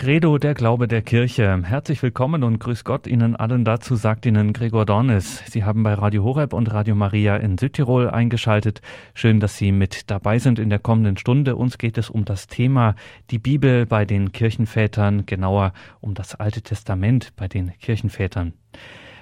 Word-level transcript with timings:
Credo, 0.00 0.38
der 0.38 0.54
Glaube 0.54 0.88
der 0.88 1.02
Kirche. 1.02 1.62
Herzlich 1.62 2.02
willkommen 2.02 2.42
und 2.42 2.58
grüß 2.58 2.84
Gott 2.84 3.06
Ihnen 3.06 3.36
allen 3.36 3.66
dazu, 3.66 3.96
sagt 3.96 4.24
Ihnen 4.24 4.54
Gregor 4.54 4.86
Dornis. 4.86 5.42
Sie 5.44 5.62
haben 5.62 5.82
bei 5.82 5.92
Radio 5.92 6.24
Horeb 6.24 6.54
und 6.54 6.72
Radio 6.72 6.94
Maria 6.94 7.36
in 7.36 7.58
Südtirol 7.58 8.08
eingeschaltet. 8.08 8.80
Schön, 9.12 9.40
dass 9.40 9.58
Sie 9.58 9.72
mit 9.72 10.10
dabei 10.10 10.38
sind 10.38 10.58
in 10.58 10.70
der 10.70 10.78
kommenden 10.78 11.18
Stunde. 11.18 11.54
Uns 11.54 11.76
geht 11.76 11.98
es 11.98 12.08
um 12.08 12.24
das 12.24 12.46
Thema 12.46 12.94
die 13.30 13.38
Bibel 13.38 13.84
bei 13.84 14.06
den 14.06 14.32
Kirchenvätern, 14.32 15.26
genauer 15.26 15.74
um 16.00 16.14
das 16.14 16.34
Alte 16.34 16.62
Testament 16.62 17.36
bei 17.36 17.46
den 17.46 17.70
Kirchenvätern. 17.78 18.54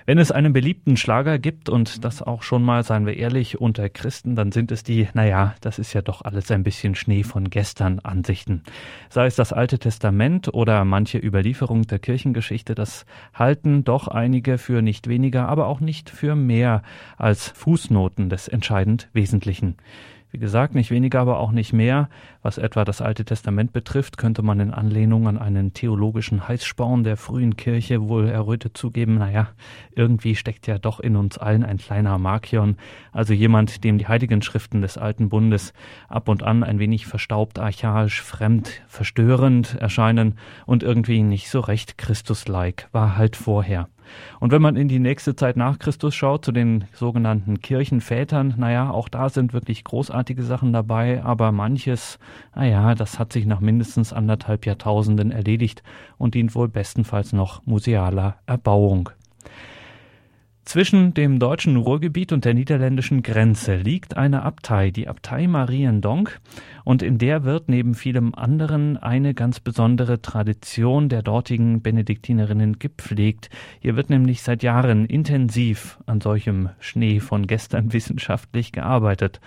Wenn 0.08 0.16
es 0.16 0.32
einen 0.32 0.54
beliebten 0.54 0.96
Schlager 0.96 1.38
gibt 1.38 1.68
und 1.68 2.02
das 2.02 2.22
auch 2.22 2.42
schon 2.42 2.62
mal, 2.62 2.82
seien 2.82 3.04
wir 3.04 3.18
ehrlich, 3.18 3.60
unter 3.60 3.90
Christen, 3.90 4.36
dann 4.36 4.52
sind 4.52 4.72
es 4.72 4.82
die, 4.82 5.06
naja, 5.12 5.54
das 5.60 5.78
ist 5.78 5.92
ja 5.92 6.00
doch 6.00 6.22
alles 6.22 6.50
ein 6.50 6.62
bisschen 6.62 6.94
Schnee 6.94 7.24
von 7.24 7.50
gestern 7.50 7.98
Ansichten. 7.98 8.62
Sei 9.10 9.26
es 9.26 9.36
das 9.36 9.52
Alte 9.52 9.78
Testament 9.78 10.48
oder 10.54 10.86
manche 10.86 11.18
Überlieferung 11.18 11.82
der 11.82 11.98
Kirchengeschichte, 11.98 12.74
das 12.74 13.04
halten 13.34 13.84
doch 13.84 14.08
einige 14.08 14.56
für 14.56 14.80
nicht 14.80 15.08
weniger, 15.08 15.46
aber 15.46 15.66
auch 15.66 15.80
nicht 15.80 16.08
für 16.08 16.34
mehr 16.34 16.80
als 17.18 17.48
Fußnoten 17.48 18.30
des 18.30 18.48
entscheidend 18.48 19.10
Wesentlichen. 19.12 19.76
Wie 20.30 20.38
gesagt, 20.38 20.74
nicht 20.74 20.90
weniger, 20.90 21.20
aber 21.20 21.38
auch 21.38 21.52
nicht 21.52 21.72
mehr. 21.72 22.10
Was 22.42 22.58
etwa 22.58 22.84
das 22.84 23.00
Alte 23.00 23.24
Testament 23.24 23.72
betrifft, 23.72 24.18
könnte 24.18 24.42
man 24.42 24.60
in 24.60 24.74
Anlehnung 24.74 25.26
an 25.26 25.38
einen 25.38 25.72
theologischen 25.72 26.46
Heißsporn 26.46 27.02
der 27.02 27.16
frühen 27.16 27.56
Kirche 27.56 28.08
wohl 28.08 28.28
errötet 28.28 28.76
zugeben, 28.76 29.16
naja, 29.16 29.48
irgendwie 29.92 30.34
steckt 30.34 30.66
ja 30.66 30.78
doch 30.78 31.00
in 31.00 31.16
uns 31.16 31.38
allen 31.38 31.64
ein 31.64 31.78
kleiner 31.78 32.18
Markion, 32.18 32.76
also 33.10 33.32
jemand, 33.32 33.84
dem 33.84 33.96
die 33.96 34.06
heiligen 34.06 34.42
Schriften 34.42 34.82
des 34.82 34.98
Alten 34.98 35.30
Bundes 35.30 35.72
ab 36.08 36.28
und 36.28 36.42
an 36.42 36.62
ein 36.62 36.78
wenig 36.78 37.06
verstaubt, 37.06 37.58
archaisch, 37.58 38.20
fremd, 38.20 38.82
verstörend 38.86 39.76
erscheinen 39.80 40.34
und 40.66 40.82
irgendwie 40.82 41.22
nicht 41.22 41.48
so 41.48 41.60
recht 41.60 41.96
Christus-like, 41.96 42.88
war 42.92 43.16
halt 43.16 43.34
vorher. 43.34 43.88
Und 44.40 44.52
wenn 44.52 44.62
man 44.62 44.76
in 44.76 44.88
die 44.88 44.98
nächste 44.98 45.36
Zeit 45.36 45.56
nach 45.56 45.78
Christus 45.78 46.14
schaut, 46.14 46.44
zu 46.44 46.52
den 46.52 46.84
sogenannten 46.92 47.60
Kirchenvätern, 47.60 48.54
naja, 48.56 48.90
auch 48.90 49.08
da 49.08 49.28
sind 49.28 49.52
wirklich 49.52 49.84
großartige 49.84 50.42
Sachen 50.42 50.72
dabei, 50.72 51.22
aber 51.22 51.52
manches, 51.52 52.18
naja, 52.54 52.94
das 52.94 53.18
hat 53.18 53.32
sich 53.32 53.46
nach 53.46 53.60
mindestens 53.60 54.12
anderthalb 54.12 54.66
Jahrtausenden 54.66 55.30
erledigt 55.30 55.82
und 56.16 56.34
dient 56.34 56.54
wohl 56.54 56.68
bestenfalls 56.68 57.32
noch 57.32 57.64
musealer 57.66 58.36
Erbauung. 58.46 59.10
Zwischen 60.68 61.14
dem 61.14 61.38
deutschen 61.38 61.76
Ruhrgebiet 61.78 62.30
und 62.30 62.44
der 62.44 62.52
niederländischen 62.52 63.22
Grenze 63.22 63.76
liegt 63.76 64.18
eine 64.18 64.42
Abtei, 64.42 64.90
die 64.90 65.08
Abtei 65.08 65.46
Mariendonk, 65.46 66.38
und 66.84 67.02
in 67.02 67.16
der 67.16 67.44
wird 67.44 67.70
neben 67.70 67.94
vielem 67.94 68.34
anderen 68.34 68.98
eine 68.98 69.32
ganz 69.32 69.60
besondere 69.60 70.20
Tradition 70.20 71.08
der 71.08 71.22
dortigen 71.22 71.80
Benediktinerinnen 71.80 72.78
gepflegt. 72.78 73.48
Hier 73.80 73.96
wird 73.96 74.10
nämlich 74.10 74.42
seit 74.42 74.62
Jahren 74.62 75.06
intensiv 75.06 75.96
an 76.04 76.20
solchem 76.20 76.68
Schnee 76.80 77.20
von 77.20 77.46
gestern 77.46 77.90
wissenschaftlich 77.94 78.70
gearbeitet. 78.70 79.40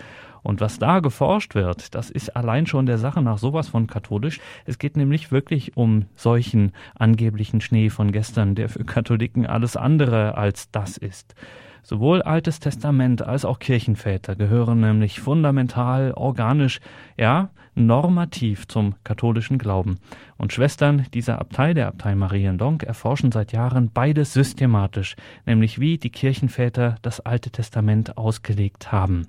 Und 0.44 0.62
was 0.62 0.80
da 0.80 1.00
geforscht 1.00 1.56
wird, 1.56 1.94
das 1.96 2.10
ist 2.10 2.36
allein 2.36 2.66
schon 2.66 2.86
der 2.86 2.98
Sache 2.98 3.22
nach 3.22 3.38
sowas 3.38 3.70
von 3.70 3.88
katholisch. 3.88 4.40
Es 4.66 4.80
geht 4.80 4.98
nämlich 4.98 5.32
wirklich 5.32 5.78
um 5.78 6.06
solchen 6.16 6.72
angeblichen 6.96 7.62
Schnee 7.62 7.90
von 7.90 8.12
gestern, 8.12 8.56
der 8.56 8.70
für 8.70 8.84
Katholiken 8.84 9.46
alles 9.46 9.78
andere 9.78 10.38
als 10.38 10.72
das 10.72 10.98
ist. 10.98 11.36
Sowohl 11.84 12.22
Altes 12.22 12.60
Testament 12.60 13.24
als 13.24 13.44
auch 13.44 13.60
Kirchenväter 13.60 14.36
gehören 14.36 14.82
nämlich 14.82 15.20
fundamental, 15.20 16.14
organisch, 16.14 16.80
ja, 17.18 17.50
normativ 17.74 18.68
zum 18.68 18.96
katholischen 19.04 19.58
Glauben. 19.58 20.00
Und 20.38 20.54
Schwestern 20.54 21.06
dieser 21.14 21.40
Abtei, 21.40 21.74
der 21.74 21.88
Abtei 21.88 22.16
Mariendonk, 22.16 22.84
erforschen 22.84 23.32
seit 23.32 23.52
Jahren 23.52 23.90
beides 23.92 24.34
systematisch, 24.34 25.16
nämlich 25.46 25.80
wie 25.80 25.98
die 25.98 26.10
Kirchenväter 26.10 26.96
das 27.02 27.20
Alte 27.22 27.50
Testament 27.50 28.18
ausgelegt 28.18 28.92
haben. 28.92 29.28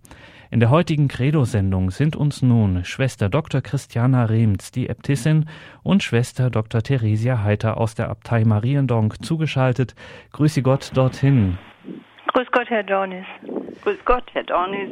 In 0.52 0.60
der 0.60 0.68
heutigen 0.68 1.08
Credo-Sendung 1.08 1.90
sind 1.90 2.14
uns 2.14 2.42
nun 2.42 2.84
Schwester 2.84 3.30
Dr. 3.30 3.62
Christiana 3.62 4.26
Rehms, 4.26 4.70
die 4.70 4.86
Äbtissin, 4.86 5.46
und 5.82 6.02
Schwester 6.02 6.50
Dr. 6.50 6.82
Theresia 6.82 7.42
Heiter 7.42 7.78
aus 7.78 7.94
der 7.94 8.10
Abtei 8.10 8.44
Mariendonk 8.44 9.24
zugeschaltet. 9.24 9.94
Grüße 10.32 10.60
Gott 10.60 10.90
dorthin. 10.92 11.56
Grüß 12.32 12.50
Gott, 12.50 12.70
Herr 12.70 12.82
Dornis. 12.82 13.26
Grüß 13.82 14.04
Gott, 14.06 14.24
Herr 14.32 14.44
Dornis. 14.44 14.90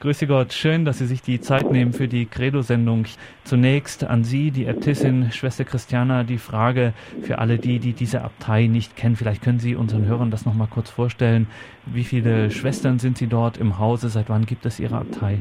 Grüße 0.00 0.26
Gott, 0.26 0.54
schön, 0.54 0.86
dass 0.86 0.98
Sie 0.98 1.06
sich 1.06 1.20
die 1.20 1.38
Zeit 1.38 1.70
nehmen 1.70 1.92
für 1.92 2.08
die 2.08 2.24
Credo-Sendung. 2.24 3.04
Zunächst 3.44 4.04
an 4.04 4.24
Sie, 4.24 4.50
die 4.50 4.64
Äbtissin, 4.64 5.30
Schwester 5.30 5.64
Christiana, 5.64 6.22
die 6.22 6.38
Frage 6.38 6.94
für 7.20 7.40
alle 7.40 7.58
die, 7.58 7.78
die 7.78 7.92
diese 7.92 8.22
Abtei 8.22 8.68
nicht 8.68 8.96
kennen. 8.96 9.16
Vielleicht 9.16 9.42
können 9.42 9.58
Sie 9.58 9.74
unseren 9.74 10.06
Hörern 10.06 10.30
das 10.30 10.46
nochmal 10.46 10.68
kurz 10.70 10.88
vorstellen. 10.88 11.46
Wie 11.84 12.04
viele 12.04 12.50
Schwestern 12.50 12.98
sind 12.98 13.18
Sie 13.18 13.26
dort 13.26 13.58
im 13.58 13.78
Hause? 13.78 14.08
Seit 14.08 14.30
wann 14.30 14.46
gibt 14.46 14.64
es 14.64 14.80
Ihre 14.80 14.96
Abtei? 14.96 15.40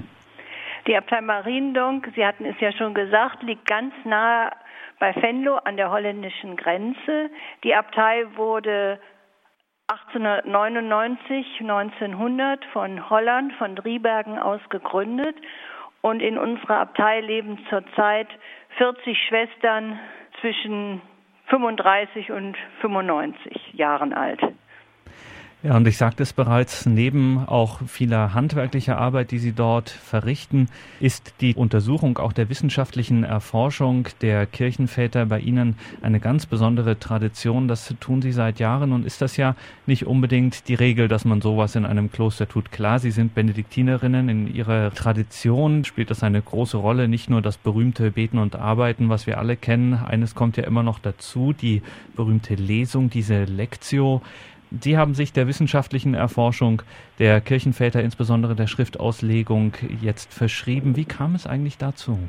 Die 0.85 0.97
Abtei 0.97 1.21
Mariendonk, 1.21 2.11
Sie 2.15 2.25
hatten 2.25 2.43
es 2.43 2.59
ja 2.59 2.73
schon 2.73 2.93
gesagt, 2.93 3.43
liegt 3.43 3.65
ganz 3.65 3.93
nahe 4.03 4.51
bei 4.99 5.15
Venlo 5.15 5.55
an 5.57 5.77
der 5.77 5.91
holländischen 5.91 6.57
Grenze. 6.57 7.29
Die 7.63 7.73
Abtei 7.73 8.25
wurde 8.35 8.99
1899, 9.89 11.61
1900 11.61 12.65
von 12.73 13.09
Holland, 13.09 13.53
von 13.53 13.73
Driebergen 13.73 14.37
aus 14.37 14.59
gegründet. 14.69 15.37
Und 16.01 16.21
in 16.21 16.37
unserer 16.37 16.79
Abtei 16.79 17.21
leben 17.21 17.57
zurzeit 17.69 18.27
40 18.77 19.17
Schwestern 19.17 19.97
zwischen 20.41 21.01
35 21.47 22.31
und 22.31 22.57
95 22.81 23.73
Jahren 23.75 24.13
alt. 24.13 24.41
Ja, 25.63 25.75
und 25.75 25.87
ich 25.87 25.97
sagte 25.97 26.21
es 26.21 26.33
bereits, 26.33 26.85
neben 26.85 27.39
auch 27.39 27.79
vieler 27.87 28.35
handwerklicher 28.35 28.99
Arbeit, 28.99 29.31
die 29.31 29.39
Sie 29.39 29.53
dort 29.53 29.89
verrichten, 29.89 30.69
ist 30.99 31.33
die 31.41 31.55
Untersuchung 31.55 32.19
auch 32.19 32.31
der 32.31 32.47
wissenschaftlichen 32.49 33.23
Erforschung 33.23 34.07
der 34.21 34.45
Kirchenväter 34.45 35.25
bei 35.25 35.39
Ihnen 35.39 35.75
eine 36.03 36.19
ganz 36.19 36.45
besondere 36.45 36.99
Tradition. 36.99 37.67
Das 37.67 37.91
tun 37.99 38.21
Sie 38.21 38.33
seit 38.33 38.59
Jahren 38.59 38.91
und 38.91 39.03
ist 39.03 39.19
das 39.19 39.35
ja 39.35 39.55
nicht 39.87 40.05
unbedingt 40.05 40.67
die 40.67 40.75
Regel, 40.75 41.07
dass 41.07 41.25
man 41.25 41.41
sowas 41.41 41.75
in 41.75 41.87
einem 41.87 42.11
Kloster 42.11 42.47
tut. 42.47 42.71
Klar, 42.71 42.99
Sie 42.99 43.11
sind 43.11 43.33
Benediktinerinnen. 43.33 44.29
In 44.29 44.53
Ihrer 44.53 44.93
Tradition 44.93 45.85
spielt 45.85 46.11
das 46.11 46.21
eine 46.21 46.39
große 46.39 46.77
Rolle. 46.77 47.07
Nicht 47.07 47.31
nur 47.31 47.41
das 47.41 47.57
berühmte 47.57 48.11
Beten 48.11 48.37
und 48.37 48.55
Arbeiten, 48.55 49.09
was 49.09 49.25
wir 49.25 49.39
alle 49.39 49.57
kennen. 49.57 49.95
Eines 49.95 50.35
kommt 50.35 50.55
ja 50.55 50.65
immer 50.65 50.83
noch 50.83 50.99
dazu, 50.99 51.51
die 51.51 51.81
berühmte 52.15 52.53
Lesung, 52.53 53.09
diese 53.09 53.45
Lectio. 53.45 54.21
Sie 54.71 54.97
haben 54.97 55.13
sich 55.13 55.31
der 55.31 55.47
wissenschaftlichen 55.47 56.13
Erforschung 56.13 56.81
der 57.19 57.39
Kirchenväter, 57.39 58.01
insbesondere 58.01 58.55
der 58.55 58.67
Schriftauslegung, 58.67 59.73
jetzt 60.01 60.33
verschrieben. 60.33 60.95
Wie 60.95 61.05
kam 61.05 61.35
es 61.35 61.47
eigentlich 61.47 61.77
dazu? 61.77 62.19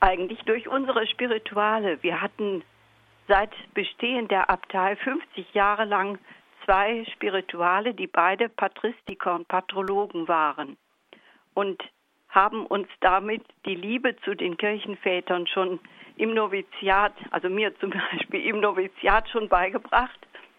Eigentlich 0.00 0.40
durch 0.46 0.68
unsere 0.68 1.06
Spirituale. 1.06 2.02
Wir 2.02 2.22
hatten 2.22 2.62
seit 3.26 3.50
Bestehen 3.74 4.28
der 4.28 4.48
Abtei 4.48 4.96
50 4.96 5.52
Jahre 5.52 5.84
lang 5.84 6.18
zwei 6.64 7.04
Spirituale, 7.12 7.92
die 7.92 8.06
beide 8.06 8.48
Patristiker 8.48 9.34
und 9.34 9.48
Patrologen 9.48 10.26
waren 10.26 10.76
und 11.54 11.82
haben 12.30 12.66
uns 12.66 12.88
damit 13.00 13.42
die 13.66 13.74
Liebe 13.74 14.16
zu 14.24 14.34
den 14.34 14.56
Kirchenvätern 14.56 15.46
schon 15.46 15.80
im 16.16 16.34
Noviziat, 16.34 17.14
also 17.30 17.48
mir 17.48 17.78
zum 17.78 17.90
Beispiel 18.12 18.46
im 18.46 18.60
Noviziat 18.60 19.28
schon 19.28 19.48
beigebracht 19.48 20.18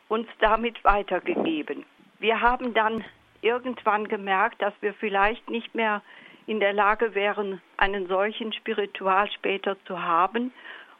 uns 0.10 0.28
damit 0.40 0.84
weitergegeben. 0.84 1.86
Wir 2.20 2.42
haben 2.42 2.74
dann 2.74 3.06
irgendwann 3.42 4.08
gemerkt, 4.08 4.62
dass 4.62 4.74
wir 4.82 4.94
vielleicht 4.94 5.50
nicht 5.50 5.74
mehr 5.74 6.02
in 6.48 6.60
der 6.60 6.74
Lage 6.74 7.16
wären, 7.16 7.62
einen 7.78 8.08
solchen 8.08 8.52
Spiritual 8.52 9.30
später 9.32 9.78
zu 9.86 10.04
haben. 10.04 10.52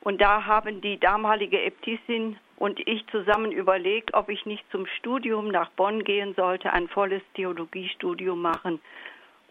Und 0.02 0.22
da 0.22 0.46
haben 0.46 0.80
die 0.80 0.98
damalige 0.98 1.62
Äbtissin 1.62 2.38
und 2.56 2.80
ich 2.88 3.06
zusammen 3.08 3.52
überlegt, 3.52 4.14
ob 4.14 4.30
ich 4.30 4.46
nicht 4.46 4.64
zum 4.72 4.86
Studium 4.86 5.50
nach 5.50 5.70
Bonn 5.72 6.04
gehen 6.04 6.36
sollte, 6.36 6.72
ein 6.72 6.88
volles 6.88 7.24
Theologiestudium 7.34 8.42
machen. 8.42 8.80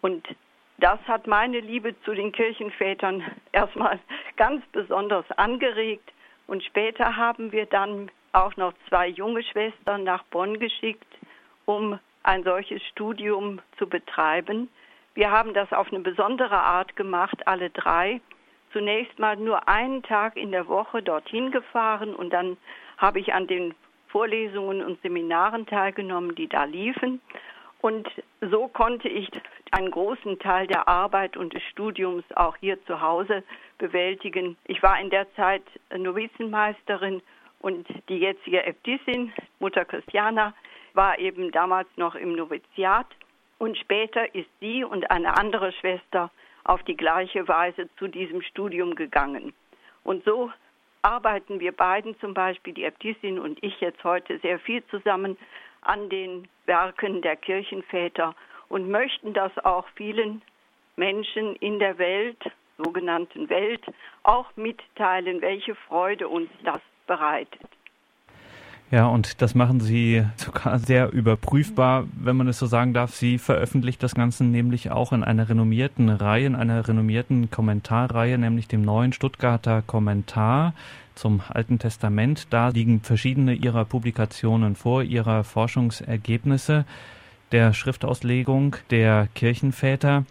Und 0.01 0.27
das 0.79 1.01
hat 1.09 1.27
meine 1.27 1.61
Liebe 1.61 2.01
zu 2.03 2.15
den 2.15 2.33
Kirchenvätern 2.33 3.25
erstmal 3.53 3.99
ganz 4.37 4.65
besonders 4.73 5.29
angeregt. 5.33 6.13
Und 6.47 6.63
später 6.63 7.17
haben 7.17 7.51
wir 7.53 7.67
dann 7.67 8.11
auch 8.33 8.57
noch 8.57 8.73
zwei 8.89 9.09
junge 9.09 9.43
Schwestern 9.43 10.05
nach 10.05 10.23
Bonn 10.25 10.59
geschickt, 10.59 11.07
um 11.65 11.99
ein 12.23 12.45
solches 12.45 12.83
Studium 12.89 13.61
zu 13.79 13.89
betreiben. 13.89 14.69
Wir 15.15 15.31
haben 15.31 15.55
das 15.55 15.73
auf 15.73 15.89
eine 15.93 16.01
besondere 16.01 16.59
Art 16.59 16.95
gemacht, 16.97 17.47
alle 17.47 17.71
drei. 17.71 18.21
Zunächst 18.73 19.19
mal 19.19 19.37
nur 19.37 19.69
einen 19.69 20.03
Tag 20.03 20.37
in 20.37 20.53
der 20.53 20.69
Woche 20.69 21.03
dorthin 21.03 21.51
gefahren 21.51 22.15
und 22.15 22.33
dann 22.33 22.57
habe 22.99 23.19
ich 23.19 23.33
an 23.33 23.47
den 23.47 23.75
Vorlesungen 24.09 24.85
und 24.85 25.01
Seminaren 25.03 25.67
teilgenommen, 25.67 26.35
die 26.35 26.49
da 26.49 26.65
liefen. 26.65 27.21
Und 27.81 28.09
so 28.41 28.69
konnte 28.69 29.09
ich 29.09 29.29
einen 29.71 29.91
großen 29.91 30.39
Teil 30.39 30.67
der 30.67 30.89
Arbeit 30.89 31.37
und 31.37 31.55
des 31.55 31.63
Studiums 31.65 32.25
auch 32.35 32.57
hier 32.57 32.85
zu 32.87 33.01
Hause 33.01 33.45
bewältigen. 33.79 34.57
Ich 34.65 34.83
war 34.83 35.01
in 35.01 35.11
der 35.11 35.33
Zeit 35.35 35.63
Novizenmeisterin 35.97 37.23
und 37.61 37.87
die 38.09 38.19
jetzige 38.19 38.65
Äbtissin, 38.65 39.33
Mutter 39.59 39.85
Christiana, 39.85 40.55
war 40.95 41.19
eben 41.19 41.51
damals 41.51 41.89
noch 41.97 42.15
im 42.15 42.35
Noviziat 42.35 43.07
und 43.59 43.77
später 43.77 44.35
ist 44.35 44.49
sie 44.61 44.85
und 44.85 45.11
eine 45.11 45.37
andere 45.37 45.73
Schwester 45.73 46.31
auf 46.65 46.83
die 46.85 46.97
gleiche 46.97 47.49
Weise 47.49 47.89
zu 47.99 48.09
diesem 48.09 48.43
Studium 48.43 48.95
gegangen. 48.95 49.53
Und 50.05 50.25
so 50.25 50.51
arbeiten 51.03 51.61
wir 51.61 51.73
beiden, 51.73 52.19
zum 52.21 52.35
Beispiel 52.35 52.75
die 52.75 52.85
Äbtissin 52.85 53.39
und 53.39 53.63
ich 53.63 53.81
jetzt 53.81 54.03
heute 54.05 54.39
sehr 54.39 54.59
viel 54.59 54.85
zusammen 54.87 55.37
an 55.83 56.09
den 56.09 56.49
Werken 56.67 57.23
der 57.23 57.37
Kirchenväter 57.37 58.35
und 58.69 58.91
möchten 58.91 59.33
das 59.33 59.57
auch 59.65 59.87
vielen 59.95 60.43
Menschen 60.97 61.57
in 61.57 61.79
der 61.79 61.99
Welt, 61.99 62.43
sogenannten 62.77 63.49
Welt, 63.49 63.85
auch 64.23 64.47
mitteilen, 64.57 65.41
welche 65.41 65.75
Freude 65.75 66.29
uns 66.29 66.51
das 66.65 66.81
bereitet. 67.09 67.61
Ja, 68.91 69.07
und 69.07 69.43
das 69.43 69.55
machen 69.55 69.81
Sie 69.81 70.25
sogar 70.37 70.79
sehr 70.79 71.13
überprüfbar, 71.13 72.07
wenn 72.15 72.37
man 72.37 72.49
es 72.49 72.59
so 72.59 72.67
sagen 72.67 72.95
darf. 72.95 73.15
Sie 73.15 73.37
veröffentlicht 73.37 74.03
das 74.03 74.15
Ganze 74.15 74.45
nämlich 74.45 74.91
auch 74.91 75.13
in 75.13 75.23
einer 75.23 75.49
renommierten 75.49 76.09
Reihe, 76.09 76.47
in 76.47 76.55
einer 76.55 76.89
renommierten 76.89 77.51
Kommentarreihe, 77.51 78.39
nämlich 78.39 78.67
dem 78.67 78.83
neuen 78.83 79.13
Stuttgarter 79.13 79.83
Kommentar 79.83 80.73
zum 81.15 81.43
Alten 81.49 81.79
Testament. 81.79 82.47
Da 82.49 82.69
liegen 82.69 83.01
verschiedene 83.01 83.53
Ihrer 83.53 83.85
Publikationen 83.85 84.75
vor, 84.75 85.03
Ihrer 85.03 85.45
Forschungsergebnisse 85.45 86.87
der 87.53 87.75
Schriftauslegung 87.75 88.77
der 88.91 89.29
Kirchenväter. 89.35 90.25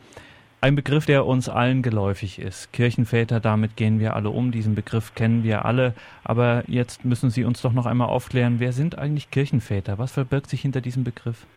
Ein 0.67 0.75
Begriff, 0.75 1.05
der 1.05 1.25
uns 1.25 1.47
allen 1.47 1.81
geläufig 1.81 2.39
ist. 2.39 2.73
Kirchenväter, 2.73 3.39
damit 3.39 3.77
gehen 3.77 4.01
wir 4.01 4.17
alle 4.17 4.31
um. 4.31 4.51
Diesen 4.51 4.75
Begriff 4.75 5.15
kennen 5.15 5.45
wir 5.45 5.63
alle. 5.63 5.93
Aber 6.25 6.63
jetzt 6.67 7.05
müssen 7.05 7.29
Sie 7.29 7.45
uns 7.45 7.61
doch 7.61 7.71
noch 7.71 7.85
einmal 7.85 8.09
aufklären, 8.09 8.59
wer 8.59 8.73
sind 8.73 8.99
eigentlich 8.99 9.31
Kirchenväter? 9.31 9.97
Was 9.97 10.11
verbirgt 10.11 10.47
sich 10.47 10.59
hinter 10.59 10.81
diesem 10.81 11.05
Begriff? 11.05 11.47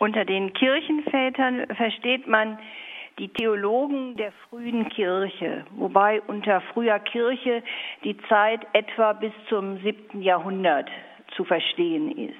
Unter 0.00 0.24
den 0.24 0.52
Kirchenvätern 0.54 1.68
versteht 1.76 2.26
man 2.26 2.58
die 3.20 3.28
Theologen 3.28 4.16
der 4.16 4.32
frühen 4.50 4.88
Kirche, 4.88 5.64
wobei 5.76 6.20
unter 6.22 6.62
früher 6.72 6.98
Kirche 6.98 7.62
die 8.02 8.16
Zeit 8.28 8.66
etwa 8.72 9.12
bis 9.12 9.32
zum 9.50 9.80
siebten 9.84 10.20
Jahrhundert 10.20 10.90
zu 11.36 11.44
verstehen 11.44 12.10
ist. 12.18 12.34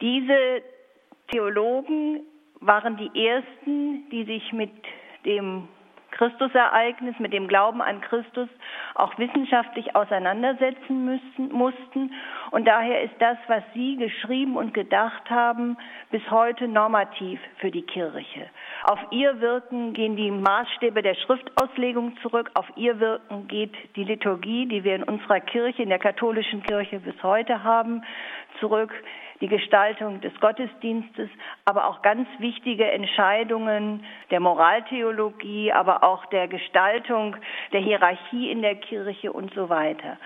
Diese 0.00 0.62
Theologen 1.30 2.20
waren 2.60 2.96
die 2.96 3.26
ersten, 3.26 4.08
die 4.10 4.24
sich 4.24 4.52
mit 4.52 4.72
dem 5.24 5.68
Christusereignis, 6.10 7.18
mit 7.18 7.32
dem 7.32 7.48
Glauben 7.48 7.80
an 7.80 8.00
Christus 8.00 8.48
auch 8.94 9.16
wissenschaftlich 9.18 9.94
auseinandersetzen 9.94 11.04
müssen, 11.04 11.52
mussten. 11.52 12.12
Und 12.50 12.66
daher 12.66 13.02
ist 13.02 13.14
das, 13.20 13.38
was 13.46 13.62
Sie 13.74 13.96
geschrieben 13.96 14.56
und 14.56 14.74
gedacht 14.74 15.30
haben, 15.30 15.76
bis 16.10 16.22
heute 16.30 16.68
normativ 16.68 17.40
für 17.58 17.70
die 17.70 17.82
Kirche. 17.82 18.50
Auf 18.84 18.98
ihr 19.10 19.40
Wirken 19.40 19.92
gehen 19.92 20.16
die 20.16 20.30
Maßstäbe 20.30 21.02
der 21.02 21.14
Schriftauslegung 21.14 22.16
zurück. 22.22 22.50
Auf 22.54 22.66
ihr 22.76 22.98
Wirken 22.98 23.46
geht 23.48 23.74
die 23.96 24.04
Liturgie, 24.04 24.66
die 24.66 24.84
wir 24.84 24.96
in 24.96 25.04
unserer 25.04 25.40
Kirche, 25.40 25.82
in 25.82 25.88
der 25.88 25.98
katholischen 25.98 26.62
Kirche 26.62 27.00
bis 27.00 27.22
heute 27.22 27.62
haben, 27.62 28.02
zurück 28.58 28.92
die 29.40 29.48
Gestaltung 29.48 30.20
des 30.20 30.38
Gottesdienstes, 30.40 31.30
aber 31.64 31.86
auch 31.86 32.02
ganz 32.02 32.28
wichtige 32.38 32.90
Entscheidungen 32.90 34.04
der 34.30 34.40
Moraltheologie, 34.40 35.72
aber 35.72 36.04
auch 36.04 36.26
der 36.26 36.46
Gestaltung 36.48 37.36
der 37.72 37.80
Hierarchie 37.80 38.50
in 38.50 38.62
der 38.62 38.76
Kirche 38.76 39.32
und 39.32 39.52
so 39.54 39.68
weiter. 39.68 40.18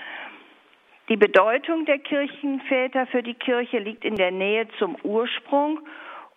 Die 1.08 1.16
Bedeutung 1.16 1.84
der 1.84 1.99
Kirchenväter 1.99 3.06
für 3.06 3.22
die 3.22 3.34
Kirche 3.34 3.78
liegt 3.78 4.05
in 4.05 4.16
der 4.16 4.31
Nähe 4.31 4.66
zum 4.78 4.96
Ursprung 5.02 5.81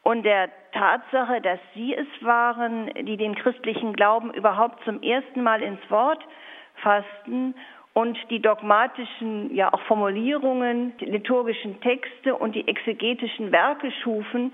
und 0.04 0.24
der 0.24 0.50
Tatsache, 0.74 1.42
dass 1.42 1.60
sie 1.74 1.96
es 1.96 2.08
waren, 2.22 2.92
die 3.06 3.18
den 3.18 3.36
christlichen 3.36 3.94
Glauben 3.94 4.34
überhaupt 4.34 4.84
zum 4.84 5.02
ersten 5.02 5.42
Mal 5.42 5.62
ins 5.62 5.80
Wort 5.90 6.24
fassten 6.76 7.56
und 7.98 8.16
die 8.30 8.40
dogmatischen 8.40 9.56
ja 9.56 9.74
auch 9.74 9.82
Formulierungen, 9.88 10.96
die 11.00 11.06
liturgischen 11.06 11.82
Texte 11.82 12.36
und 12.36 12.54
die 12.54 12.68
exegetischen 12.68 13.52
Werke 13.52 13.92
schufen, 14.04 14.54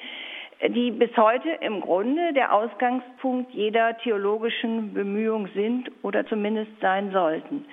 die 0.65 0.91
bis 0.91 1.09
heute 1.17 1.49
im 1.59 1.81
Grunde 1.81 2.31
der 2.31 2.53
Ausgangspunkt 2.53 3.51
jeder 3.51 3.97
theologischen 3.97 4.93
Bemühung 4.93 5.49
sind 5.53 5.91
oder 6.03 6.25
zumindest 6.25 6.71
sein 6.79 7.11
sollten. 7.11 7.65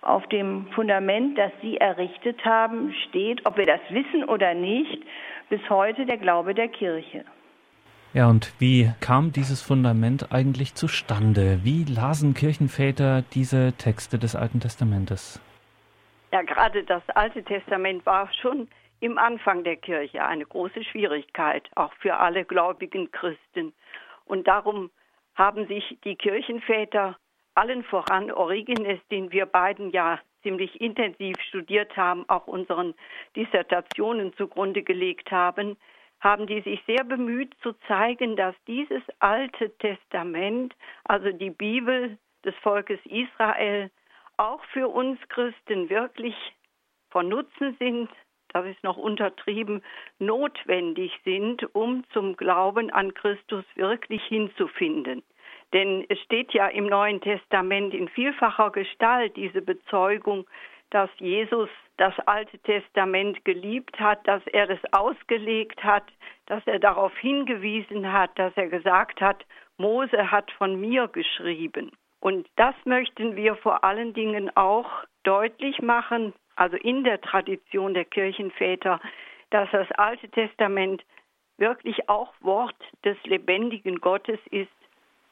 Auf 0.00 0.26
dem 0.28 0.68
Fundament, 0.74 1.36
das 1.36 1.52
Sie 1.60 1.76
errichtet 1.76 2.42
haben, 2.46 2.94
steht, 3.10 3.44
ob 3.44 3.58
wir 3.58 3.66
das 3.66 3.80
wissen 3.90 4.24
oder 4.24 4.54
nicht, 4.54 5.02
bis 5.50 5.60
heute 5.68 6.06
der 6.06 6.16
Glaube 6.16 6.54
der 6.54 6.68
Kirche. 6.68 7.26
Ja, 8.12 8.28
und 8.28 8.52
wie 8.58 8.90
kam 9.00 9.30
dieses 9.30 9.62
Fundament 9.62 10.32
eigentlich 10.32 10.74
zustande? 10.74 11.60
Wie 11.62 11.84
lasen 11.84 12.34
Kirchenväter 12.34 13.22
diese 13.34 13.72
Texte 13.78 14.18
des 14.18 14.34
Alten 14.34 14.58
Testamentes? 14.58 15.40
Ja, 16.32 16.42
gerade 16.42 16.82
das 16.82 17.08
Alte 17.10 17.44
Testament 17.44 18.04
war 18.06 18.28
schon 18.42 18.68
im 18.98 19.16
Anfang 19.16 19.62
der 19.62 19.76
Kirche 19.76 20.24
eine 20.24 20.44
große 20.44 20.82
Schwierigkeit, 20.82 21.68
auch 21.76 21.92
für 22.00 22.16
alle 22.16 22.44
gläubigen 22.44 23.12
Christen. 23.12 23.72
Und 24.24 24.48
darum 24.48 24.90
haben 25.36 25.68
sich 25.68 25.96
die 26.04 26.16
Kirchenväter 26.16 27.16
allen 27.54 27.84
voran 27.84 28.32
Origenes, 28.32 28.98
den 29.12 29.30
wir 29.30 29.46
beiden 29.46 29.90
ja 29.90 30.18
ziemlich 30.42 30.80
intensiv 30.80 31.36
studiert 31.48 31.96
haben, 31.96 32.28
auch 32.28 32.48
unseren 32.48 32.94
Dissertationen 33.36 34.34
zugrunde 34.34 34.82
gelegt 34.82 35.30
haben, 35.30 35.76
haben 36.20 36.46
die 36.46 36.60
sich 36.60 36.82
sehr 36.86 37.04
bemüht 37.04 37.54
zu 37.62 37.72
zeigen, 37.88 38.36
dass 38.36 38.54
dieses 38.66 39.02
Alte 39.18 39.70
Testament, 39.78 40.74
also 41.04 41.32
die 41.32 41.50
Bibel 41.50 42.18
des 42.44 42.54
Volkes 42.56 43.00
Israel, 43.06 43.90
auch 44.36 44.62
für 44.72 44.88
uns 44.88 45.18
Christen 45.28 45.90
wirklich 45.90 46.34
von 47.10 47.28
Nutzen 47.28 47.76
sind, 47.78 48.08
das 48.52 48.66
ist 48.66 48.82
noch 48.82 48.96
untertrieben, 48.96 49.82
notwendig 50.18 51.12
sind, 51.24 51.74
um 51.74 52.04
zum 52.12 52.36
Glauben 52.36 52.90
an 52.90 53.14
Christus 53.14 53.64
wirklich 53.76 54.22
hinzufinden. 54.24 55.22
Denn 55.72 56.04
es 56.08 56.18
steht 56.20 56.52
ja 56.52 56.66
im 56.66 56.86
Neuen 56.86 57.20
Testament 57.20 57.94
in 57.94 58.08
vielfacher 58.08 58.70
Gestalt 58.70 59.36
diese 59.36 59.62
Bezeugung, 59.62 60.46
dass 60.90 61.10
Jesus 61.18 61.68
das 61.96 62.18
Alte 62.26 62.58
Testament 62.60 63.44
geliebt 63.44 63.98
hat, 64.00 64.26
dass 64.26 64.42
er 64.48 64.66
das 64.66 64.80
ausgelegt 64.92 65.82
hat, 65.84 66.04
dass 66.46 66.66
er 66.66 66.78
darauf 66.78 67.16
hingewiesen 67.18 68.12
hat, 68.12 68.30
dass 68.38 68.52
er 68.56 68.68
gesagt 68.68 69.20
hat, 69.20 69.44
Mose 69.76 70.30
hat 70.30 70.50
von 70.52 70.80
mir 70.80 71.08
geschrieben. 71.08 71.92
Und 72.20 72.48
das 72.56 72.74
möchten 72.84 73.36
wir 73.36 73.54
vor 73.56 73.82
allen 73.84 74.12
Dingen 74.12 74.54
auch 74.56 74.90
deutlich 75.22 75.80
machen, 75.80 76.34
also 76.56 76.76
in 76.76 77.04
der 77.04 77.20
Tradition 77.20 77.94
der 77.94 78.04
Kirchenväter, 78.04 79.00
dass 79.50 79.70
das 79.70 79.90
Alte 79.92 80.28
Testament 80.28 81.02
wirklich 81.56 82.08
auch 82.08 82.32
Wort 82.40 82.76
des 83.04 83.16
lebendigen 83.24 84.00
Gottes 84.00 84.38
ist. 84.50 84.68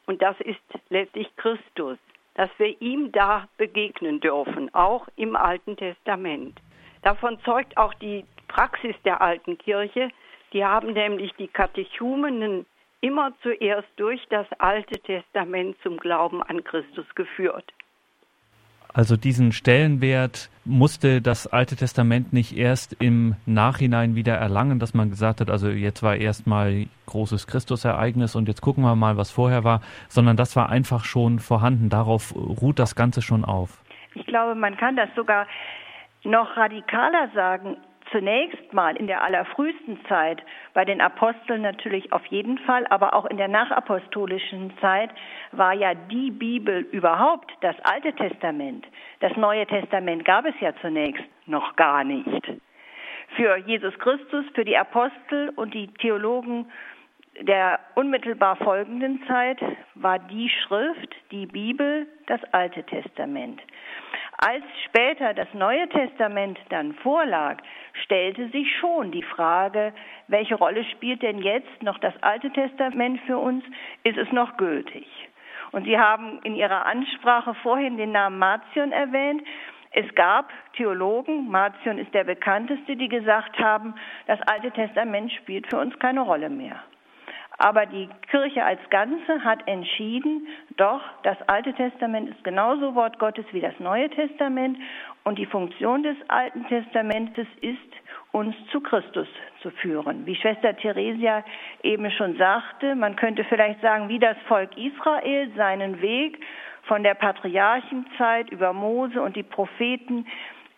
Und 0.07 0.23
das 0.23 0.39
ist 0.41 0.61
letztlich 0.89 1.35
Christus 1.37 1.99
dass 2.39 2.51
wir 2.59 2.81
ihm 2.81 3.11
da 3.11 3.49
begegnen 3.57 4.21
dürfen, 4.21 4.73
auch 4.73 5.09
im 5.17 5.35
Alten 5.35 5.77
Testament. 5.77 6.57
Davon 7.03 7.37
zeugt 7.41 7.77
auch 7.77 7.93
die 7.95 8.25
Praxis 8.47 8.95
der 9.05 9.21
alten 9.21 9.59
Kirche. 9.59 10.11
Die 10.53 10.65
haben 10.65 10.93
nämlich 10.93 11.33
die 11.35 11.49
Katechumenen 11.49 12.65
immer 13.01 13.33
zuerst 13.43 13.89
durch 13.97 14.25
das 14.31 14.47
Alte 14.61 15.01
Testament 15.01 15.77
zum 15.83 15.97
Glauben 15.97 16.41
an 16.45 16.63
Christus 16.63 17.07
geführt. 17.17 17.73
Also 18.93 19.17
diesen 19.17 19.53
Stellenwert 19.53 20.51
musste 20.65 21.21
das 21.21 21.47
Alte 21.47 21.77
Testament 21.77 22.33
nicht 22.33 22.57
erst 22.57 22.95
im 23.01 23.37
Nachhinein 23.47 24.15
wieder 24.15 24.35
erlangen, 24.35 24.79
dass 24.79 24.95
man 24.95 25.11
gesagt 25.11 25.41
hat, 25.41 25.51
also 25.51 25.69
jetzt 25.69 26.03
war 26.03 26.17
erstmal 26.17 26.87
großes 27.07 27.47
Christusereignis 27.47 28.35
und 28.35 28.49
jetzt 28.49 28.61
gucken 28.61 28.85
wir 28.85 28.97
mal, 28.97 29.17
was 29.17 29.31
vorher 29.31 29.65
war, 29.65 29.81
sondern 30.09 30.37
das 30.37 30.57
war 30.57 30.69
einfach 30.69 31.05
schon 31.05 31.39
vorhanden. 31.39 31.89
Darauf 31.91 32.35
ruht 32.35 32.79
das 32.79 32.95
Ganze 32.95 33.23
schon 33.23 33.45
auf. 33.45 33.83
Ich 34.15 34.27
glaube, 34.27 34.55
man 34.55 34.77
kann 34.77 34.97
das 34.97 35.09
sogar 35.15 35.47
noch 36.25 36.57
radikaler 36.57 37.31
sagen 37.35 37.77
zunächst 38.11 38.73
mal 38.73 38.97
in 38.97 39.07
der 39.07 39.23
allerfrühesten 39.23 39.99
Zeit, 40.07 40.43
bei 40.75 40.85
den 40.85 41.01
Aposteln 41.01 41.63
natürlich 41.63 42.13
auf 42.13 42.25
jeden 42.27 42.59
Fall, 42.59 42.87
aber 42.89 43.15
auch 43.15 43.27
in 43.27 43.37
der 43.37 43.49
nachapostolischen 43.49 44.73
Zeit, 44.81 45.11
war 45.53 45.73
ja 45.75 45.95
die 45.95 46.31
Bibel 46.31 46.81
überhaupt 46.93 47.51
das 47.61 47.77
Alte 47.85 48.13
Testament. 48.15 48.87
Das 49.21 49.37
Neue 49.37 49.67
Testament 49.67 50.25
gab 50.25 50.45
es 50.47 50.55
ja 50.61 50.73
zunächst 50.81 51.25
noch 51.47 51.77
gar 51.77 52.05
nicht. 52.05 52.53
Für 53.37 53.57
Jesus 53.59 53.99
Christus, 53.99 54.45
für 54.55 54.65
die 54.65 54.77
Apostel 54.77 55.51
und 55.57 55.75
die 55.75 55.89
Theologen 55.95 56.67
der 57.41 57.79
unmittelbar 57.95 58.57
folgenden 58.57 59.23
Zeit 59.27 59.61
war 59.95 60.19
die 60.19 60.49
Schrift, 60.49 61.15
die 61.31 61.47
Bibel, 61.47 62.07
das 62.27 62.41
Alte 62.53 62.83
Testament. 62.85 63.61
Als 64.41 64.63
später 64.85 65.35
das 65.35 65.53
Neue 65.53 65.89
Testament 65.89 66.61
dann 66.69 66.95
vorlag, 66.95 67.59
stellte 68.05 68.49
sich 68.51 68.73
schon 68.79 69.11
die 69.11 69.25
Frage, 69.25 69.93
welche 70.29 70.55
Rolle 70.55 70.85
spielt 70.85 71.23
denn 71.23 71.39
jetzt 71.39 71.83
noch 71.83 71.99
das 71.99 72.15
Alte 72.23 72.49
Testament 72.53 73.21
für 73.27 73.37
uns? 73.37 73.65
Ist 74.05 74.17
es 74.17 74.31
noch 74.31 74.57
gültig? 74.57 75.09
Und 75.73 75.87
Sie 75.87 75.99
haben 75.99 76.39
in 76.45 76.55
Ihrer 76.55 76.87
Ansprache 76.87 77.55
vorhin 77.65 77.97
den 77.97 78.13
Namen 78.13 78.39
Marcion 78.39 78.93
erwähnt. 78.93 79.43
Es 79.91 80.15
gab 80.15 80.53
Theologen, 80.75 81.51
Marcion 81.51 81.99
ist 81.99 82.15
der 82.15 82.23
bekannteste, 82.23 82.95
die 82.95 83.09
gesagt 83.09 83.59
haben, 83.59 83.97
das 84.29 84.41
Alte 84.43 84.71
Testament 84.71 85.33
spielt 85.33 85.67
für 85.67 85.79
uns 85.79 85.99
keine 85.99 86.21
Rolle 86.21 86.49
mehr. 86.49 86.81
Aber 87.59 87.87
die 87.87 88.09
Kirche 88.31 88.65
als 88.65 88.79
Ganze 88.89 89.43
hat 89.43 89.67
entschieden, 89.67 90.47
doch, 90.77 91.03
das 91.25 91.37
Alte 91.49 91.73
Testament 91.75 92.31
ist 92.31 92.45
genauso 92.45 92.95
Wort 92.95 93.19
Gottes 93.19 93.45
wie 93.51 93.61
das 93.61 93.79
Neue 93.81 94.09
Testament 94.11 94.79
und 95.25 95.39
die 95.39 95.47
Funktion 95.47 96.05
des 96.05 96.17
Alten 96.29 96.65
Testamentes 96.69 97.49
ist, 97.61 97.79
uns 98.31 98.55
zu 98.71 98.81
Christus 98.81 99.27
zu 99.61 99.71
führen. 99.71 100.25
Wie 100.25 100.37
Schwester 100.37 100.77
Theresia 100.77 101.45
eben 101.83 102.09
schon 102.13 102.37
sagte, 102.37 102.95
man 102.95 103.17
könnte 103.17 103.43
vielleicht 103.45 103.81
sagen, 103.81 104.09
wie 104.09 104.21
das 104.21 104.37
Volk 104.47 104.77
Israel 104.77 105.51
seinen 105.57 106.01
Weg 106.01 106.39
von 106.85 107.03
der 107.03 107.15
Patriarchenzeit 107.15 108.51
über 108.51 108.73
Mose 108.73 109.21
und 109.21 109.35
die 109.35 109.43
Propheten 109.43 110.27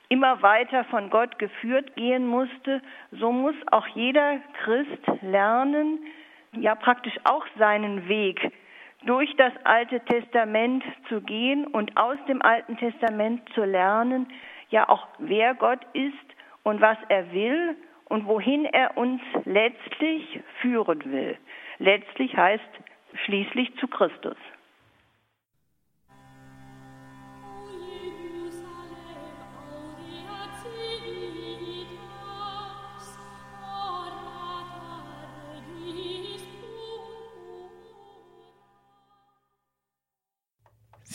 immer 0.09 0.41
weiter 0.43 0.85
von 0.85 1.11
Gott 1.11 1.39
geführt 1.39 1.95
gehen 1.95 2.27
musste, 2.27 2.81
so 3.13 3.31
muss 3.31 3.55
auch 3.71 3.87
jeder 3.89 4.39
Christ 4.65 5.23
lernen, 5.23 5.99
ja 6.52 6.75
praktisch 6.75 7.16
auch 7.25 7.45
seinen 7.59 8.09
Weg 8.09 8.40
durch 9.04 9.35
das 9.37 9.52
Alte 9.64 10.00
Testament 10.00 10.85
zu 11.09 11.21
gehen 11.23 11.66
und 11.66 11.97
aus 11.97 12.19
dem 12.28 12.42
Alten 12.42 12.76
Testament 12.76 13.42
zu 13.54 13.64
lernen, 13.64 14.26
ja 14.69 14.88
auch 14.88 15.07
wer 15.19 15.54
Gott 15.54 15.80
ist 15.95 16.14
und 16.62 16.80
was 16.80 16.99
er 17.09 17.33
will 17.33 17.76
und 18.07 18.26
wohin 18.26 18.64
er 18.66 18.97
uns 18.97 19.23
letztlich 19.45 20.40
führen 20.61 21.00
will. 21.11 21.38
Letztlich 21.78 22.37
heißt 22.37 22.80
schließlich 23.25 23.75
zu 23.78 23.88
Christus. 23.88 24.37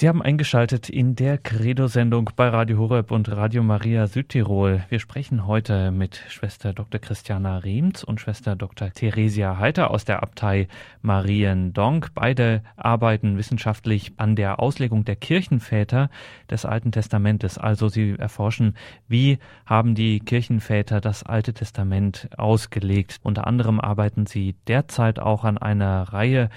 Sie 0.05 0.09
haben 0.09 0.21
eingeschaltet 0.21 0.87
in 0.87 1.15
der 1.15 1.39
Credo-Sendung 1.39 2.29
bei 2.35 2.49
Radio 2.49 2.77
Horeb 2.77 3.09
und 3.09 3.27
Radio 3.27 3.63
Maria 3.63 4.05
Südtirol. 4.05 4.85
Wir 4.87 4.99
sprechen 4.99 5.47
heute 5.47 5.89
mit 5.89 6.21
Schwester 6.29 6.73
Dr. 6.73 7.01
Christiana 7.01 7.57
Riems 7.57 8.03
und 8.03 8.21
Schwester 8.21 8.55
Dr. 8.55 8.91
Theresia 8.91 9.57
Heiter 9.57 9.89
aus 9.89 10.05
der 10.05 10.21
Abtei 10.21 10.67
Mariendonk. 11.01 12.13
Beide 12.13 12.61
arbeiten 12.75 13.39
wissenschaftlich 13.39 14.13
an 14.17 14.35
der 14.35 14.59
Auslegung 14.59 15.05
der 15.05 15.15
Kirchenväter 15.15 16.11
des 16.51 16.65
Alten 16.65 16.91
Testamentes. 16.91 17.57
Also 17.57 17.89
sie 17.89 18.13
erforschen, 18.15 18.75
wie 19.07 19.39
haben 19.65 19.95
die 19.95 20.19
Kirchenväter 20.19 21.01
das 21.01 21.23
Alte 21.23 21.51
Testament 21.51 22.29
ausgelegt. 22.37 23.21
Unter 23.23 23.47
anderem 23.47 23.79
arbeiten 23.79 24.27
sie 24.27 24.53
derzeit 24.67 25.17
auch 25.17 25.45
an 25.45 25.57
einer 25.57 26.13
Reihe, 26.13 26.51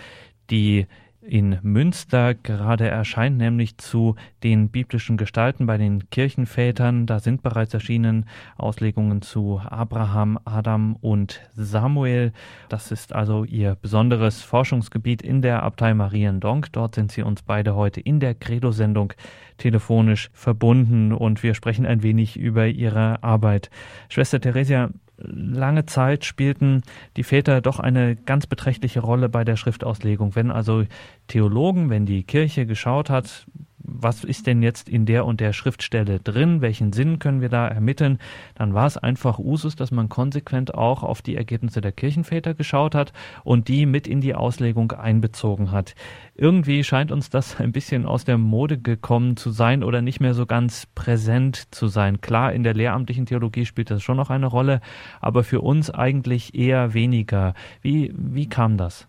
die 0.50 0.87
in 1.28 1.58
Münster 1.62 2.35
gerade 2.35 2.88
erscheint, 2.88 3.37
nämlich 3.37 3.76
zu 3.76 4.16
den 4.42 4.70
biblischen 4.70 5.18
Gestalten 5.18 5.66
bei 5.66 5.76
den 5.76 6.08
Kirchenvätern. 6.11 7.06
Da 7.06 7.20
sind 7.20 7.42
bereits 7.42 7.75
erschienen 7.75 8.25
Auslegungen 8.56 9.20
zu 9.20 9.61
Abraham, 9.62 10.38
Adam 10.44 10.97
und 10.97 11.42
Samuel. 11.54 12.32
Das 12.70 12.90
ist 12.90 13.14
also 13.14 13.44
ihr 13.44 13.76
besonderes 13.76 14.42
Forschungsgebiet 14.42 15.20
in 15.20 15.42
der 15.42 15.62
Abtei 15.62 15.92
Mariendonk. 15.92 16.73
Dort 16.73 16.94
sind 16.94 17.12
sie 17.12 17.23
uns 17.23 17.42
beide 17.42 17.75
heute 17.75 18.00
in 18.00 18.20
der 18.20 18.35
Credo-Sendung 18.35 19.12
telefonisch 19.58 20.30
verbunden 20.32 21.12
und 21.12 21.42
wir 21.42 21.54
sprechen 21.54 21.85
ein 21.85 22.02
wenig 22.02 22.38
über 22.38 22.66
ihre 22.66 23.23
Arbeit. 23.23 23.70
Schwester 24.08 24.40
Theresia, 24.40 24.90
lange 25.19 25.87
Zeit 25.87 26.25
spielten 26.25 26.83
die 27.17 27.25
Väter 27.25 27.61
doch 27.61 27.81
eine 27.81 28.17
ganz 28.17 28.47
beträchtliche 28.47 29.01
Rolle 29.01 29.29
bei 29.29 29.45
der 29.45 29.57
Schriftauslegung. 29.57 30.35
Wenn 30.35 30.51
also 30.51 30.85
Theologen, 31.27 31.91
wenn 31.91 32.07
die 32.07 32.23
Kirche 32.23 32.67
geschaut 32.67 33.11
hat, 33.11 33.47
was 33.90 34.23
ist 34.23 34.47
denn 34.47 34.62
jetzt 34.62 34.88
in 34.88 35.07
der 35.07 35.25
und 35.25 35.40
der 35.40 35.52
Schriftstelle 35.52 36.21
drin, 36.21 36.61
welchen 36.61 36.92
Sinn 36.92 37.18
können 37.18 37.40
wir 37.40 37.49
da 37.49 37.66
ermitteln, 37.66 38.18
dann 38.54 38.75
war 38.75 38.87
es 38.87 38.97
einfach 38.97 39.38
Usus, 39.38 39.76
dass 39.76 39.90
man 39.90 40.09
konsequent 40.09 40.75
auch 40.75 41.02
auf 41.02 41.23
die 41.23 41.37
Ergebnisse 41.37 41.80
der 41.80 41.92
Kirchenväter 41.92 42.54
geschaut 42.54 42.95
hat 42.95 43.12
und 43.45 43.68
die 43.68 43.87
mit 43.87 44.07
in 44.07 44.21
die 44.21 44.35
Auslegung 44.35 44.92
einbezogen 44.92 45.73
hat. 45.73 45.95
Irgendwie 46.35 46.85
scheint 46.85 47.11
uns 47.11 47.30
das 47.30 47.59
ein 47.59 47.73
bisschen 47.73 48.07
aus 48.07 48.25
der 48.25 48.38
Mode 48.38 48.78
gekommen 48.78 49.37
zu 49.37 49.50
sein 49.50 49.83
oder 49.83 50.02
nicht 50.02 50.21
mehr 50.21 50.35
so 50.35 50.47
ganz 50.47 50.87
präsent 50.95 51.75
zu 51.75 51.88
sein. 51.88 52.21
Klar, 52.21 52.52
in 52.52 52.62
der 52.62 52.75
lehramtlichen 52.75 53.26
Theologie 53.26 53.64
spielt 53.64 53.90
das 53.90 54.02
schon 54.02 54.16
noch 54.16 54.30
eine 54.30 54.47
Rolle, 54.47 54.80
aber 55.21 55.45
für 55.45 55.62
uns 55.62 55.90
eigentlich 55.90 56.54
eher 56.54 56.95
weniger. 56.95 57.54
Wie, 57.80 58.12
wie 58.14 58.49
kam 58.49 58.76
das? 58.76 59.09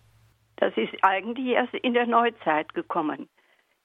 Das 0.58 0.76
ist 0.76 0.94
eigentlich 1.02 1.48
erst 1.48 1.74
in 1.74 1.94
der 1.94 2.06
Neuzeit 2.06 2.74
gekommen. 2.74 3.30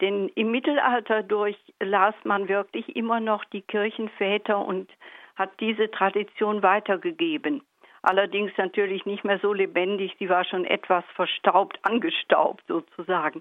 Denn 0.04 0.28
im 0.34 0.50
Mittelalter 0.50 1.22
durch 1.22 1.56
las 1.80 2.14
man 2.24 2.46
wirklich 2.46 2.94
immer 2.94 3.20
noch 3.20 3.42
die 3.46 3.62
Kirchenväter 3.62 4.62
und 4.62 4.92
hat 5.34 5.58
diese 5.60 5.90
Tradition 5.90 6.62
weitergegeben. 6.62 7.62
Allerdings 8.02 8.52
natürlich 8.58 9.06
nicht 9.06 9.24
mehr 9.24 9.38
so 9.38 9.54
lebendig, 9.54 10.14
sie 10.18 10.28
war 10.28 10.44
schon 10.44 10.66
etwas 10.66 11.04
verstaubt, 11.14 11.78
angestaubt 11.84 12.62
sozusagen. 12.68 13.40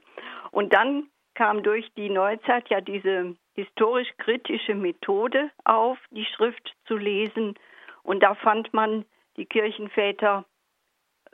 Und 0.52 0.72
dann 0.72 1.10
kam 1.34 1.64
durch 1.64 1.92
die 1.98 2.10
Neuzeit 2.10 2.70
ja 2.70 2.80
diese 2.80 3.36
historisch-kritische 3.56 4.74
Methode 4.74 5.52
auf, 5.66 5.98
die 6.12 6.24
Schrift 6.24 6.74
zu 6.86 6.96
lesen. 6.96 7.56
Und 8.04 8.24
da 8.24 8.36
fand 8.36 8.74
man 8.74 9.04
die 9.36 9.46
Kirchenväter 9.46 10.46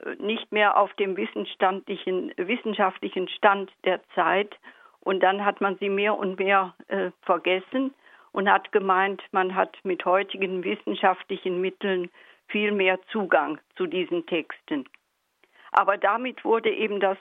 äh, 0.00 0.16
nicht 0.16 0.50
mehr 0.50 0.76
auf 0.76 0.92
dem 0.94 1.16
wissenschaftlichen 1.16 3.28
Stand 3.28 3.70
der 3.84 4.00
Zeit 4.16 4.58
und 5.00 5.20
dann 5.20 5.44
hat 5.44 5.60
man 5.60 5.76
sie 5.78 5.88
mehr 5.88 6.16
und 6.16 6.38
mehr 6.38 6.74
äh, 6.88 7.10
vergessen 7.22 7.94
und 8.32 8.50
hat 8.50 8.70
gemeint, 8.72 9.22
man 9.32 9.54
hat 9.54 9.76
mit 9.82 10.04
heutigen 10.04 10.62
wissenschaftlichen 10.64 11.60
Mitteln 11.60 12.10
viel 12.48 12.72
mehr 12.72 13.00
Zugang 13.10 13.58
zu 13.76 13.86
diesen 13.86 14.26
Texten. 14.26 14.84
Aber 15.72 15.96
damit 15.96 16.44
wurde 16.44 16.70
eben 16.70 17.00
das 17.00 17.18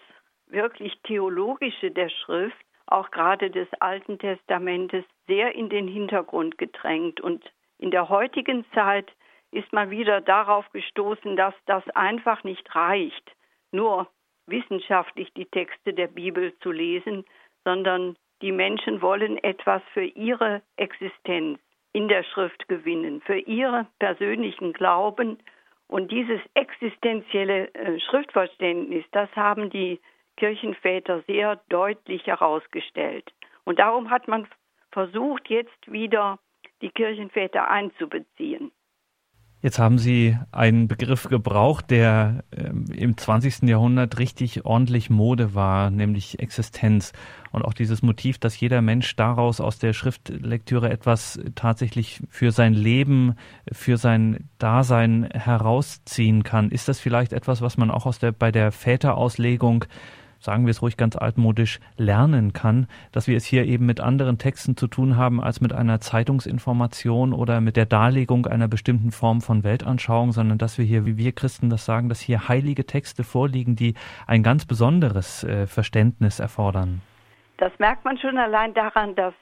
wirklich 0.47 0.99
Theologische 1.03 1.91
der 1.91 2.09
Schrift, 2.09 2.57
auch 2.87 3.11
gerade 3.11 3.51
des 3.51 3.67
Alten 3.79 4.17
Testamentes, 4.17 5.05
sehr 5.27 5.53
in 5.53 5.69
den 5.69 5.87
Hintergrund 5.87 6.57
gedrängt. 6.57 7.21
Und 7.21 7.43
in 7.77 7.91
der 7.91 8.09
heutigen 8.09 8.65
Zeit 8.73 9.11
ist 9.51 9.71
man 9.71 9.91
wieder 9.91 10.21
darauf 10.21 10.69
gestoßen, 10.71 11.35
dass 11.35 11.53
das 11.65 11.87
einfach 11.91 12.43
nicht 12.43 12.75
reicht, 12.75 13.31
nur 13.71 14.07
wissenschaftlich 14.47 15.31
die 15.33 15.45
Texte 15.45 15.93
der 15.93 16.07
Bibel 16.07 16.57
zu 16.59 16.71
lesen, 16.71 17.25
sondern 17.63 18.15
die 18.41 18.51
Menschen 18.51 19.01
wollen 19.01 19.37
etwas 19.43 19.81
für 19.93 20.03
ihre 20.03 20.61
Existenz 20.77 21.59
in 21.91 22.07
der 22.07 22.23
Schrift 22.23 22.67
gewinnen, 22.67 23.21
für 23.21 23.37
ihren 23.37 23.87
persönlichen 23.99 24.73
Glauben. 24.73 25.39
Und 25.87 26.11
dieses 26.11 26.39
existenzielle 26.53 27.73
äh, 27.73 27.99
Schriftverständnis, 27.99 29.03
das 29.11 29.29
haben 29.35 29.69
die 29.69 29.99
Kirchenväter 30.37 31.21
sehr 31.27 31.59
deutlich 31.69 32.25
herausgestellt. 32.27 33.31
Und 33.65 33.79
darum 33.79 34.09
hat 34.09 34.27
man 34.27 34.47
versucht, 34.91 35.49
jetzt 35.49 35.91
wieder 35.91 36.39
die 36.81 36.89
Kirchenväter 36.89 37.69
einzubeziehen. 37.69 38.71
Jetzt 39.61 39.77
haben 39.77 39.99
Sie 39.99 40.37
einen 40.53 40.87
Begriff 40.87 41.27
gebraucht, 41.27 41.91
der 41.91 42.45
ähm, 42.55 42.85
im 42.95 43.17
20. 43.17 43.63
Jahrhundert 43.63 44.17
richtig 44.17 44.63
ordentlich 44.63 45.09
Mode 45.09 45.53
war, 45.53 45.89
nämlich 45.89 46.39
Existenz. 46.39 47.11
Und 47.51 47.65
auch 47.65 47.73
dieses 47.73 48.01
Motiv, 48.01 48.37
dass 48.37 48.57
jeder 48.57 48.81
Mensch 48.81 49.17
daraus 49.17 49.59
aus 49.59 49.77
der 49.77 49.91
Schriftlektüre 49.91 50.89
etwas 50.89 51.41
tatsächlich 51.55 52.21
für 52.29 52.53
sein 52.53 52.73
Leben, 52.73 53.35
für 53.69 53.97
sein 53.97 54.47
Dasein 54.59 55.27
herausziehen 55.33 56.43
kann. 56.43 56.69
Ist 56.69 56.87
das 56.87 57.01
vielleicht 57.01 57.33
etwas, 57.33 57.61
was 57.61 57.75
man 57.75 57.91
auch 57.91 58.05
aus 58.05 58.17
der, 58.17 58.31
bei 58.31 58.53
der 58.53 58.71
Väterauslegung 58.71 59.83
sagen 60.39 60.65
wir 60.65 60.71
es 60.71 60.81
ruhig 60.81 60.97
ganz 60.97 61.15
altmodisch, 61.15 61.79
lernen 61.97 62.53
kann, 62.53 62.87
dass 63.11 63.27
wir 63.27 63.37
es 63.37 63.45
hier 63.45 63.65
eben 63.65 63.85
mit 63.85 63.99
anderen 63.99 64.37
Texten 64.37 64.77
zu 64.77 64.87
tun 64.87 65.17
haben 65.17 65.41
als 65.41 65.61
mit 65.61 65.73
einer 65.73 65.99
Zeitungsinformation 65.99 67.33
oder 67.33 67.61
mit 67.61 67.75
der 67.77 67.85
Darlegung 67.85 68.45
einer 68.45 68.67
bestimmten 68.67 69.11
Form 69.11 69.41
von 69.41 69.63
Weltanschauung, 69.63 70.31
sondern 70.31 70.57
dass 70.57 70.77
wir 70.77 70.85
hier, 70.85 71.05
wie 71.05 71.17
wir 71.17 71.31
Christen 71.33 71.69
das 71.69 71.85
sagen, 71.85 72.09
dass 72.09 72.21
hier 72.21 72.47
heilige 72.47 72.85
Texte 72.85 73.23
vorliegen, 73.23 73.75
die 73.75 73.95
ein 74.27 74.43
ganz 74.43 74.65
besonderes 74.65 75.43
äh, 75.43 75.67
Verständnis 75.67 76.39
erfordern. 76.39 77.01
Das 77.57 77.71
merkt 77.77 78.05
man 78.05 78.17
schon 78.17 78.37
allein 78.37 78.73
daran, 78.73 79.15
dass 79.15 79.33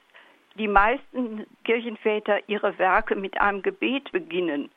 die 0.57 0.67
meisten 0.67 1.45
Kirchenväter 1.63 2.39
ihre 2.47 2.77
Werke 2.79 3.15
mit 3.15 3.39
einem 3.39 3.61
Gebet 3.61 4.11
beginnen 4.11 4.69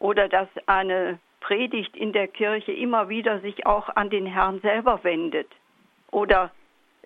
oder 0.00 0.28
dass 0.28 0.48
eine 0.66 1.20
Predigt 1.42 1.96
in 1.96 2.12
der 2.12 2.28
Kirche 2.28 2.72
immer 2.72 3.08
wieder 3.08 3.40
sich 3.40 3.66
auch 3.66 3.88
an 3.96 4.10
den 4.10 4.26
Herrn 4.26 4.60
selber 4.60 5.02
wendet 5.02 5.48
oder 6.10 6.50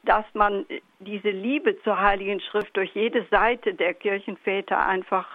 dass 0.05 0.25
man 0.35 0.67
diese 1.01 1.31
Liebe 1.31 1.81
zur 1.83 2.01
Heiligen 2.01 2.41
Schrift 2.41 2.77
durch 2.77 2.95
jede 2.95 3.27
Seite 3.31 3.75
der 3.75 3.95
Kirchenväter 3.95 4.87
einfach 4.87 5.27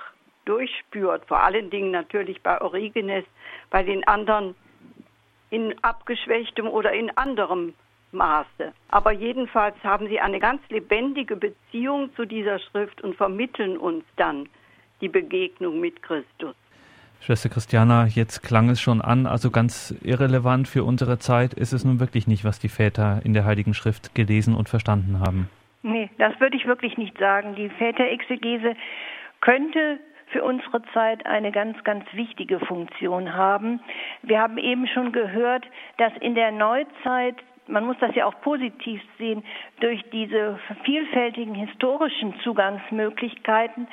durchspürt. 0.45 1.25
Vor 1.25 1.43
allen 1.43 1.69
Dingen 1.69 1.91
natürlich 1.91 2.41
bei 2.41 2.61
Origenes, 2.61 3.25
bei 3.69 3.83
den 3.83 4.07
anderen 4.07 4.55
in 5.49 5.75
abgeschwächtem 5.83 6.67
oder 6.67 6.93
in 6.93 7.15
anderem 7.17 7.73
Maße. 8.11 8.73
Aber 8.89 9.11
jedenfalls 9.11 9.75
haben 9.83 10.07
sie 10.07 10.19
eine 10.19 10.39
ganz 10.39 10.61
lebendige 10.69 11.35
Beziehung 11.35 12.13
zu 12.15 12.25
dieser 12.25 12.59
Schrift 12.59 13.01
und 13.01 13.15
vermitteln 13.15 13.77
uns 13.77 14.05
dann 14.15 14.47
die 15.01 15.09
Begegnung 15.09 15.79
mit 15.79 16.01
Christus. 16.01 16.55
Schwester 17.21 17.49
Christiana, 17.49 18.07
jetzt 18.07 18.41
klang 18.41 18.69
es 18.69 18.81
schon 18.81 18.99
an, 18.99 19.27
also 19.27 19.51
ganz 19.51 19.95
irrelevant 20.01 20.67
für 20.67 20.83
unsere 20.83 21.19
Zeit 21.19 21.53
ist 21.53 21.71
es 21.71 21.85
nun 21.85 21.99
wirklich 21.99 22.27
nicht, 22.27 22.43
was 22.43 22.57
die 22.57 22.67
Väter 22.67 23.21
in 23.23 23.33
der 23.33 23.45
Heiligen 23.45 23.75
Schrift 23.75 24.15
gelesen 24.15 24.55
und 24.55 24.69
verstanden 24.69 25.19
haben. 25.19 25.47
Nee, 25.83 26.09
das 26.17 26.39
würde 26.39 26.57
ich 26.57 26.65
wirklich 26.65 26.97
nicht 26.97 27.17
sagen. 27.19 27.53
Die 27.55 27.69
Väterexegese 27.69 28.73
könnte 29.39 29.99
für 30.31 30.43
unsere 30.43 30.81
Zeit 30.93 31.25
eine 31.27 31.51
ganz, 31.51 31.83
ganz 31.83 32.05
wichtige 32.13 32.59
Funktion 32.59 33.33
haben. 33.33 33.81
Wir 34.23 34.39
haben 34.39 34.57
eben 34.57 34.87
schon 34.87 35.11
gehört, 35.11 35.65
dass 35.97 36.13
in 36.21 36.33
der 36.33 36.51
Neuzeit 36.51 37.35
man 37.71 37.85
muss 37.85 37.97
das 37.99 38.13
ja 38.15 38.25
auch 38.25 38.39
positiv 38.41 39.01
sehen, 39.17 39.43
durch 39.79 40.03
diese 40.11 40.59
vielfältigen 40.83 41.55
historischen 41.55 42.39
Zugangsmöglichkeiten 42.41 43.87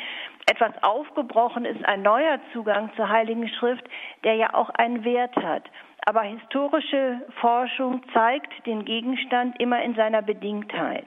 etwas 0.46 0.72
aufgebrochen 0.82 1.64
ist, 1.64 1.84
ein 1.84 2.02
neuer 2.02 2.40
Zugang 2.52 2.90
zur 2.96 3.08
Heiligen 3.08 3.48
Schrift, 3.48 3.84
der 4.24 4.34
ja 4.34 4.54
auch 4.54 4.70
einen 4.70 5.04
Wert 5.04 5.36
hat. 5.36 5.64
Aber 6.06 6.22
historische 6.22 7.20
Forschung 7.40 8.02
zeigt 8.14 8.66
den 8.66 8.84
Gegenstand 8.84 9.60
immer 9.60 9.82
in 9.82 9.94
seiner 9.94 10.22
Bedingtheit. 10.22 11.06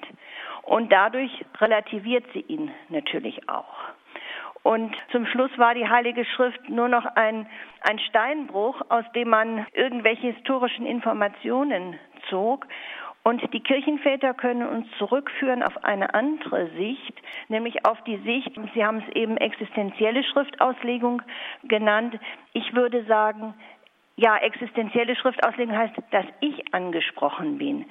Und 0.63 0.91
dadurch 0.91 1.31
relativiert 1.59 2.25
sie 2.33 2.41
ihn 2.41 2.71
natürlich 2.89 3.49
auch. 3.49 3.91
Und 4.63 4.95
zum 5.11 5.25
Schluss 5.25 5.51
war 5.57 5.73
die 5.73 5.89
Heilige 5.89 6.23
Schrift 6.23 6.69
nur 6.69 6.87
noch 6.87 7.05
ein, 7.15 7.47
ein 7.81 7.99
Steinbruch, 7.99 8.81
aus 8.89 9.05
dem 9.15 9.29
man 9.29 9.65
irgendwelche 9.73 10.27
historischen 10.33 10.85
Informationen 10.85 11.97
zog. 12.29 12.67
Und 13.23 13.41
die 13.53 13.59
Kirchenväter 13.59 14.33
können 14.33 14.67
uns 14.67 14.87
zurückführen 14.97 15.61
auf 15.61 15.83
eine 15.83 16.13
andere 16.15 16.69
Sicht, 16.71 17.13
nämlich 17.49 17.85
auf 17.85 18.03
die 18.03 18.17
Sicht, 18.17 18.51
Sie 18.73 18.83
haben 18.83 19.03
es 19.07 19.15
eben 19.15 19.37
existenzielle 19.37 20.23
Schriftauslegung 20.23 21.21
genannt. 21.63 22.19
Ich 22.53 22.73
würde 22.73 23.03
sagen, 23.05 23.53
ja, 24.15 24.37
existenzielle 24.37 25.15
Schriftauslegung 25.15 25.77
heißt, 25.77 25.95
dass 26.11 26.25
ich 26.39 26.73
angesprochen 26.73 27.57
bin. 27.57 27.85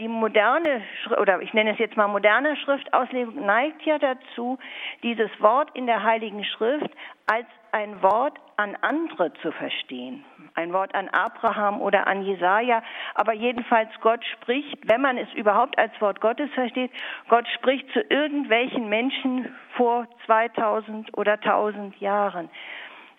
Die 0.00 0.08
moderne, 0.08 0.82
oder 1.20 1.42
ich 1.42 1.52
nenne 1.52 1.72
es 1.72 1.78
jetzt 1.78 1.94
mal 1.94 2.08
moderne 2.08 2.56
Schriftauslegung, 2.56 3.44
neigt 3.44 3.82
ja 3.82 3.98
dazu, 3.98 4.58
dieses 5.02 5.30
Wort 5.40 5.68
in 5.74 5.86
der 5.86 6.02
Heiligen 6.02 6.42
Schrift 6.42 6.90
als 7.30 7.46
ein 7.72 8.02
Wort 8.02 8.38
an 8.56 8.76
andere 8.80 9.30
zu 9.34 9.52
verstehen. 9.52 10.24
Ein 10.54 10.72
Wort 10.72 10.94
an 10.94 11.10
Abraham 11.10 11.82
oder 11.82 12.06
an 12.06 12.22
Jesaja. 12.22 12.82
Aber 13.14 13.34
jedenfalls 13.34 13.90
Gott 14.00 14.24
spricht, 14.24 14.78
wenn 14.88 15.02
man 15.02 15.18
es 15.18 15.30
überhaupt 15.34 15.78
als 15.78 15.92
Wort 16.00 16.22
Gottes 16.22 16.50
versteht, 16.54 16.90
Gott 17.28 17.46
spricht 17.48 17.86
zu 17.92 18.00
irgendwelchen 18.00 18.88
Menschen 18.88 19.54
vor 19.76 20.08
2000 20.24 21.16
oder 21.18 21.34
1000 21.34 22.00
Jahren. 22.00 22.48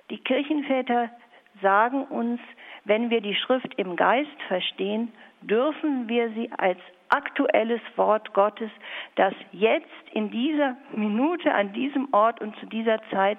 Die 0.09 0.17
Kirchenväter 0.17 1.11
sagen 1.61 2.03
uns, 2.05 2.39
wenn 2.85 3.09
wir 3.09 3.21
die 3.21 3.35
Schrift 3.35 3.73
im 3.75 3.95
Geist 3.95 4.41
verstehen, 4.47 5.11
dürfen 5.41 6.07
wir 6.07 6.29
sie 6.31 6.51
als 6.57 6.79
aktuelles 7.09 7.81
Wort 7.95 8.33
Gottes, 8.33 8.71
das 9.15 9.33
jetzt 9.51 9.87
in 10.13 10.31
dieser 10.31 10.77
Minute, 10.93 11.53
an 11.53 11.73
diesem 11.73 12.07
Ort 12.13 12.41
und 12.41 12.55
zu 12.57 12.65
dieser 12.67 12.99
Zeit 13.11 13.37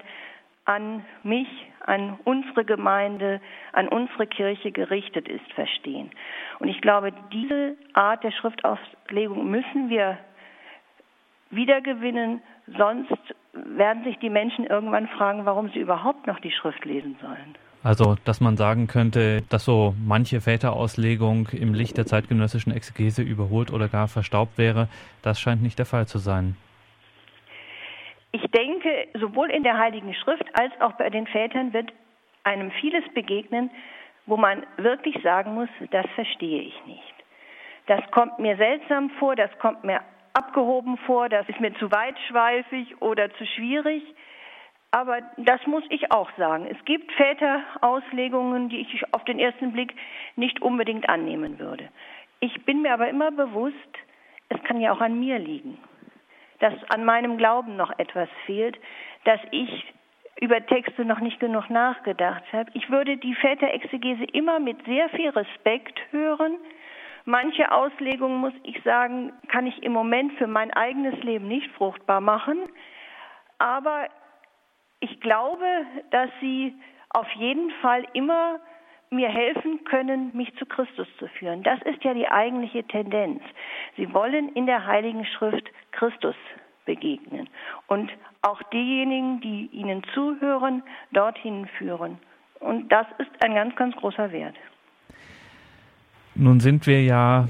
an 0.65 1.03
mich, 1.23 1.47
an 1.85 2.17
unsere 2.23 2.63
Gemeinde, 2.63 3.41
an 3.73 3.89
unsere 3.89 4.27
Kirche 4.27 4.71
gerichtet 4.71 5.27
ist, 5.27 5.51
verstehen. 5.53 6.11
Und 6.59 6.69
ich 6.69 6.79
glaube, 6.79 7.11
diese 7.33 7.75
Art 7.93 8.23
der 8.23 8.31
Schriftauslegung 8.31 9.49
müssen 9.49 9.89
wir 9.89 10.17
wiedergewinnen, 11.49 12.41
sonst 12.77 13.35
werden 13.53 14.03
sich 14.03 14.17
die 14.19 14.29
Menschen 14.29 14.65
irgendwann 14.65 15.07
fragen, 15.09 15.45
warum 15.45 15.69
sie 15.69 15.79
überhaupt 15.79 16.27
noch 16.27 16.39
die 16.39 16.51
Schrift 16.51 16.85
lesen 16.85 17.17
sollen. 17.21 17.55
Also, 17.83 18.15
dass 18.23 18.39
man 18.39 18.55
sagen 18.55 18.87
könnte, 18.87 19.41
dass 19.49 19.65
so 19.65 19.93
manche 20.05 20.39
Väterauslegung 20.39 21.49
im 21.49 21.73
Licht 21.73 21.97
der 21.97 22.05
zeitgenössischen 22.05 22.71
Exegese 22.71 23.21
überholt 23.21 23.71
oder 23.71 23.89
gar 23.89 24.07
verstaubt 24.07 24.57
wäre, 24.57 24.87
das 25.21 25.39
scheint 25.41 25.61
nicht 25.61 25.77
der 25.77 25.85
Fall 25.85 26.07
zu 26.07 26.17
sein. 26.17 26.55
Ich 28.31 28.49
denke, 28.51 29.07
sowohl 29.19 29.51
in 29.51 29.63
der 29.63 29.77
Heiligen 29.77 30.13
Schrift 30.13 30.45
als 30.53 30.71
auch 30.79 30.93
bei 30.93 31.09
den 31.09 31.27
Vätern 31.27 31.73
wird 31.73 31.91
einem 32.43 32.71
vieles 32.71 33.03
begegnen, 33.13 33.69
wo 34.25 34.37
man 34.37 34.65
wirklich 34.77 35.21
sagen 35.21 35.53
muss, 35.53 35.69
das 35.91 36.05
verstehe 36.15 36.61
ich 36.61 36.85
nicht. 36.85 37.13
Das 37.87 37.99
kommt 38.11 38.39
mir 38.39 38.55
seltsam 38.55 39.09
vor, 39.19 39.35
das 39.35 39.51
kommt 39.59 39.83
mir 39.83 39.99
abgehoben 40.33 40.97
vor, 41.05 41.27
das 41.27 41.47
ist 41.49 41.59
mir 41.59 41.73
zu 41.75 41.91
weitschweifig 41.91 43.01
oder 43.01 43.29
zu 43.33 43.45
schwierig. 43.45 44.03
Aber 44.93 45.21
das 45.37 45.59
muss 45.65 45.83
ich 45.89 46.11
auch 46.11 46.29
sagen. 46.37 46.67
Es 46.69 46.77
gibt 46.85 47.11
Väterauslegungen, 47.13 48.69
die 48.69 48.81
ich 48.81 49.03
auf 49.11 49.23
den 49.25 49.39
ersten 49.39 49.71
Blick 49.73 49.95
nicht 50.35 50.61
unbedingt 50.61 51.09
annehmen 51.09 51.57
würde. 51.57 51.89
Ich 52.41 52.63
bin 52.63 52.83
mir 52.83 52.93
aber 52.93 53.09
immer 53.09 53.31
bewusst, 53.31 53.75
es 54.49 54.63
kann 54.65 54.79
ja 54.79 54.93
auch 54.93 55.01
an 55.01 55.19
mir 55.19 55.39
liegen, 55.39 55.79
dass 56.59 56.75
an 56.89 57.05
meinem 57.05 57.39
Glauben 57.39 57.75
noch 57.75 57.97
etwas 57.97 58.29
fehlt, 58.45 58.77
dass 59.23 59.39
ich 59.49 59.93
über 60.39 60.63
Texte 60.63 61.05
noch 61.05 61.21
nicht 61.21 61.39
genug 61.39 61.71
nachgedacht 61.71 62.43
habe. 62.53 62.69
Ich 62.75 62.91
würde 62.91 63.17
die 63.17 63.33
Väterexegese 63.33 64.25
immer 64.25 64.59
mit 64.59 64.85
sehr 64.85 65.09
viel 65.09 65.29
Respekt 65.29 65.99
hören. 66.11 66.57
Manche 67.25 67.71
Auslegungen, 67.71 68.37
muss 68.37 68.53
ich 68.61 68.79
sagen, 68.83 69.33
kann 69.47 69.65
ich 69.65 69.81
im 69.81 69.91
Moment 69.91 70.33
für 70.33 70.45
mein 70.45 70.71
eigenes 70.71 71.15
Leben 71.23 71.47
nicht 71.47 71.71
fruchtbar 71.71 72.21
machen. 72.21 72.59
Aber 73.57 74.07
ich 75.03 75.19
glaube, 75.19 75.65
dass 76.11 76.29
sie 76.39 76.73
auf 77.09 77.27
jeden 77.37 77.71
Fall 77.81 78.05
immer 78.13 78.59
mir 79.09 79.27
helfen 79.27 79.83
können, 79.83 80.31
mich 80.33 80.55
zu 80.55 80.65
Christus 80.65 81.07
zu 81.19 81.27
führen. 81.27 81.61
Das 81.61 81.79
ist 81.81 82.03
ja 82.05 82.13
die 82.13 82.27
eigentliche 82.27 82.83
Tendenz. 82.85 83.41
Sie 83.97 84.11
wollen 84.13 84.49
in 84.55 84.65
der 84.65 84.87
Heiligen 84.87 85.25
Schrift 85.25 85.69
Christus 85.91 86.35
begegnen 86.85 87.49
und 87.87 88.11
auch 88.41 88.63
diejenigen, 88.71 89.41
die 89.41 89.69
ihnen 89.73 90.03
zuhören, 90.13 90.83
dorthin 91.11 91.67
führen. 91.77 92.17
Und 92.61 92.89
das 92.89 93.05
ist 93.17 93.29
ein 93.43 93.53
ganz, 93.55 93.75
ganz 93.75 93.95
großer 93.97 94.31
Wert. 94.31 94.55
Nun 96.33 96.61
sind 96.61 96.87
wir 96.87 97.03
ja 97.03 97.47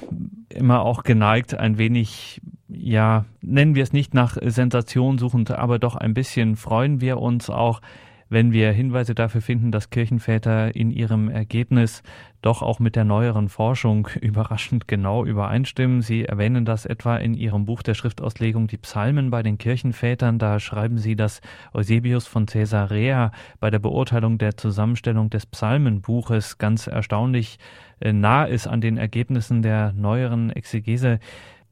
immer 0.50 0.82
auch 0.82 1.04
geneigt, 1.04 1.54
ein 1.54 1.78
wenig 1.78 2.42
ja, 2.68 3.26
nennen 3.42 3.76
wir 3.76 3.84
es 3.84 3.94
nicht 3.94 4.14
nach 4.14 4.38
Sensation 4.42 5.18
suchend, 5.18 5.52
aber 5.52 5.80
doch 5.80 5.96
ein 5.96 6.14
bisschen 6.14 6.56
freuen 6.56 7.02
wir 7.02 7.20
uns 7.20 7.50
auch, 7.50 7.82
wenn 8.30 8.52
wir 8.52 8.72
Hinweise 8.72 9.14
dafür 9.14 9.42
finden, 9.42 9.72
dass 9.72 9.92
Kirchenväter 9.92 10.76
in 10.76 10.90
ihrem 10.90 11.30
Ergebnis 11.30 12.02
doch 12.42 12.62
auch 12.62 12.80
mit 12.80 12.96
der 12.96 13.06
neueren 13.06 13.48
Forschung 13.48 14.08
überraschend 14.22 14.88
genau 14.88 15.24
übereinstimmen. 15.24 16.02
Sie 16.02 16.26
erwähnen 16.26 16.66
das 16.66 16.86
etwa 16.86 17.16
in 17.16 17.36
Ihrem 17.36 17.66
Buch 17.66 17.84
der 17.84 17.94
Schriftauslegung 17.94 18.68
Die 18.68 18.78
Psalmen 18.78 19.30
bei 19.30 19.44
den 19.44 19.58
Kirchenvätern. 19.58 20.40
Da 20.40 20.60
schreiben 20.60 20.98
Sie, 20.98 21.16
dass 21.16 21.42
Eusebius 21.74 22.28
von 22.28 22.46
Caesarea 22.46 23.32
bei 23.60 23.70
der 23.70 23.80
Beurteilung 23.80 24.38
der 24.40 24.58
Zusammenstellung 24.58 25.30
des 25.30 25.46
Psalmenbuches 25.46 26.58
ganz 26.58 26.88
erstaunlich 26.88 27.60
äh, 28.00 28.14
nah 28.14 28.46
ist 28.46 28.68
an 28.68 28.82
den 28.82 28.98
Ergebnissen 28.98 29.62
der 29.62 29.94
neueren 29.94 30.50
Exegese. 30.50 31.20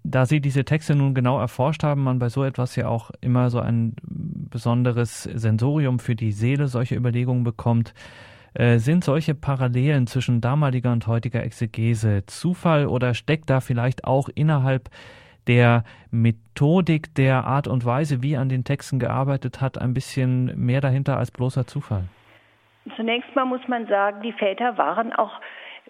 Da 0.03 0.25
Sie 0.25 0.41
diese 0.41 0.65
Texte 0.65 0.95
nun 0.95 1.13
genau 1.13 1.39
erforscht 1.39 1.83
haben, 1.83 2.03
man 2.03 2.17
bei 2.17 2.29
so 2.29 2.43
etwas 2.43 2.75
ja 2.75 2.87
auch 2.87 3.11
immer 3.21 3.49
so 3.49 3.59
ein 3.59 3.95
besonderes 4.03 5.23
Sensorium 5.23 5.99
für 5.99 6.15
die 6.15 6.31
Seele 6.31 6.67
solche 6.67 6.95
Überlegungen 6.95 7.43
bekommt. 7.43 7.93
Äh, 8.53 8.79
sind 8.79 9.03
solche 9.03 9.35
Parallelen 9.35 10.07
zwischen 10.07 10.41
damaliger 10.41 10.91
und 10.91 11.07
heutiger 11.07 11.43
Exegese 11.43 12.25
Zufall 12.25 12.87
oder 12.87 13.13
steckt 13.13 13.49
da 13.49 13.61
vielleicht 13.61 14.03
auch 14.03 14.27
innerhalb 14.33 14.89
der 15.47 15.83
Methodik, 16.11 17.15
der 17.15 17.45
Art 17.45 17.67
und 17.67 17.85
Weise, 17.85 18.21
wie 18.21 18.35
an 18.37 18.49
den 18.49 18.63
Texten 18.63 18.99
gearbeitet 18.99 19.61
hat, 19.61 19.77
ein 19.77 19.93
bisschen 19.93 20.51
mehr 20.55 20.81
dahinter 20.81 21.17
als 21.17 21.31
bloßer 21.31 21.65
Zufall? 21.65 22.03
Zunächst 22.95 23.33
mal 23.35 23.45
muss 23.45 23.65
man 23.67 23.87
sagen, 23.87 24.21
die 24.21 24.33
Väter 24.33 24.77
waren 24.77 25.13
auch 25.13 25.39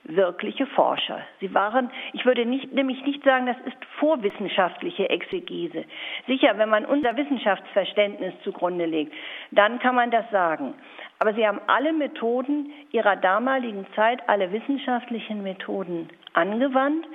wirkliche 0.03 0.65
Forscher. 0.67 1.21
Sie 1.39 1.53
waren, 1.53 1.91
ich 2.13 2.25
würde 2.25 2.45
nicht, 2.45 2.73
nämlich 2.73 3.03
nicht 3.05 3.23
sagen, 3.23 3.45
das 3.45 3.57
ist 3.65 3.77
vorwissenschaftliche 3.99 5.09
Exegese. 5.09 5.85
Sicher, 6.27 6.57
wenn 6.57 6.69
man 6.69 6.85
unser 6.85 7.15
Wissenschaftsverständnis 7.15 8.33
zugrunde 8.43 8.85
legt, 8.85 9.13
dann 9.51 9.79
kann 9.79 9.95
man 9.95 10.11
das 10.11 10.29
sagen. 10.31 10.73
Aber 11.19 11.33
sie 11.33 11.45
haben 11.45 11.61
alle 11.67 11.93
Methoden 11.93 12.71
ihrer 12.91 13.15
damaligen 13.15 13.85
Zeit, 13.95 14.27
alle 14.27 14.51
wissenschaftlichen 14.51 15.43
Methoden 15.43 16.09
angewandt 16.33 17.05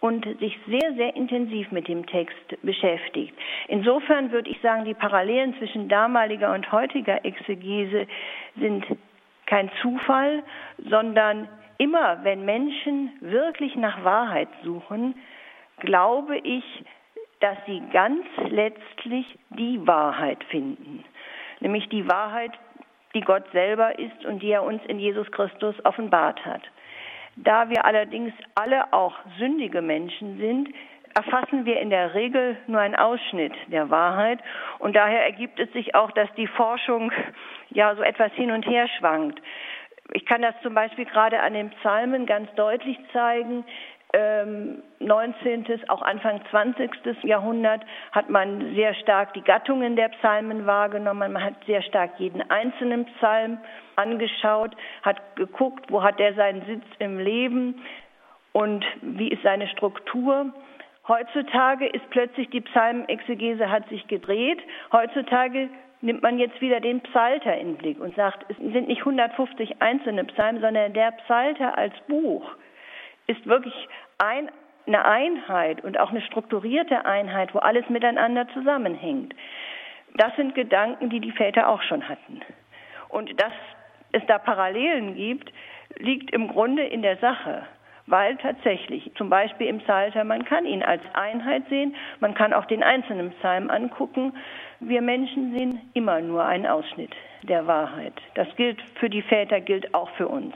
und 0.00 0.24
sich 0.40 0.58
sehr, 0.66 0.94
sehr 0.94 1.14
intensiv 1.14 1.70
mit 1.70 1.86
dem 1.86 2.06
Text 2.06 2.34
beschäftigt. 2.62 3.34
Insofern 3.68 4.32
würde 4.32 4.50
ich 4.50 4.60
sagen, 4.60 4.84
die 4.84 4.94
Parallelen 4.94 5.54
zwischen 5.58 5.88
damaliger 5.88 6.52
und 6.54 6.72
heutiger 6.72 7.24
Exegese 7.24 8.06
sind 8.56 8.84
kein 9.46 9.70
Zufall, 9.80 10.42
sondern 10.88 11.46
immer, 11.82 12.22
wenn 12.22 12.44
Menschen 12.44 13.10
wirklich 13.20 13.74
nach 13.74 14.04
Wahrheit 14.04 14.48
suchen, 14.62 15.16
glaube 15.80 16.38
ich, 16.38 16.64
dass 17.40 17.58
sie 17.66 17.82
ganz 17.92 18.24
letztlich 18.50 19.26
die 19.50 19.84
Wahrheit 19.84 20.44
finden. 20.44 21.04
Nämlich 21.58 21.88
die 21.88 22.08
Wahrheit, 22.08 22.52
die 23.14 23.20
Gott 23.20 23.44
selber 23.52 23.98
ist 23.98 24.24
und 24.24 24.42
die 24.42 24.52
er 24.52 24.62
uns 24.62 24.80
in 24.86 25.00
Jesus 25.00 25.28
Christus 25.32 25.74
offenbart 25.84 26.44
hat. 26.46 26.62
Da 27.34 27.68
wir 27.68 27.84
allerdings 27.84 28.32
alle 28.54 28.92
auch 28.92 29.16
sündige 29.38 29.82
Menschen 29.82 30.38
sind, 30.38 30.68
erfassen 31.14 31.64
wir 31.64 31.80
in 31.80 31.90
der 31.90 32.14
Regel 32.14 32.56
nur 32.68 32.80
einen 32.80 32.94
Ausschnitt 32.94 33.54
der 33.66 33.90
Wahrheit 33.90 34.38
und 34.78 34.94
daher 34.94 35.24
ergibt 35.24 35.58
es 35.58 35.70
sich 35.72 35.94
auch, 35.94 36.12
dass 36.12 36.32
die 36.36 36.46
Forschung 36.46 37.10
ja 37.70 37.94
so 37.96 38.02
etwas 38.02 38.32
hin 38.32 38.52
und 38.52 38.66
her 38.66 38.86
schwankt. 38.98 39.40
Ich 40.14 40.26
kann 40.26 40.42
das 40.42 40.54
zum 40.62 40.74
Beispiel 40.74 41.06
gerade 41.06 41.40
an 41.40 41.54
den 41.54 41.70
Psalmen 41.70 42.26
ganz 42.26 42.52
deutlich 42.54 42.98
zeigen. 43.12 43.64
Ähm, 44.14 44.82
19., 44.98 45.88
auch 45.88 46.02
Anfang 46.02 46.42
20. 46.50 47.24
Jahrhundert 47.24 47.82
hat 48.12 48.28
man 48.28 48.74
sehr 48.74 48.94
stark 48.94 49.32
die 49.32 49.40
Gattungen 49.40 49.96
der 49.96 50.10
Psalmen 50.10 50.66
wahrgenommen. 50.66 51.32
Man 51.32 51.42
hat 51.42 51.54
sehr 51.66 51.80
stark 51.82 52.18
jeden 52.18 52.42
einzelnen 52.50 53.06
Psalm 53.16 53.58
angeschaut, 53.96 54.76
hat 55.02 55.36
geguckt, 55.36 55.86
wo 55.90 56.02
hat 56.02 56.20
er 56.20 56.34
seinen 56.34 56.64
Sitz 56.66 56.84
im 56.98 57.18
Leben 57.18 57.82
und 58.52 58.84
wie 59.00 59.28
ist 59.28 59.42
seine 59.42 59.66
Struktur. 59.68 60.52
Heutzutage 61.08 61.86
ist 61.86 62.08
plötzlich 62.10 62.50
die 62.50 62.60
Psalmenexegese 62.60 63.70
hat 63.70 63.88
sich 63.88 64.06
gedreht. 64.08 64.60
Heutzutage 64.92 65.70
nimmt 66.02 66.22
man 66.22 66.38
jetzt 66.38 66.60
wieder 66.60 66.80
den 66.80 67.00
Psalter 67.00 67.56
in 67.56 67.68
den 67.68 67.76
Blick 67.76 68.00
und 68.00 68.14
sagt, 68.16 68.44
es 68.50 68.56
sind 68.58 68.88
nicht 68.88 69.00
150 69.00 69.80
einzelne 69.80 70.24
Psalmen, 70.24 70.60
sondern 70.60 70.92
der 70.92 71.12
Psalter 71.12 71.78
als 71.78 71.94
Buch 72.08 72.44
ist 73.28 73.46
wirklich 73.46 73.88
ein, 74.18 74.50
eine 74.86 75.04
Einheit 75.04 75.82
und 75.84 75.98
auch 75.98 76.10
eine 76.10 76.20
strukturierte 76.22 77.04
Einheit, 77.06 77.54
wo 77.54 77.60
alles 77.60 77.88
miteinander 77.88 78.48
zusammenhängt. 78.48 79.34
Das 80.14 80.34
sind 80.36 80.54
Gedanken, 80.54 81.08
die 81.08 81.20
die 81.20 81.32
Väter 81.32 81.68
auch 81.68 81.82
schon 81.82 82.08
hatten. 82.08 82.42
Und 83.08 83.40
dass 83.40 83.52
es 84.10 84.22
da 84.26 84.38
Parallelen 84.38 85.14
gibt, 85.14 85.52
liegt 85.98 86.32
im 86.32 86.48
Grunde 86.48 86.84
in 86.84 87.02
der 87.02 87.16
Sache 87.18 87.66
weil 88.06 88.36
tatsächlich 88.36 89.10
zum 89.16 89.30
Beispiel 89.30 89.68
im 89.68 89.78
Psalter, 89.78 90.24
man 90.24 90.44
kann 90.44 90.66
ihn 90.66 90.82
als 90.82 91.02
Einheit 91.14 91.62
sehen, 91.68 91.94
man 92.20 92.34
kann 92.34 92.52
auch 92.52 92.64
den 92.66 92.82
einzelnen 92.82 93.30
Psalm 93.32 93.70
angucken. 93.70 94.34
Wir 94.86 95.02
Menschen 95.02 95.56
sehen 95.56 95.80
immer 95.94 96.20
nur 96.20 96.44
einen 96.44 96.66
Ausschnitt 96.66 97.12
der 97.42 97.66
Wahrheit. 97.66 98.14
Das 98.34 98.48
gilt 98.56 98.80
für 98.98 99.08
die 99.08 99.22
Väter, 99.22 99.60
gilt 99.60 99.94
auch 99.94 100.10
für 100.16 100.28
uns. 100.28 100.54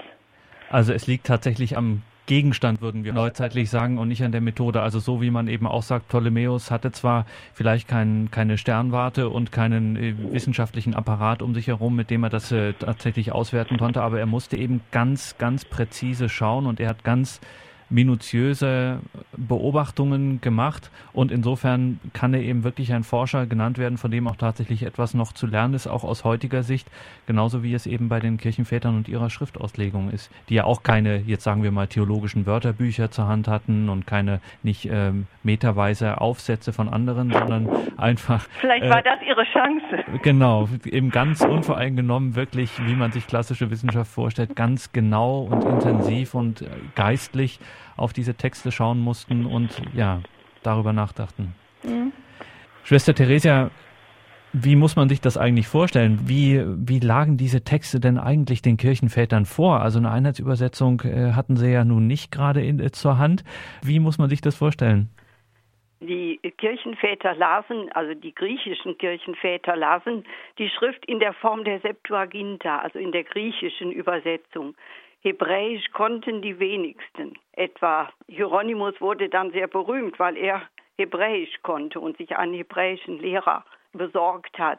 Also 0.71 0.93
es 0.93 1.07
liegt 1.07 1.27
tatsächlich 1.27 1.77
am 1.77 2.03
Gegenstand, 2.27 2.81
würden 2.81 3.05
wir 3.05 3.13
neuzeitlich 3.13 3.71
sagen, 3.71 3.99
und 3.99 4.09
nicht 4.09 4.25
an 4.25 4.33
der 4.33 4.41
Methode. 4.41 4.83
Also 4.83 4.99
so 4.99 5.23
wie 5.23 5.31
man 5.31 5.47
eben 5.47 5.67
auch 5.67 5.85
sagt, 5.85 6.09
Ptolemäus 6.09 6.73
hatte 6.73 6.91
zwar 6.91 7.25
vielleicht 7.55 7.87
kein, 7.87 8.31
keine 8.33 8.59
Sternwarte 8.59 9.29
und 9.29 9.53
keinen 9.53 9.97
äh, 9.97 10.15
wissenschaftlichen 10.33 10.95
Apparat 10.95 11.41
um 11.41 11.55
sich 11.55 11.69
herum, 11.69 11.95
mit 11.95 12.11
dem 12.11 12.25
er 12.25 12.31
das 12.31 12.51
äh, 12.51 12.73
tatsächlich 12.73 13.31
auswerten 13.31 13.79
konnte, 13.79 14.03
aber 14.03 14.19
er 14.19 14.27
musste 14.27 14.57
eben 14.57 14.81
ganz, 14.91 15.39
ganz 15.39 15.65
präzise 15.65 16.29
schauen 16.29 16.67
und 16.67 16.81
er 16.81 16.89
hat 16.89 17.05
ganz 17.05 17.41
minutiöse 17.89 19.01
Beobachtungen 19.37 20.41
gemacht 20.41 20.91
und 21.13 21.31
insofern 21.31 22.01
kann 22.13 22.35
er 22.35 22.41
eben 22.41 22.65
wirklich 22.65 22.93
ein 22.93 23.05
Forscher 23.05 23.47
genannt 23.47 23.79
werden, 23.79 23.97
von 23.97 24.11
dem 24.11 24.27
auch 24.27 24.37
tatsächlich 24.37 24.83
etwas 24.83 25.15
noch 25.15 25.33
zu 25.33 25.47
lernen 25.47 25.75
ist, 25.75 25.87
auch 25.87 26.03
aus 26.03 26.25
heutiger 26.25 26.63
Sicht, 26.63 26.89
genauso 27.27 27.63
wie 27.63 27.75
es 27.75 27.87
eben 27.87 28.09
bei 28.09 28.19
den 28.19 28.39
Kirchenvätern 28.39 28.97
und 28.97 29.09
ihrer 29.09 29.31
Schriftauslegung 29.31 30.11
ist, 30.11 30.31
die 30.49 30.55
ja 30.55 30.65
auch 30.65 30.83
keine, 30.83 31.19
jetzt 31.19 31.45
sagen 31.45 31.63
wir 31.63 31.71
mal, 31.71 31.87
theologischen 31.87 32.47
Wörterbücher 32.47 33.11
zur 33.11 33.29
Hand 33.29 33.47
hatten 33.47 33.89
und 33.89 34.07
keine 34.07 34.41
nicht 34.63 34.89
ähm, 34.91 35.27
meterweise 35.45 36.21
Aufsätze 36.21 36.73
von 36.73 36.89
anderen, 36.89 37.31
sondern 37.31 37.69
einfach. 37.97 38.47
Vielleicht 38.61 38.85
äh, 38.85 38.91
war 38.91 39.03
das 39.03 39.21
ihre 39.27 39.45
Chance. 39.45 40.21
Genau, 40.23 40.69
eben 40.85 41.11
ganz 41.11 41.43
unvoreingenommen, 41.43 42.35
wirklich, 42.35 42.71
wie 42.85 42.95
man 42.95 43.13
sich 43.13 43.27
klassische 43.27 43.71
Wissenschaft 43.71 44.11
vorstellt, 44.11 44.57
ganz 44.57 44.93
genau 44.93 45.43
und 45.43 45.65
intensiv 45.65 46.35
und 46.35 46.63
äh, 46.63 46.67
geistlich 46.95 47.61
auf 47.97 48.13
diese 48.13 48.35
Texte 48.35 48.73
schauen 48.73 49.01
mussten 49.01 49.47
und 49.47 49.71
ja, 49.95 50.21
darüber 50.63 50.93
nachdachten. 50.93 51.55
Mhm. 51.83 52.13
Schwester 52.85 53.15
Theresia, 53.15 53.71
wie 54.53 54.77
muss 54.77 54.97
man 54.97 55.09
sich 55.09 55.21
das 55.21 55.37
eigentlich 55.37 55.69
vorstellen? 55.69 56.21
Wie, 56.29 56.63
wie 56.65 57.01
lagen 57.01 57.37
diese 57.37 57.63
Texte 57.63 58.01
denn 58.01 58.19
eigentlich 58.19 58.63
den 58.63 58.77
Kirchenvätern 58.77 59.45
vor? 59.45 59.81
Also 59.81 59.99
eine 59.99 60.11
Einheitsübersetzung 60.11 61.03
äh, 61.03 61.33
hatten 61.33 61.57
sie 61.57 61.71
ja 61.71 61.85
nun 61.85 62.07
nicht 62.07 62.33
gerade 62.33 62.65
in, 62.65 62.81
äh, 62.81 62.91
zur 62.91 63.19
Hand. 63.19 63.45
Wie 63.83 64.01
muss 64.01 64.19
man 64.19 64.29
sich 64.29 64.41
das 64.41 64.57
vorstellen? 64.57 65.11
Die 66.01 66.39
Kirchenväter 66.59 67.35
lasen, 67.35 67.91
also 67.93 68.15
die 68.15 68.35
griechischen 68.35 68.97
Kirchenväter 68.99 69.77
lasen 69.77 70.25
die 70.59 70.69
Schrift 70.69 71.05
in 71.07 71.21
der 71.21 71.33
Form 71.33 71.65
der 71.65 71.81
Septuaginta, 71.81 72.79
also 72.79 72.99
in 72.99 73.13
der 73.13 73.25
griechischen 73.25 73.93
Übersetzung. 73.93 74.75
Hebräisch 75.27 75.91
konnten 75.91 76.41
die 76.41 76.61
wenigsten. 76.61 77.37
Etwa 77.51 78.09
Hieronymus 78.29 79.01
wurde 79.01 79.29
dann 79.29 79.51
sehr 79.51 79.67
berühmt, 79.67 80.21
weil 80.21 80.37
er 80.37 80.63
Hebräisch 80.99 81.63
konnte 81.65 81.99
und 81.99 82.17
sich 82.17 82.37
einen 82.37 82.55
hebräischen 82.55 83.19
Lehrer 83.19 83.65
besorgt 83.93 84.57
hat. 84.57 84.79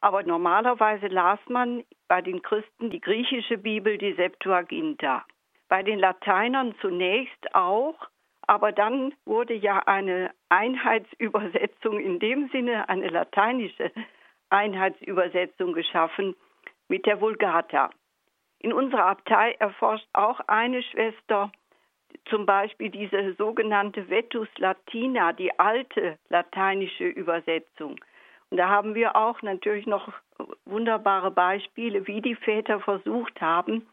Aber 0.00 0.24
normalerweise 0.24 1.06
las 1.06 1.38
man 1.46 1.84
bei 2.08 2.20
den 2.22 2.42
Christen 2.42 2.90
die 2.90 3.00
griechische 3.00 3.56
Bibel, 3.56 3.96
die 3.96 4.14
Septuaginta. 4.14 5.24
Bei 5.68 5.84
den 5.84 6.00
Lateinern 6.00 6.74
zunächst 6.80 7.54
auch, 7.54 7.94
aber 8.48 8.72
dann 8.72 9.14
wurde 9.26 9.54
ja 9.54 9.78
eine 9.86 10.32
Einheitsübersetzung 10.48 12.00
in 12.00 12.18
dem 12.18 12.48
Sinne, 12.48 12.88
eine 12.88 13.10
lateinische 13.10 13.92
Einheitsübersetzung 14.50 15.72
geschaffen 15.72 16.34
mit 16.88 17.06
der 17.06 17.20
Vulgata. 17.20 17.90
In 18.64 18.72
unserer 18.72 19.04
Abtei 19.04 19.52
erforscht 19.58 20.08
auch 20.14 20.40
eine 20.46 20.82
Schwester 20.82 21.52
zum 22.24 22.46
Beispiel 22.46 22.88
diese 22.88 23.34
sogenannte 23.34 24.08
Vetus 24.08 24.48
Latina, 24.56 25.34
die 25.34 25.58
alte 25.58 26.18
lateinische 26.30 27.04
Übersetzung. 27.04 28.00
Und 28.48 28.56
da 28.56 28.70
haben 28.70 28.94
wir 28.94 29.16
auch 29.16 29.42
natürlich 29.42 29.84
noch 29.84 30.10
wunderbare 30.64 31.30
Beispiele, 31.30 32.06
wie 32.06 32.22
die 32.22 32.36
Väter 32.36 32.80
versucht 32.80 33.38
haben, 33.42 33.86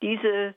diese 0.00 0.54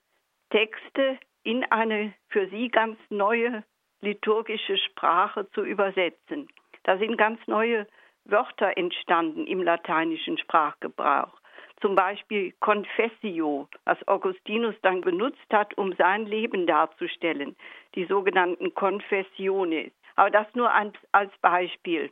Texte 0.49 1.17
in 1.43 1.65
eine 1.65 2.13
für 2.29 2.47
sie 2.47 2.69
ganz 2.69 2.97
neue 3.09 3.65
liturgische 3.99 4.77
Sprache 4.77 5.45
zu 5.51 5.65
übersetzen. 5.65 6.47
Da 6.83 6.97
sind 6.97 7.17
ganz 7.17 7.45
neue 7.47 7.85
Wörter 8.23 8.77
entstanden 8.77 9.45
im 9.45 9.61
lateinischen 9.61 10.37
Sprachgebrauch 10.37 11.37
zum 11.81 11.95
Beispiel 11.95 12.53
Confessio, 12.59 13.67
was 13.85 14.07
Augustinus 14.07 14.75
dann 14.81 15.01
benutzt 15.01 15.51
hat, 15.51 15.77
um 15.77 15.93
sein 15.93 16.25
Leben 16.25 16.65
darzustellen, 16.65 17.55
die 17.95 18.05
sogenannten 18.05 18.73
Confessiones. 18.73 19.91
Aber 20.15 20.31
das 20.31 20.47
nur 20.55 20.71
als 20.71 21.31
Beispiel. 21.41 22.11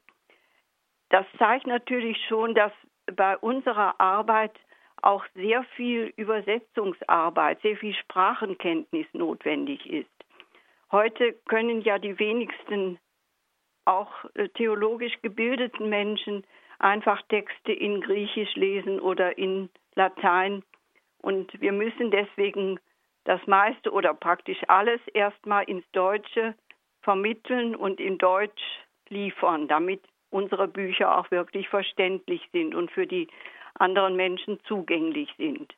Das 1.10 1.25
zeigt 1.39 1.67
natürlich 1.67 2.17
schon, 2.28 2.54
dass 2.54 2.71
bei 3.15 3.38
unserer 3.38 3.99
Arbeit 3.99 4.54
auch 5.01 5.25
sehr 5.36 5.63
viel 5.75 6.13
Übersetzungsarbeit, 6.15 7.62
sehr 7.62 7.78
viel 7.78 7.93
Sprachenkenntnis 7.93 9.08
notwendig 9.13 9.86
ist. 9.89 10.10
Heute 10.91 11.34
können 11.47 11.82
ja 11.82 11.99
die 11.99 12.17
wenigsten 12.19 12.99
auch 13.86 14.12
äh, 14.34 14.49
theologisch 14.49 15.21
gebildeten 15.21 15.89
Menschen 15.89 16.43
einfach 16.80 17.22
Texte 17.30 17.72
in 17.72 18.02
Griechisch 18.02 18.56
lesen 18.56 19.00
oder 19.00 19.38
in 19.38 19.70
Latein 19.96 20.64
Und 21.20 21.60
wir 21.60 21.72
müssen 21.72 22.12
deswegen 22.12 22.80
das 23.24 23.46
meiste 23.48 23.92
oder 23.92 24.14
praktisch 24.14 24.62
alles 24.68 25.02
erstmal 25.14 25.64
ins 25.64 25.86
Deutsche 25.92 26.56
vermitteln 27.02 27.76
und 27.76 28.00
in 28.00 28.18
Deutsch 28.18 28.62
liefern, 29.10 29.68
damit 29.68 30.04
unsere 30.30 30.68
Bücher 30.68 31.18
auch 31.18 31.32
wirklich 31.32 31.70
verständlich 31.70 32.48
sind 32.52 32.76
und 32.76 32.92
für 32.92 33.08
die 33.08 33.28
anderen 33.76 34.16
Menschen 34.16 34.60
zugänglich 34.66 35.34
sind. 35.38 35.74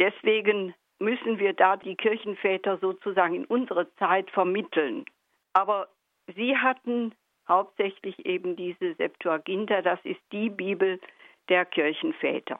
Deswegen 0.00 0.74
müssen 0.98 1.38
wir 1.38 1.52
da 1.52 1.76
die 1.76 1.94
Kirchenväter 1.94 2.78
sozusagen 2.78 3.34
in 3.34 3.44
unsere 3.44 3.92
Zeit 3.96 4.30
vermitteln. 4.30 5.04
Aber 5.52 5.88
sie 6.34 6.56
hatten 6.56 7.14
hauptsächlich 7.48 8.24
eben 8.26 8.56
diese 8.56 8.94
Septuaginta, 8.94 9.82
das 9.82 9.98
ist 10.04 10.20
die 10.32 10.50
Bibel 10.50 11.00
der 11.48 11.64
Kirchenväter. 11.64 12.58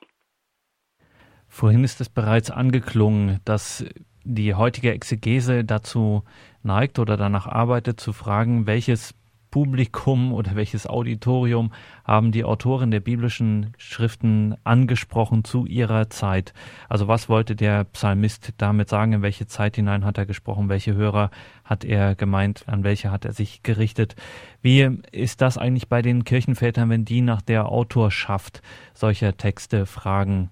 Vorhin 1.47 1.85
ist 1.85 2.01
es 2.01 2.09
bereits 2.09 2.51
angeklungen, 2.51 3.41
dass 3.45 3.85
die 4.25 4.55
heutige 4.55 4.93
Exegese 4.93 5.65
dazu 5.65 6.23
neigt 6.63 6.99
oder 6.99 7.17
danach 7.17 7.47
arbeitet, 7.47 8.01
zu 8.01 8.13
fragen, 8.13 8.67
welches 8.67 9.15
Publikum 9.51 10.33
oder 10.33 10.55
welches 10.55 10.87
Auditorium 10.87 11.73
haben 12.05 12.33
die 12.33 12.45
Autoren 12.45 12.91
der 12.91 13.01
biblischen 13.01 13.73
Schriften 13.79 14.57
angesprochen 14.65 15.45
zu 15.45 15.67
ihrer 15.67 16.11
Zeit? 16.11 16.53
Also 16.89 17.09
was 17.09 17.29
wollte 17.29 17.57
der 17.57 17.85
Psalmist 17.85 18.55
damit 18.59 18.89
sagen? 18.89 19.13
In 19.15 19.23
welche 19.23 19.47
Zeit 19.47 19.77
hinein 19.77 20.05
hat 20.05 20.19
er 20.19 20.27
gesprochen? 20.27 20.69
Welche 20.69 20.95
Hörer 20.95 21.31
hat 21.65 21.85
er 21.85 22.15
gemeint? 22.15 22.65
An 22.67 22.85
welche 22.85 23.11
hat 23.11 23.25
er 23.25 23.33
sich 23.33 23.63
gerichtet? 23.63 24.17
Wie 24.63 25.01
ist 25.13 25.41
das 25.41 25.59
eigentlich 25.59 25.89
bei 25.89 26.03
den 26.03 26.25
Kirchenvätern, 26.25 26.91
wenn 26.91 27.05
die 27.05 27.21
nach 27.21 27.43
der 27.43 27.67
Autorschaft 27.67 28.63
solcher 28.95 29.37
Texte 29.37 29.87
fragen? 29.87 30.51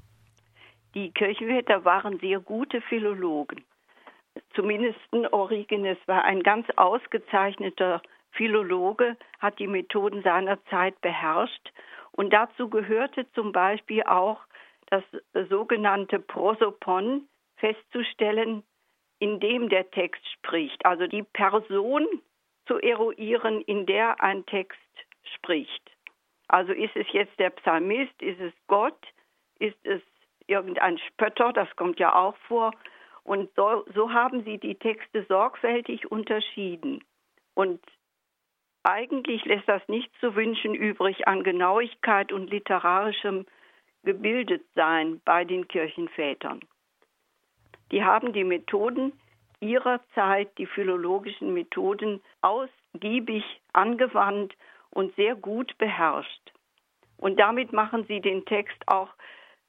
Die 0.94 1.11
Kirchenväter 1.11 1.85
waren 1.85 2.18
sehr 2.20 2.40
gute 2.40 2.80
Philologen. 2.80 3.62
Zumindest 4.54 4.98
Origenes 5.30 5.98
war 6.06 6.24
ein 6.24 6.42
ganz 6.42 6.66
ausgezeichneter 6.76 8.00
Philologe, 8.37 9.16
hat 9.38 9.59
die 9.59 9.66
Methoden 9.66 10.22
seiner 10.22 10.62
Zeit 10.66 11.01
beherrscht. 11.01 11.72
Und 12.12 12.33
dazu 12.33 12.68
gehörte 12.68 13.31
zum 13.33 13.53
Beispiel 13.53 14.03
auch 14.05 14.40
das 14.87 15.03
sogenannte 15.49 16.18
Prosopon 16.18 17.29
festzustellen, 17.57 18.62
in 19.18 19.40
dem 19.40 19.68
der 19.68 19.90
Text 19.90 20.22
spricht. 20.33 20.85
Also 20.85 21.07
die 21.07 21.22
Person 21.22 22.07
zu 22.66 22.79
eruieren, 22.79 23.62
in 23.62 23.87
der 23.87 24.22
ein 24.22 24.44
Text 24.46 24.79
spricht. 25.35 25.90
Also 26.49 26.72
ist 26.72 26.94
es 26.94 27.07
jetzt 27.12 27.38
der 27.38 27.51
Psalmist, 27.51 28.20
ist 28.22 28.40
es 28.40 28.53
Gott, 28.66 28.99
ist 29.59 29.79
es 29.85 30.01
irgendein 30.46 30.99
Spötter, 30.99 31.53
das 31.53 31.75
kommt 31.77 31.99
ja 31.99 32.14
auch 32.14 32.37
vor. 32.49 32.72
Und 33.25 33.51
so, 33.57 33.85
so 33.94 34.12
haben 34.12 34.44
sie 34.44 34.59
die 34.59 34.77
Texte 34.77 35.25
sorgfältig 35.29 36.11
unterschieden. 36.11 37.03
Und 37.55 37.81
eigentlich 38.87 39.44
lässt 39.44 39.68
das 39.68 39.87
nicht 39.88 40.11
zu 40.20 40.35
wünschen 40.37 40.75
übrig 40.75 41.27
an 41.27 41.42
Genauigkeit 41.42 42.33
und 42.33 42.51
literarischem 42.51 43.44
Gebildetsein 44.05 45.20
bei 45.25 45.44
den 45.44 45.66
Kirchenvätern. 45.66 46.61
Die 47.90 48.05
haben 48.05 48.33
die 48.33 48.44
Methoden 48.44 49.12
ihrer 49.61 50.01
Zeit, 50.14 50.57
die 50.59 50.66
philologischen 50.66 51.53
Methoden, 51.53 52.22
ausgiebig 52.42 53.44
angewandt 53.72 54.55
und 54.90 55.14
sehr 55.16 55.35
gut 55.35 55.77
beherrscht. 55.79 56.53
Und 57.16 57.40
damit 57.40 57.72
machen 57.72 58.05
sie 58.07 58.20
den 58.20 58.44
Text 58.44 58.77
auch 58.87 59.11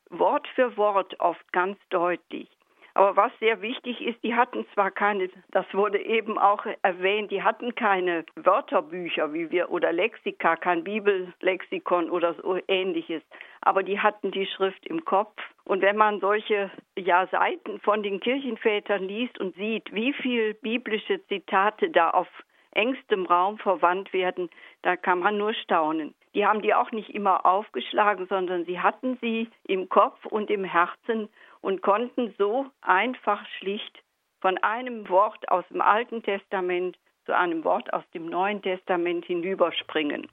Wort 0.09 0.47
für 0.49 0.77
Wort 0.77 1.19
oft 1.19 1.51
ganz 1.51 1.77
deutlich. 1.89 2.49
Aber 2.97 3.15
was 3.15 3.31
sehr 3.39 3.61
wichtig 3.61 4.01
ist, 4.01 4.23
die 4.23 4.33
hatten 4.33 4.65
zwar 4.73 4.89
keine, 4.89 5.29
das 5.51 5.71
wurde 5.71 6.03
eben 6.03 6.39
auch 6.39 6.65
erwähnt, 6.81 7.29
die 7.29 7.43
hatten 7.43 7.75
keine 7.75 8.25
Wörterbücher 8.33 9.31
wie 9.33 9.51
wir 9.51 9.69
oder 9.69 9.93
Lexika, 9.93 10.55
kein 10.55 10.83
Bibellexikon 10.83 12.09
oder 12.09 12.33
so 12.33 12.57
ähnliches, 12.67 13.21
aber 13.61 13.83
die 13.83 13.99
hatten 13.99 14.31
die 14.31 14.47
Schrift 14.47 14.83
im 14.87 15.05
Kopf. 15.05 15.39
Und 15.63 15.83
wenn 15.83 15.95
man 15.95 16.19
solche 16.21 16.71
ja, 16.97 17.27
Seiten 17.27 17.79
von 17.81 18.01
den 18.01 18.19
Kirchenvätern 18.19 19.03
liest 19.03 19.39
und 19.39 19.55
sieht, 19.57 19.93
wie 19.93 20.13
viel 20.13 20.55
biblische 20.55 21.23
Zitate 21.27 21.91
da 21.91 22.09
auf 22.09 22.27
engstem 22.71 23.27
Raum 23.27 23.59
verwandt 23.59 24.11
werden, 24.11 24.49
da 24.81 24.97
kann 24.97 25.19
man 25.19 25.37
nur 25.37 25.53
staunen. 25.53 26.15
Die 26.33 26.47
haben 26.47 26.63
die 26.63 26.73
auch 26.73 26.91
nicht 26.91 27.11
immer 27.11 27.45
aufgeschlagen, 27.45 28.25
sondern 28.27 28.65
sie 28.65 28.79
hatten 28.79 29.19
sie 29.21 29.49
im 29.67 29.87
Kopf 29.87 30.25
und 30.25 30.49
im 30.49 30.63
Herzen 30.63 31.29
und 31.67 31.81
konnten 31.81 32.33
so 32.37 32.65
einfach 32.79 33.45
schlicht 33.59 34.01
von 34.39 34.57
einem 34.59 35.09
Wort 35.09 35.51
aus 35.51 35.65
dem 35.69 35.81
Alten 35.81 36.23
Testament 36.23 36.95
zu 37.25 37.35
einem 37.35 37.65
Wort 37.65 37.91
aus 37.91 38.05
dem 38.13 38.27
Neuen 38.27 38.61
Testament 38.61 39.25
hinüberspringen. 39.25 40.27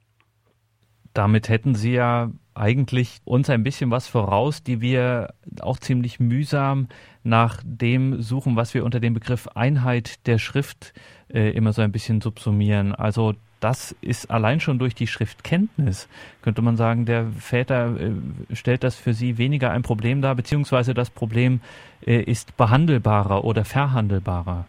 Damit 1.12 1.48
hätten 1.48 1.74
Sie 1.74 1.94
ja 1.94 2.30
eigentlich 2.54 3.18
uns 3.24 3.50
ein 3.50 3.64
bisschen 3.64 3.90
was 3.90 4.06
voraus, 4.06 4.62
die 4.62 4.80
wir 4.80 5.34
auch 5.60 5.78
ziemlich 5.78 6.20
mühsam 6.20 6.86
nach 7.24 7.60
dem 7.64 8.22
suchen, 8.22 8.54
was 8.54 8.72
wir 8.72 8.84
unter 8.84 9.00
dem 9.00 9.14
Begriff 9.14 9.48
Einheit 9.56 10.28
der 10.28 10.38
Schrift 10.38 10.92
äh, 11.32 11.50
immer 11.50 11.72
so 11.72 11.82
ein 11.82 11.90
bisschen 11.90 12.20
subsumieren. 12.20 12.94
Also 12.94 13.34
das 13.64 13.92
ist 14.02 14.30
allein 14.30 14.60
schon 14.60 14.78
durch 14.78 14.94
die 14.94 15.06
Schriftkenntnis, 15.06 16.06
könnte 16.42 16.60
man 16.60 16.76
sagen, 16.76 17.06
der 17.06 17.28
Väter 17.28 17.96
äh, 17.98 18.54
stellt 18.54 18.84
das 18.84 18.94
für 18.94 19.14
sie 19.14 19.38
weniger 19.38 19.70
ein 19.70 19.80
Problem 19.80 20.20
dar, 20.20 20.34
beziehungsweise 20.34 20.92
das 20.92 21.08
Problem 21.08 21.62
äh, 22.06 22.20
ist 22.20 22.58
behandelbarer 22.58 23.42
oder 23.42 23.64
verhandelbarer. 23.64 24.66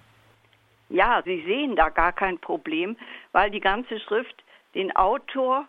Ja, 0.87 1.21
Sie 1.25 1.43
sehen 1.45 1.75
da 1.75 1.89
gar 1.89 2.13
kein 2.13 2.37
Problem, 2.37 2.95
weil 3.33 3.51
die 3.51 3.59
ganze 3.59 3.99
Schrift 3.99 4.43
den 4.75 4.95
Autor 4.95 5.65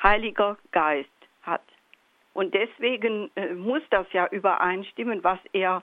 Heiliger 0.00 0.56
Geist 0.70 1.08
hat. 1.42 1.64
Und 2.34 2.54
deswegen 2.54 3.32
äh, 3.34 3.52
muss 3.52 3.82
das 3.90 4.06
ja 4.12 4.28
übereinstimmen, 4.28 5.24
was 5.24 5.40
er 5.52 5.82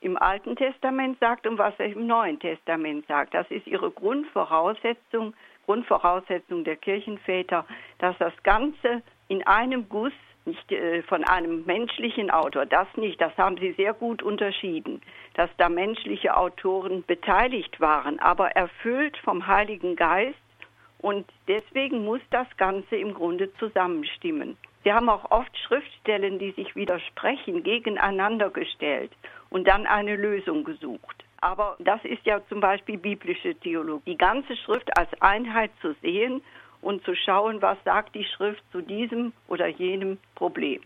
im 0.00 0.16
Alten 0.16 0.56
Testament 0.56 1.20
sagt 1.20 1.46
und 1.46 1.56
was 1.58 1.74
er 1.78 1.86
im 1.86 2.08
Neuen 2.08 2.40
Testament 2.40 3.06
sagt. 3.06 3.32
Das 3.32 3.48
ist 3.48 3.68
ihre 3.68 3.92
Grundvoraussetzung 3.92 5.34
Grundvoraussetzung 5.66 6.64
der 6.64 6.76
Kirchenväter, 6.76 7.66
dass 7.98 8.16
das 8.18 8.32
Ganze 8.42 9.02
in 9.28 9.46
einem 9.46 9.88
Guss 9.88 10.12
nicht 10.46 10.70
äh, 10.70 11.02
von 11.02 11.24
einem 11.24 11.64
menschlichen 11.66 12.30
Autor, 12.30 12.66
das 12.66 12.86
nicht, 12.96 13.20
das 13.20 13.36
haben 13.36 13.56
sie 13.58 13.72
sehr 13.72 13.92
gut 13.92 14.22
unterschieden, 14.22 15.02
dass 15.34 15.50
da 15.58 15.68
menschliche 15.68 16.36
Autoren 16.36 17.04
beteiligt 17.04 17.80
waren, 17.80 18.20
aber 18.20 18.52
erfüllt 18.52 19.16
vom 19.18 19.46
Heiligen 19.46 19.96
Geist 19.96 20.38
und 20.98 21.26
deswegen 21.48 22.04
muss 22.04 22.20
das 22.30 22.46
Ganze 22.56 22.96
im 22.96 23.12
Grunde 23.12 23.52
zusammenstimmen. 23.54 24.56
Sie 24.84 24.92
haben 24.92 25.08
auch 25.08 25.30
oft 25.32 25.56
Schriftstellen, 25.58 26.38
die 26.38 26.52
sich 26.52 26.76
widersprechen, 26.76 27.64
gegeneinander 27.64 28.50
gestellt 28.50 29.10
und 29.50 29.66
dann 29.66 29.84
eine 29.84 30.14
Lösung 30.14 30.62
gesucht. 30.62 31.15
Aber 31.46 31.76
das 31.78 32.00
ist 32.02 32.26
ja 32.26 32.40
zum 32.48 32.58
Beispiel 32.58 32.98
biblische 32.98 33.54
Theologie. 33.54 34.10
Die 34.10 34.18
ganze 34.18 34.56
Schrift 34.56 34.90
als 34.98 35.08
Einheit 35.20 35.70
zu 35.80 35.94
sehen 36.02 36.42
und 36.82 37.04
zu 37.04 37.14
schauen, 37.14 37.62
was 37.62 37.78
sagt 37.84 38.16
die 38.16 38.24
Schrift 38.24 38.64
zu 38.72 38.80
diesem 38.80 39.32
oder 39.46 39.68
jenem 39.68 40.18
Problem. 40.34 40.80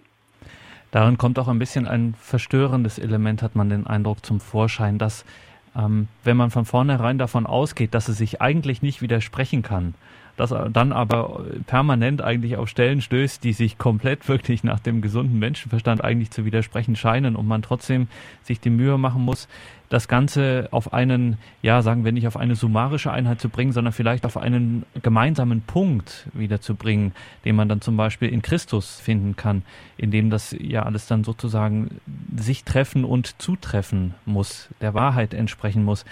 Darin 0.91 1.17
kommt 1.17 1.39
auch 1.39 1.49
ein 1.49 1.59
bisschen 1.59 1.89
ein 1.89 2.13
verstörendes 2.21 2.99
Element, 2.99 3.41
hat 3.41 3.57
man 3.57 3.71
den 3.71 3.87
Eindruck, 3.87 4.23
zum 4.23 4.39
Vorschein, 4.39 4.99
dass 4.99 5.25
ähm, 5.75 6.09
wenn 6.25 6.37
man 6.37 6.51
von 6.51 6.67
vornherein 6.67 7.17
davon 7.17 7.47
ausgeht, 7.47 7.95
dass 7.95 8.09
es 8.09 8.19
sich 8.19 8.43
eigentlich 8.43 8.83
nicht 8.83 9.01
widersprechen 9.01 9.63
kann, 9.63 9.95
das 10.41 10.55
dann 10.73 10.93
aber 10.93 11.45
permanent 11.67 12.23
eigentlich 12.23 12.57
auf 12.57 12.69
Stellen 12.69 13.01
stößt, 13.01 13.45
die 13.45 13.53
sich 13.53 13.79
komplett 13.79 14.29
wirklich 14.29 14.65
nach 14.65 14.81
dem 14.81 15.03
gesunden 15.03 15.39
Menschenverstand 15.39 16.03
eigentlich 16.03 16.31
zu 16.31 16.45
widersprechen 16.45 16.97
scheinen 16.97 17.37
und 17.37 17.47
man 17.47 17.63
trotzdem 17.63 18.09
sich 18.43 18.59
die 18.59 18.71
Mühe 18.71 18.99
machen 18.99 19.23
muss, 19.23 19.49
das 19.91 20.07
Ganze 20.07 20.69
auf 20.71 20.93
einen, 20.93 21.37
ja, 21.63 21.83
sagen 21.83 22.05
wir 22.05 22.13
nicht 22.13 22.27
auf 22.27 22.37
eine 22.37 22.55
summarische 22.55 23.13
Einheit 23.13 23.41
zu 23.41 23.49
bringen, 23.49 23.73
sondern 23.73 23.93
vielleicht 23.93 24.25
auf 24.25 24.37
einen 24.37 24.87
gemeinsamen 25.03 25.63
Punkt 25.63 26.29
wieder 26.33 26.61
zu 26.61 26.77
bringen, 26.77 27.13
den 27.45 27.57
man 27.57 27.69
dann 27.69 27.81
zum 27.81 27.97
Beispiel 27.97 28.29
in 28.29 28.41
Christus 28.41 29.01
finden 29.01 29.37
kann, 29.37 29.63
in 29.97 30.11
dem 30.11 30.31
das 30.31 30.57
ja 30.59 30.85
alles 30.85 31.07
dann 31.07 31.25
sozusagen 31.25 32.01
sich 32.37 32.65
treffen 32.65 33.05
und 33.05 33.43
zutreffen 33.43 34.15
muss, 34.25 34.69
der 34.81 34.95
Wahrheit 34.95 35.35
entsprechen 35.35 35.85
muss 35.85 36.05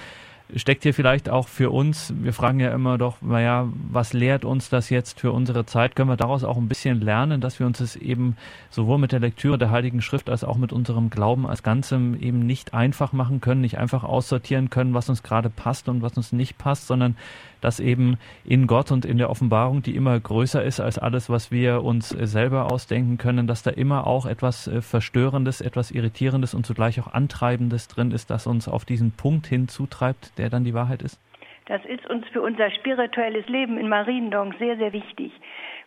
steckt 0.54 0.82
hier 0.82 0.94
vielleicht 0.94 1.28
auch 1.28 1.46
für 1.48 1.70
uns, 1.70 2.12
wir 2.16 2.32
fragen 2.32 2.58
ja 2.60 2.72
immer 2.72 2.96
doch, 2.96 3.20
naja, 3.20 3.68
was 3.90 4.12
lehrt 4.12 4.44
uns 4.44 4.70
das 4.70 4.88
jetzt 4.88 5.20
für 5.20 5.32
unsere 5.32 5.66
Zeit? 5.66 5.94
Können 5.94 6.08
wir 6.08 6.16
daraus 6.16 6.44
auch 6.44 6.56
ein 6.56 6.68
bisschen 6.68 7.00
lernen, 7.00 7.40
dass 7.40 7.58
wir 7.58 7.66
uns 7.66 7.80
es 7.80 7.96
eben 7.96 8.36
sowohl 8.70 8.98
mit 8.98 9.12
der 9.12 9.20
Lektüre 9.20 9.58
der 9.58 9.70
Heiligen 9.70 10.00
Schrift 10.00 10.30
als 10.30 10.44
auch 10.44 10.56
mit 10.56 10.72
unserem 10.72 11.10
Glauben 11.10 11.46
als 11.46 11.62
Ganzem 11.62 12.18
eben 12.20 12.46
nicht 12.46 12.72
einfach 12.72 13.12
machen 13.12 13.40
können, 13.40 13.60
nicht 13.60 13.78
einfach 13.78 14.04
aussortieren 14.04 14.70
können, 14.70 14.94
was 14.94 15.08
uns 15.08 15.22
gerade 15.22 15.50
passt 15.50 15.88
und 15.88 16.00
was 16.00 16.16
uns 16.16 16.32
nicht 16.32 16.56
passt, 16.56 16.86
sondern 16.86 17.16
dass 17.60 17.80
eben 17.80 18.18
in 18.44 18.66
Gott 18.66 18.90
und 18.90 19.04
in 19.04 19.18
der 19.18 19.30
Offenbarung, 19.30 19.82
die 19.82 19.96
immer 19.96 20.18
größer 20.18 20.62
ist 20.62 20.80
als 20.80 20.98
alles, 20.98 21.30
was 21.30 21.50
wir 21.50 21.82
uns 21.82 22.14
äh, 22.14 22.26
selber 22.26 22.72
ausdenken 22.72 23.18
können, 23.18 23.46
dass 23.46 23.62
da 23.62 23.70
immer 23.70 24.06
auch 24.06 24.26
etwas 24.26 24.66
äh, 24.66 24.80
Verstörendes, 24.80 25.60
etwas 25.60 25.90
Irritierendes 25.90 26.54
und 26.54 26.66
zugleich 26.66 27.00
auch 27.00 27.12
Antreibendes 27.12 27.88
drin 27.88 28.10
ist, 28.10 28.30
das 28.30 28.46
uns 28.46 28.68
auf 28.68 28.84
diesen 28.84 29.12
Punkt 29.12 29.46
hinzutreibt, 29.46 30.38
der 30.38 30.50
dann 30.50 30.64
die 30.64 30.74
Wahrheit 30.74 31.02
ist? 31.02 31.20
Das 31.66 31.84
ist 31.84 32.08
uns 32.08 32.26
für 32.28 32.40
unser 32.40 32.70
spirituelles 32.70 33.46
Leben 33.48 33.76
in 33.78 33.88
Mariendong 33.88 34.54
sehr, 34.58 34.76
sehr 34.78 34.92
wichtig. 34.92 35.32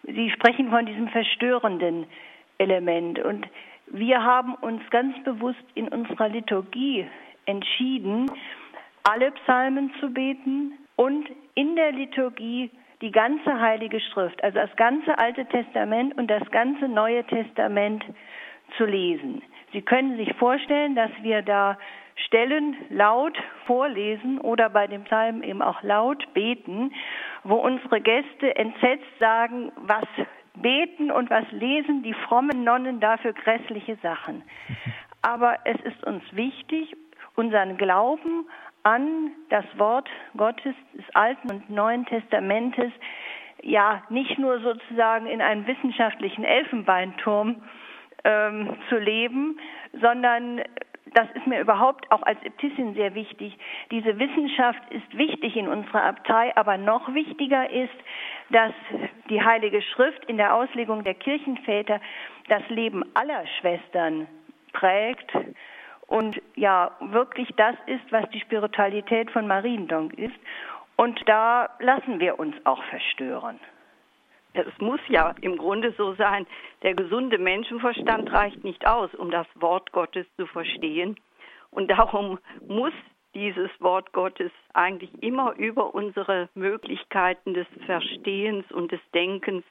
Sie 0.03 0.29
sprechen 0.29 0.69
von 0.69 0.85
diesem 0.85 1.07
verstörenden 1.09 2.05
Element 2.59 3.19
und 3.19 3.47
wir 3.87 4.23
haben 4.23 4.53
uns 4.55 4.81
ganz 4.91 5.21
bewusst 5.23 5.63
in 5.73 5.87
unserer 5.87 6.29
Liturgie 6.29 7.05
entschieden, 7.45 8.31
alle 9.03 9.31
Psalmen 9.31 9.91
zu 9.99 10.09
beten 10.11 10.73
und 10.95 11.29
in 11.55 11.75
der 11.75 11.91
Liturgie 11.91 12.71
die 13.01 13.11
ganze 13.11 13.59
Heilige 13.59 13.99
Schrift, 13.99 14.43
also 14.43 14.59
das 14.59 14.75
ganze 14.75 15.17
Alte 15.17 15.45
Testament 15.45 16.17
und 16.17 16.27
das 16.29 16.49
ganze 16.51 16.87
Neue 16.87 17.23
Testament 17.25 18.03
zu 18.77 18.85
lesen. 18.85 19.41
Sie 19.73 19.81
können 19.81 20.17
sich 20.17 20.33
vorstellen, 20.35 20.95
dass 20.95 21.11
wir 21.21 21.41
da 21.41 21.77
Stellen 22.27 22.75
laut 22.89 23.37
vorlesen 23.65 24.39
oder 24.39 24.69
bei 24.69 24.87
dem 24.87 25.03
Psalm 25.05 25.43
eben 25.43 25.61
auch 25.61 25.81
laut 25.81 26.31
beten, 26.33 26.93
wo 27.43 27.55
unsere 27.55 28.01
Gäste 28.01 28.55
entsetzt 28.55 29.19
sagen, 29.19 29.71
was 29.77 30.05
beten 30.55 31.11
und 31.11 31.29
was 31.29 31.45
lesen 31.51 32.03
die 32.03 32.13
frommen 32.13 32.63
Nonnen 32.63 32.99
da 32.99 33.17
für 33.17 33.33
grässliche 33.33 33.97
Sachen. 34.03 34.43
Aber 35.21 35.57
es 35.65 35.79
ist 35.81 36.03
uns 36.05 36.23
wichtig, 36.33 36.95
unseren 37.35 37.77
Glauben 37.77 38.47
an 38.83 39.31
das 39.49 39.65
Wort 39.77 40.09
Gottes 40.35 40.75
des 40.93 41.05
Alten 41.13 41.49
und 41.49 41.69
Neuen 41.69 42.05
Testamentes 42.05 42.91
ja 43.63 44.03
nicht 44.09 44.39
nur 44.39 44.59
sozusagen 44.59 45.27
in 45.27 45.41
einem 45.41 45.67
wissenschaftlichen 45.67 46.43
Elfenbeinturm 46.43 47.61
ähm, 48.23 48.75
zu 48.89 48.97
leben, 48.97 49.59
sondern 49.99 50.61
das 51.13 51.27
ist 51.35 51.45
mir 51.45 51.59
überhaupt 51.59 52.09
auch 52.11 52.23
als 52.23 52.41
Äbtissin 52.43 52.93
sehr 52.93 53.13
wichtig. 53.15 53.57
Diese 53.91 54.17
Wissenschaft 54.17 54.81
ist 54.91 55.17
wichtig 55.17 55.57
in 55.57 55.67
unserer 55.67 56.03
Abtei, 56.05 56.55
aber 56.55 56.77
noch 56.77 57.13
wichtiger 57.13 57.69
ist, 57.69 57.93
dass 58.49 58.71
die 59.29 59.43
Heilige 59.43 59.81
Schrift 59.81 60.23
in 60.25 60.37
der 60.37 60.55
Auslegung 60.55 61.03
der 61.03 61.15
Kirchenväter 61.15 61.99
das 62.47 62.61
Leben 62.69 63.03
aller 63.13 63.45
Schwestern 63.59 64.27
prägt 64.71 65.31
und 66.11 66.41
ja 66.55 66.91
wirklich 66.99 67.47
das 67.55 67.75
ist, 67.85 68.11
was 68.11 68.29
die 68.31 68.41
Spiritualität 68.41 69.31
von 69.31 69.47
Mariendonk 69.47 70.13
ist. 70.15 70.35
Und 70.97 71.17
da 71.25 71.69
lassen 71.79 72.19
wir 72.19 72.37
uns 72.37 72.53
auch 72.65 72.83
verstören. 72.83 73.57
Es 74.53 74.77
muss 74.79 74.99
ja 75.07 75.33
im 75.39 75.57
Grunde 75.57 75.93
so 75.97 76.13
sein, 76.15 76.45
der 76.83 76.95
gesunde 76.95 77.37
Menschenverstand 77.37 78.29
reicht 78.33 78.61
nicht 78.65 78.85
aus, 78.85 79.13
um 79.15 79.31
das 79.31 79.47
Wort 79.55 79.93
Gottes 79.93 80.27
zu 80.35 80.45
verstehen. 80.47 81.15
Und 81.69 81.89
darum 81.89 82.39
muss 82.67 82.93
dieses 83.33 83.69
Wort 83.79 84.11
Gottes 84.11 84.51
eigentlich 84.73 85.11
immer 85.23 85.53
über 85.55 85.95
unsere 85.95 86.49
Möglichkeiten 86.55 87.53
des 87.53 87.67
Verstehens 87.85 88.69
und 88.73 88.91
des 88.91 88.99
Denkens 89.13 89.63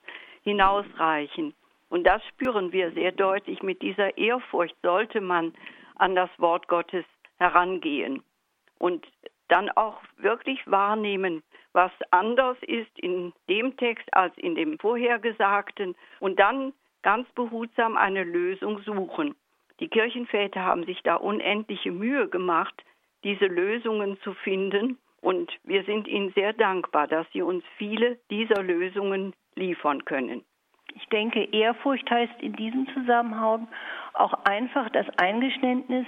hinausreichen. 0.43 1.53
Und 1.91 2.05
das 2.05 2.23
spüren 2.29 2.73
wir 2.73 2.93
sehr 2.93 3.13
deutlich. 3.13 3.63
Mit 3.63 3.83
dieser 3.83 4.17
Ehrfurcht 4.17 4.77
sollte 4.81 5.21
man 5.21 5.53
an 6.01 6.15
das 6.15 6.31
Wort 6.39 6.67
Gottes 6.69 7.05
herangehen 7.39 8.23
und 8.79 9.07
dann 9.49 9.69
auch 9.71 10.01
wirklich 10.17 10.61
wahrnehmen, 10.67 11.43
was 11.73 11.93
anders 12.11 12.57
ist 12.63 12.99
in 12.99 13.33
dem 13.49 13.77
Text 13.77 14.07
als 14.15 14.37
in 14.39 14.55
dem 14.55 14.79
vorhergesagten 14.79 15.95
und 16.21 16.39
dann 16.39 16.73
ganz 17.03 17.29
behutsam 17.33 17.97
eine 17.97 18.25
Lösung 18.25 18.81
suchen. 18.83 19.35
Die 19.81 19.89
Kirchenväter 19.89 20.65
haben 20.65 20.85
sich 20.85 21.03
da 21.03 21.17
unendliche 21.17 21.91
Mühe 21.91 22.29
gemacht, 22.29 22.83
diese 23.25 23.47
Lösungen 23.47 24.19
zu 24.23 24.35
finden 24.35 24.99
und 25.21 25.53
wir 25.65 25.85
sind 25.85 26.09
ihnen 26.09 26.33
sehr 26.33 26.53
dankbar, 26.53 27.07
dass 27.09 27.27
sie 27.33 27.43
uns 27.43 27.65
viele 27.77 28.19
dieser 28.31 28.63
Lösungen 28.63 29.35
liefern 29.55 30.05
können. 30.05 30.45
Ich 30.95 31.07
denke, 31.09 31.45
Ehrfurcht 31.45 32.11
heißt 32.11 32.41
in 32.41 32.55
diesem 32.55 32.87
Zusammenhang 32.95 33.69
auch 34.15 34.33
einfach 34.45 34.91
das 34.91 35.07
Eingeständnis, 35.19 36.07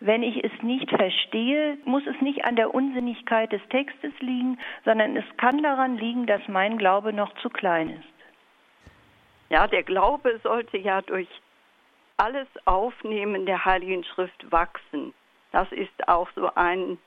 wenn 0.00 0.22
ich 0.22 0.42
es 0.42 0.50
nicht 0.62 0.90
verstehe, 0.90 1.78
muss 1.84 2.02
es 2.06 2.20
nicht 2.20 2.44
an 2.44 2.56
der 2.56 2.74
Unsinnigkeit 2.74 3.52
des 3.52 3.62
Textes 3.68 4.12
liegen, 4.18 4.58
sondern 4.84 5.16
es 5.16 5.24
kann 5.36 5.62
daran 5.62 5.96
liegen, 5.96 6.26
dass 6.26 6.40
mein 6.48 6.76
Glaube 6.76 7.12
noch 7.12 7.32
zu 7.36 7.48
klein 7.48 7.90
ist. 7.90 8.12
Ja, 9.48 9.68
der 9.68 9.84
Glaube 9.84 10.40
sollte 10.42 10.78
ja 10.78 11.02
durch 11.02 11.28
alles 12.16 12.48
Aufnehmen 12.64 13.46
der 13.46 13.64
Heiligen 13.64 14.02
Schrift 14.02 14.50
wachsen. 14.50 15.14
Das 15.52 15.70
ist 15.70 16.08
auch 16.08 16.28
so 16.34 16.52
ein 16.54 16.98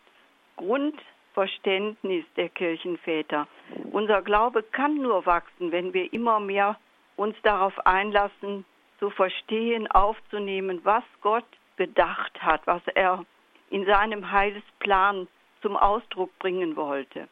Grundverständnis 0.56 2.24
der 2.38 2.50
Kirchenväter. 2.50 3.48
Unser 3.92 4.22
Glaube 4.22 4.64
kann 4.64 4.96
nur 4.96 5.26
wachsen, 5.26 5.72
wenn 5.72 5.94
wir 5.94 6.14
immer 6.14 6.40
mehr 6.40 6.78
uns 7.15 7.36
darauf 7.43 7.86
einlassen, 7.86 8.65
zu 8.99 9.10
verstehen, 9.10 9.89
aufzunehmen, 9.91 10.82
was 10.84 11.04
Gott 11.21 11.45
bedacht 11.75 12.41
hat, 12.41 12.65
was 12.65 12.82
er 12.95 13.25
in 13.69 13.86
seinem 13.86 14.32
Heilsplan 14.32 15.28
zum 15.62 15.75
Ausdruck 15.75 16.38
bringen 16.39 16.75
wollte. 16.75 17.28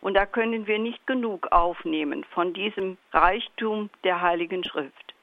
Und 0.00 0.14
da 0.14 0.26
können 0.26 0.66
wir 0.66 0.78
nicht 0.78 1.06
genug 1.06 1.50
aufnehmen 1.50 2.24
von 2.32 2.52
diesem 2.52 2.98
Reichtum 3.12 3.90
der 4.04 4.20
Heiligen 4.20 4.62
Schrift. 4.62 5.14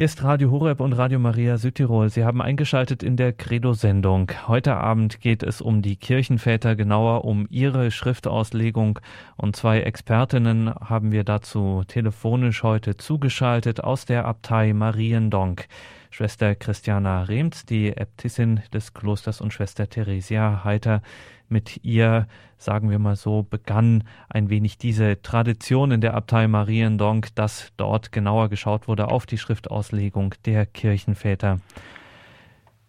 Hier 0.00 0.06
ist 0.06 0.24
Radio 0.24 0.50
Horeb 0.50 0.80
und 0.80 0.94
Radio 0.94 1.18
Maria 1.18 1.58
Südtirol. 1.58 2.08
Sie 2.08 2.24
haben 2.24 2.40
eingeschaltet 2.40 3.02
in 3.02 3.18
der 3.18 3.34
Credo-Sendung. 3.34 4.32
Heute 4.48 4.76
Abend 4.78 5.20
geht 5.20 5.42
es 5.42 5.60
um 5.60 5.82
die 5.82 5.96
Kirchenväter, 5.96 6.74
genauer 6.74 7.26
um 7.26 7.46
ihre 7.50 7.90
Schriftauslegung. 7.90 9.00
Und 9.36 9.56
zwei 9.56 9.82
Expertinnen 9.82 10.74
haben 10.74 11.12
wir 11.12 11.22
dazu 11.22 11.84
telefonisch 11.86 12.62
heute 12.62 12.96
zugeschaltet 12.96 13.84
aus 13.84 14.06
der 14.06 14.24
Abtei 14.24 14.72
Mariendonk. 14.72 15.66
Schwester 16.08 16.54
Christiana 16.54 17.24
Rehms, 17.24 17.66
die 17.66 17.94
Äbtissin 17.94 18.62
des 18.72 18.94
Klosters 18.94 19.42
und 19.42 19.52
Schwester 19.52 19.86
Theresia 19.86 20.64
Heiter. 20.64 21.02
Mit 21.50 21.84
ihr, 21.84 22.28
sagen 22.58 22.90
wir 22.90 22.98
mal 22.98 23.16
so, 23.16 23.42
begann 23.42 24.04
ein 24.28 24.48
wenig 24.48 24.78
diese 24.78 25.20
Tradition 25.20 25.90
in 25.90 26.00
der 26.00 26.14
Abtei 26.14 26.46
Mariendonk, 26.48 27.34
dass 27.34 27.72
dort 27.76 28.12
genauer 28.12 28.48
geschaut 28.48 28.88
wurde 28.88 29.08
auf 29.08 29.26
die 29.26 29.36
Schriftauslegung 29.36 30.34
der 30.46 30.64
Kirchenväter. 30.64 31.60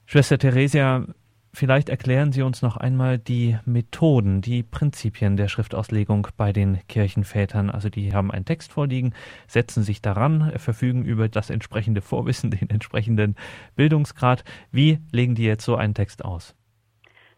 Schwester 0.06 0.38
Theresia, 0.38 1.06
Vielleicht 1.54 1.90
erklären 1.90 2.32
Sie 2.32 2.44
uns 2.44 2.62
noch 2.62 2.78
einmal 2.78 3.20
die 3.20 3.58
Methoden, 3.66 4.40
die 4.40 4.64
Prinzipien 4.64 5.36
der 5.36 5.50
Schriftauslegung 5.50 6.30
bei 6.38 6.54
den 6.54 6.80
Kirchenvätern. 6.88 7.70
Also 7.70 7.90
die 7.90 8.14
haben 8.14 8.32
einen 8.32 8.46
Text 8.46 8.72
vorliegen, 8.72 9.14
setzen 9.48 9.84
sich 9.84 10.02
daran, 10.02 10.54
verfügen 10.58 11.04
über 11.04 11.28
das 11.28 11.50
entsprechende 11.50 12.02
Vorwissen, 12.02 12.52
den 12.52 12.70
entsprechenden 12.70 13.36
Bildungsgrad. 13.76 14.46
Wie 14.72 15.00
legen 15.12 15.36
die 15.36 15.44
jetzt 15.44 15.66
so 15.66 15.76
einen 15.76 15.94
Text 15.94 16.24
aus? 16.24 16.56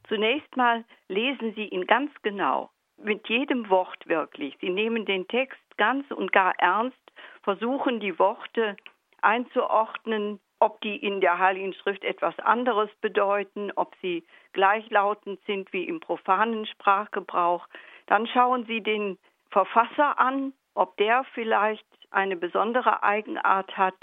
Zunächst 0.08 0.56
mal 0.58 0.84
lesen 1.08 1.54
Sie 1.56 1.68
ihn 1.68 1.88
ganz 1.88 2.12
genau, 2.22 2.70
mit 2.98 3.28
jedem 3.30 3.70
Wort 3.70 4.08
wirklich. 4.08 4.58
Sie 4.62 4.70
nehmen 4.70 5.06
den 5.06 5.28
Text 5.28 5.62
ganz 5.78 6.10
und 6.12 6.32
gar 6.32 6.54
ernst, 6.60 6.98
versuchen 7.44 8.00
die 8.00 8.18
Worte 8.20 8.78
einzuordnen, 9.22 10.39
ob 10.60 10.80
die 10.82 10.96
in 10.96 11.20
der 11.20 11.39
Heiligen 11.39 11.74
Schrift 11.74 12.04
etwas 12.04 12.38
anderes 12.39 12.89
bedeuten, 13.02 13.72
ob 13.76 13.94
sie 14.02 14.24
gleichlautend 14.54 15.39
sind 15.46 15.72
wie 15.74 15.84
im 15.84 16.00
profanen 16.00 16.66
Sprachgebrauch. 16.66 17.68
Dann 18.06 18.28
schauen 18.28 18.66
Sie 18.66 18.82
den 18.82 19.18
Verfasser 19.50 20.20
an, 20.20 20.54
ob 20.74 20.96
der 20.98 21.26
vielleicht 21.34 21.86
eine 22.12 22.36
besondere 22.36 23.04
Eigenart 23.04 23.76
hat. 23.78 23.96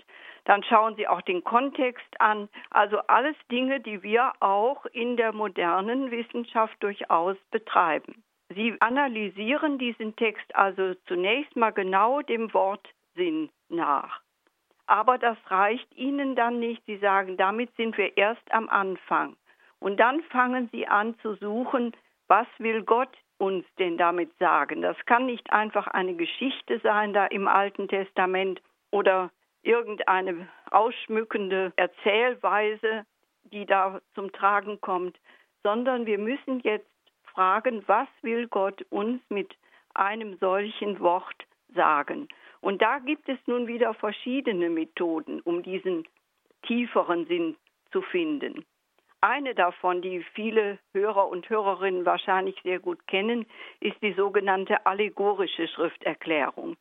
Dann 0.45 0.63
schauen 0.63 0.97
Sie 0.97 1.07
auch 1.07 1.23
den 1.23 1.45
Kontext 1.45 2.21
an. 2.21 2.49
Also 2.71 2.99
alles 3.07 3.37
Dinge, 3.51 3.81
die 3.81 4.03
wir 4.03 4.33
auch 4.41 4.87
in 4.87 5.17
der 5.17 5.33
modernen 5.33 6.11
Wissenschaft 6.11 6.83
durchaus 6.83 7.37
betreiben. 7.51 8.23
Sie 8.55 8.75
analysieren 8.81 9.79
diesen 9.79 10.17
Text 10.17 10.55
also 10.57 10.95
zunächst 11.07 11.55
mal 11.55 11.71
genau 11.71 12.21
dem 12.21 12.53
Wortsinn 12.53 13.51
nach. 13.69 14.21
Aber 14.87 15.19
das 15.19 15.39
reicht 15.47 15.95
ihnen 15.95 16.35
dann 16.35 16.59
nicht. 16.59 16.83
Sie 16.87 16.97
sagen, 16.97 17.37
damit 17.37 17.75
sind 17.77 17.97
wir 17.97 18.17
erst 18.17 18.43
am 18.53 18.69
Anfang. 18.69 19.37
Und 19.79 20.01
dann 20.01 20.21
fangen 20.25 20.69
sie 20.73 20.89
an 20.89 21.17
zu 21.21 21.35
suchen, 21.35 21.93
was 22.27 22.47
will 22.59 22.83
Gott 22.83 23.17
uns 23.39 23.65
denn 23.79 23.97
damit 23.97 24.37
sagen? 24.39 24.83
Das 24.83 24.97
kann 25.07 25.27
nicht 25.27 25.53
einfach 25.53 25.87
eine 25.87 26.15
Geschichte 26.15 26.81
sein 26.83 27.13
da 27.13 27.27
im 27.27 27.49
Alten 27.49 27.89
Testament 27.89 28.61
oder 28.91 29.31
irgendeine 29.63 30.49
ausschmückende 30.71 31.73
Erzählweise, 31.77 33.05
die 33.45 33.67
da 33.67 34.01
zum 34.15 34.33
Tragen 34.33 34.81
kommt, 34.81 35.19
sondern 35.63 36.07
wir 36.07 36.19
müssen 36.19 36.61
jetzt 36.61 36.89
fragen, 37.25 37.83
was 37.87 38.09
will 38.23 38.49
Gott 38.49 38.83
uns 38.91 39.21
mit 39.29 39.55
einem 39.95 40.37
solchen 40.39 41.01
Wort 41.01 41.47
sagen? 41.75 42.29
Und 42.61 42.83
da 42.83 42.99
gibt 42.99 43.29
es 43.29 43.39
nun 43.47 43.67
wieder 43.67 43.95
verschiedene 43.95 44.71
Methoden, 44.71 45.41
um 45.43 45.63
diesen 45.63 46.07
tieferen 46.63 47.27
Sinn 47.27 47.57
zu 47.91 48.03
finden. 48.03 48.65
Eine 49.23 49.55
davon, 49.55 50.01
die 50.01 50.23
viele 50.35 50.79
Hörer 50.95 51.29
und 51.29 51.49
Hörerinnen 51.51 52.07
wahrscheinlich 52.07 52.57
sehr 52.63 52.79
gut 52.79 53.07
kennen, 53.07 53.47
ist 53.81 54.01
die 54.03 54.15
sogenannte 54.15 54.87
allegorische 54.87 55.69
Schrifterklärung. 55.69 56.77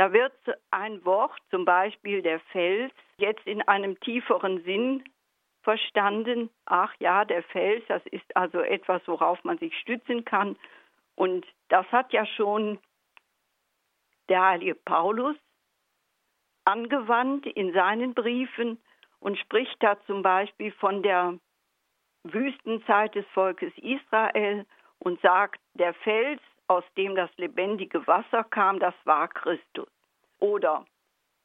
Da 0.00 0.14
wird 0.14 0.32
ein 0.70 1.04
Wort, 1.04 1.38
zum 1.50 1.66
Beispiel 1.66 2.22
der 2.22 2.40
Fels, 2.52 2.90
jetzt 3.18 3.46
in 3.46 3.60
einem 3.68 4.00
tieferen 4.00 4.64
Sinn 4.64 5.04
verstanden. 5.60 6.48
Ach 6.64 6.94
ja, 7.00 7.26
der 7.26 7.42
Fels, 7.42 7.84
das 7.86 8.00
ist 8.06 8.34
also 8.34 8.60
etwas, 8.60 9.02
worauf 9.04 9.44
man 9.44 9.58
sich 9.58 9.78
stützen 9.78 10.24
kann. 10.24 10.56
Und 11.16 11.46
das 11.68 11.84
hat 11.92 12.14
ja 12.14 12.24
schon 12.24 12.78
der 14.30 14.42
heilige 14.42 14.74
Paulus 14.74 15.36
angewandt 16.64 17.44
in 17.44 17.74
seinen 17.74 18.14
Briefen 18.14 18.80
und 19.18 19.38
spricht 19.38 19.82
da 19.82 20.02
zum 20.06 20.22
Beispiel 20.22 20.72
von 20.72 21.02
der 21.02 21.38
Wüstenzeit 22.22 23.14
des 23.14 23.26
Volkes 23.34 23.74
Israel 23.76 24.64
und 24.98 25.20
sagt, 25.20 25.60
der 25.74 25.92
Fels, 25.92 26.40
aus 26.70 26.84
dem 26.96 27.16
das 27.16 27.30
lebendige 27.36 28.06
Wasser 28.06 28.44
kam, 28.44 28.78
das 28.78 28.94
war 29.02 29.26
Christus. 29.26 29.88
Oder 30.38 30.86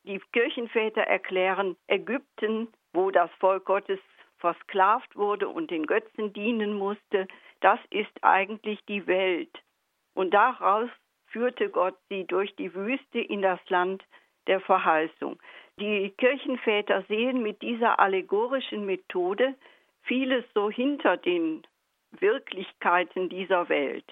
die 0.03 0.21
Kirchenväter 0.31 1.01
erklären, 1.01 1.75
Ägypten, 1.87 2.67
wo 2.93 3.09
das 3.09 3.31
Volk 3.39 3.65
Gottes 3.65 3.99
versklavt 4.37 5.15
wurde 5.15 5.49
und 5.49 5.71
den 5.71 5.87
Götzen 5.87 6.31
dienen 6.31 6.75
musste, 6.75 7.27
das 7.61 7.79
ist 7.89 8.23
eigentlich 8.23 8.79
die 8.85 9.07
Welt. 9.07 9.49
Und 10.13 10.31
daraus 10.35 10.89
führte 11.25 11.71
Gott 11.71 11.97
sie 12.07 12.25
durch 12.25 12.55
die 12.57 12.75
Wüste 12.75 13.19
in 13.19 13.41
das 13.41 13.59
Land 13.67 14.03
der 14.45 14.59
Verheißung. 14.59 15.39
Die 15.79 16.11
Kirchenväter 16.19 17.01
sehen 17.07 17.41
mit 17.41 17.63
dieser 17.63 17.99
allegorischen 17.99 18.85
Methode 18.85 19.55
vieles 20.03 20.45
so 20.53 20.69
hinter 20.69 21.17
den 21.17 21.65
Wirklichkeiten 22.11 23.27
dieser 23.27 23.69
Welt. 23.69 24.05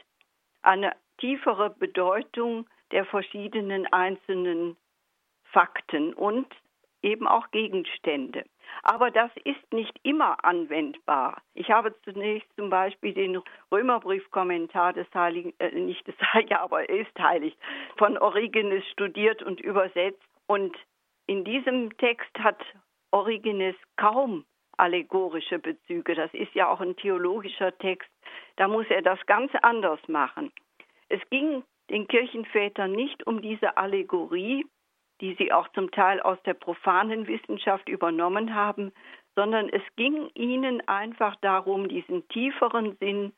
Eine 0.64 0.94
tiefere 1.18 1.70
Bedeutung 1.70 2.68
der 2.92 3.06
verschiedenen 3.06 3.92
einzelnen 3.92 4.78
Fakten 5.44 6.14
und 6.14 6.48
eben 7.02 7.28
auch 7.28 7.52
Gegenstände. 7.52 8.46
Aber 8.82 9.12
das 9.12 9.30
ist 9.44 9.72
nicht 9.72 9.94
immer 10.04 10.44
anwendbar. 10.44 11.42
Ich 11.54 11.70
habe 11.70 11.94
zunächst 12.04 12.50
zum 12.56 12.70
Beispiel 12.70 13.14
den 13.14 13.42
Römerbriefkommentar 13.72 14.94
des 14.94 15.08
Heiligen, 15.14 15.54
äh, 15.60 15.72
nicht 15.72 16.08
des 16.08 16.16
Heiligen, 16.34 16.56
aber 16.60 16.90
er 16.90 17.00
ist 17.00 17.20
heilig, 17.20 17.56
von 17.98 18.18
Origenes 18.18 18.86
studiert 18.88 19.44
und 19.44 19.60
übersetzt. 19.60 20.24
Und 20.48 20.76
in 21.28 21.44
diesem 21.44 21.96
Text 21.98 22.32
hat 22.40 22.62
Origenes 23.12 23.76
kaum 23.98 24.46
allegorische 24.78 25.60
Bezüge. 25.60 26.16
Das 26.16 26.34
ist 26.34 26.54
ja 26.56 26.68
auch 26.68 26.82
ein 26.82 26.96
theologischer 26.96 27.78
Text. 27.78 28.10
Da 28.56 28.68
muss 28.68 28.88
er 28.90 29.02
das 29.02 29.24
ganz 29.28 29.52
anders 29.62 30.00
machen. 30.08 30.52
Es 31.10 31.22
ging 31.30 31.64
den 31.90 32.08
Kirchenvätern 32.08 32.92
nicht 32.92 33.26
um 33.28 33.42
diese 33.42 33.78
Allegorie, 33.78 34.66
die 35.22 35.36
sie 35.36 35.52
auch 35.52 35.68
zum 35.70 35.92
Teil 35.92 36.20
aus 36.22 36.42
der 36.44 36.54
profanen 36.54 37.28
Wissenschaft 37.28 37.88
übernommen 37.88 38.56
haben, 38.56 38.92
sondern 39.36 39.70
es 39.70 39.82
ging 39.96 40.30
ihnen 40.34 40.88
einfach 40.88 41.36
darum, 41.38 41.88
diesen 41.88 42.28
tieferen 42.30 42.96
Sinn 42.98 43.34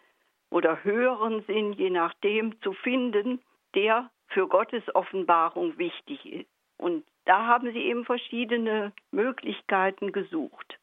oder 0.50 0.84
höheren 0.84 1.44
Sinn, 1.44 1.74
je 1.74 1.90
nachdem, 1.90 2.60
zu 2.62 2.74
finden, 2.74 3.42
der 3.76 4.10
für 4.28 4.48
Gottes 4.48 4.84
Offenbarung 4.96 5.78
wichtig 5.78 6.26
ist. 6.26 6.50
Und 6.78 7.06
da 7.26 7.46
haben 7.46 7.72
sie 7.72 7.80
eben 7.80 8.06
verschiedene 8.06 8.94
Möglichkeiten 9.12 10.12
gesucht. 10.12 10.80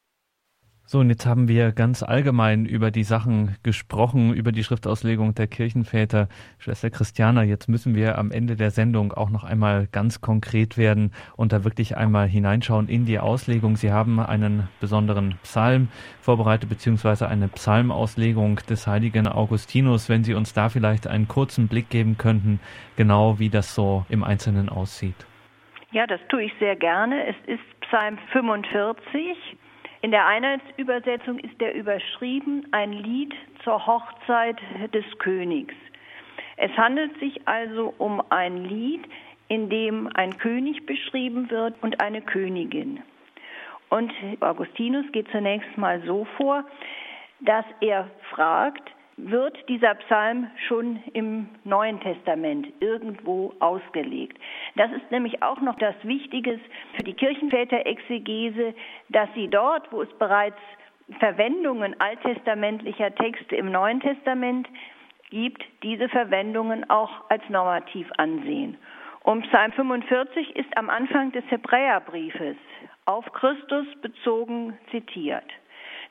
So, 0.85 0.99
und 0.99 1.09
jetzt 1.09 1.25
haben 1.25 1.47
wir 1.47 1.71
ganz 1.71 2.03
allgemein 2.03 2.65
über 2.65 2.91
die 2.91 3.05
Sachen 3.05 3.55
gesprochen, 3.63 4.33
über 4.33 4.51
die 4.51 4.65
Schriftauslegung 4.65 5.33
der 5.33 5.47
Kirchenväter. 5.47 6.27
Schwester 6.59 6.89
Christiana, 6.89 7.43
jetzt 7.43 7.69
müssen 7.69 7.95
wir 7.95 8.17
am 8.17 8.31
Ende 8.31 8.57
der 8.57 8.69
Sendung 8.69 9.13
auch 9.13 9.29
noch 9.29 9.45
einmal 9.45 9.87
ganz 9.93 10.19
konkret 10.19 10.77
werden 10.77 11.13
und 11.37 11.53
da 11.53 11.63
wirklich 11.63 11.95
einmal 11.95 12.27
hineinschauen 12.27 12.89
in 12.89 13.05
die 13.05 13.17
Auslegung. 13.17 13.77
Sie 13.77 13.93
haben 13.93 14.19
einen 14.19 14.67
besonderen 14.81 15.35
Psalm 15.43 15.87
vorbereitet, 16.19 16.67
beziehungsweise 16.67 17.29
eine 17.29 17.47
Psalmauslegung 17.47 18.57
des 18.69 18.85
heiligen 18.85 19.27
Augustinus. 19.27 20.09
Wenn 20.09 20.25
Sie 20.25 20.33
uns 20.33 20.53
da 20.53 20.67
vielleicht 20.67 21.07
einen 21.07 21.29
kurzen 21.29 21.69
Blick 21.69 21.89
geben 21.89 22.17
könnten, 22.17 22.59
genau 22.97 23.39
wie 23.39 23.49
das 23.49 23.73
so 23.73 24.05
im 24.09 24.21
Einzelnen 24.21 24.67
aussieht. 24.67 25.15
Ja, 25.91 26.05
das 26.07 26.19
tue 26.27 26.43
ich 26.43 26.51
sehr 26.59 26.75
gerne. 26.75 27.25
Es 27.25 27.35
ist 27.47 27.79
Psalm 27.87 28.17
45 28.33 29.37
in 30.03 30.11
der 30.11 30.27
Einheitsübersetzung 30.27 31.39
ist 31.39 31.61
er 31.61 31.73
überschrieben 31.73 32.67
ein 32.71 32.91
Lied 32.91 33.33
zur 33.63 33.87
Hochzeit 33.87 34.57
des 34.93 35.05
Königs. 35.17 35.73
Es 36.57 36.71
handelt 36.75 37.17
sich 37.21 37.47
also 37.47 37.93
um 37.99 38.21
ein 38.29 38.65
Lied, 38.65 39.01
in 39.47 39.69
dem 39.69 40.09
ein 40.13 40.37
König 40.37 40.85
beschrieben 40.85 41.49
wird 41.49 41.81
und 41.81 42.01
eine 42.01 42.21
Königin. 42.21 43.01
Und 43.89 44.11
Augustinus 44.41 45.09
geht 45.13 45.29
zunächst 45.31 45.77
mal 45.77 46.01
so 46.05 46.27
vor, 46.35 46.65
dass 47.39 47.65
er 47.79 48.09
fragt, 48.29 48.83
wird 49.17 49.57
dieser 49.69 49.95
Psalm 49.95 50.49
schon 50.67 51.01
im 51.13 51.47
Neuen 51.63 51.99
Testament 51.99 52.67
irgendwo 52.79 53.53
ausgelegt. 53.59 54.37
Das 54.75 54.91
ist 54.91 55.11
nämlich 55.11 55.43
auch 55.43 55.61
noch 55.61 55.77
das 55.77 55.95
Wichtige 56.03 56.59
für 56.95 57.03
die 57.03 57.13
Kirchenväter-Exegese, 57.13 58.73
dass 59.09 59.29
sie 59.35 59.47
dort, 59.47 59.91
wo 59.91 60.01
es 60.01 60.09
bereits 60.17 60.57
Verwendungen 61.19 61.99
alttestamentlicher 61.99 63.13
Texte 63.15 63.55
im 63.55 63.71
Neuen 63.71 63.99
Testament 63.99 64.67
gibt, 65.29 65.63
diese 65.83 66.09
Verwendungen 66.09 66.89
auch 66.89 67.29
als 67.29 67.43
normativ 67.49 68.07
ansehen. 68.17 68.77
Und 69.21 69.47
Psalm 69.47 69.71
45 69.71 70.55
ist 70.55 70.77
am 70.77 70.89
Anfang 70.89 71.31
des 71.31 71.43
Hebräerbriefes 71.49 72.57
auf 73.05 73.25
Christus 73.33 73.85
bezogen 74.01 74.77
zitiert. 74.91 75.45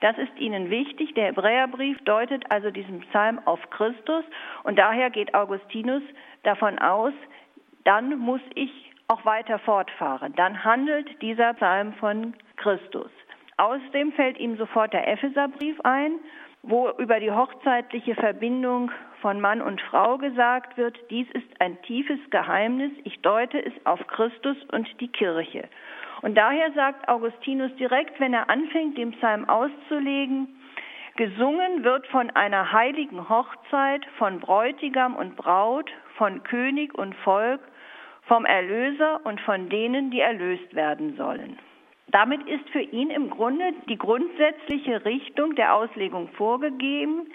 Das 0.03 0.19
ist 0.19 0.37
ihnen 0.37 0.69
wichtig. 0.69 1.15
Der 1.15 1.27
Hebräerbrief 1.27 1.97
deutet 2.05 2.51
also 2.51 2.73
diesen 2.73 3.01
Psalm 3.03 3.41
auf 3.45 3.61
Christus 3.71 4.25
und 4.65 4.77
daher 4.77 5.11
geht 5.11 5.33
Augustinus 5.33 6.03
davon 6.43 6.81
aus, 6.81 7.13
dann 7.85 8.19
muss 8.19 8.41
ich 8.57 8.71
auch 9.07 9.25
weiter 9.25 9.61
fortfahren. 9.61 10.35
Dann 10.35 10.65
handelt 10.65 11.23
dieser 11.23 11.55
Psalm 11.55 11.93
von 11.95 12.35
Christus. 12.57 13.11
Außerdem 13.59 14.13
fällt 14.15 14.39
ihm 14.39 14.57
sofort 14.57 14.93
der 14.93 15.07
Epheserbrief 15.07 15.81
ein, 15.83 16.19
wo 16.65 16.91
über 16.99 17.21
die 17.21 17.31
hochzeitliche 17.31 18.17
Verbindung 18.17 18.91
von 19.21 19.41
Mann 19.41 19.63
und 19.63 19.81
Frau 19.83 20.19
gesagt 20.19 20.77
wird, 20.77 20.99
dies 21.11 21.29
ist 21.31 21.61
ein 21.61 21.81
tiefes 21.83 22.19
Geheimnis, 22.31 22.91
ich 23.05 23.21
deute 23.21 23.65
es 23.65 23.73
auf 23.85 24.05
Christus 24.09 24.57
und 24.73 24.89
die 25.01 25.09
Kirche. 25.09 25.69
Und 26.23 26.37
daher 26.37 26.73
sagt 26.73 27.09
Augustinus 27.09 27.75
direkt, 27.77 28.19
wenn 28.21 28.33
er 28.33 28.49
anfängt, 28.49 28.97
den 28.97 29.13
Psalm 29.13 29.49
auszulegen, 29.49 30.49
gesungen 31.17 31.85
wird 31.85 32.07
von 32.07 32.31
einer 32.31 32.73
heiligen 32.73 33.29
Hochzeit, 33.29 34.07
von 34.17 34.41
Bräutigam 34.41 35.17
und 35.17 35.37
Braut, 35.37 35.91
von 36.17 36.43
König 36.45 36.95
und 36.95 37.15
Volk, 37.17 37.61
vom 38.23 38.45
Erlöser 38.45 39.21
und 39.25 39.41
von 39.41 39.69
denen, 39.69 40.11
die 40.11 40.21
erlöst 40.21 40.75
werden 40.75 41.17
sollen. 41.17 41.59
Damit 42.09 42.47
ist 42.47 42.69
für 42.71 42.81
ihn 42.81 43.11
im 43.11 43.31
Grunde 43.31 43.73
die 43.89 43.99
grundsätzliche 43.99 45.05
Richtung 45.05 45.55
der 45.57 45.75
Auslegung 45.75 46.29
vorgegeben. 46.37 47.33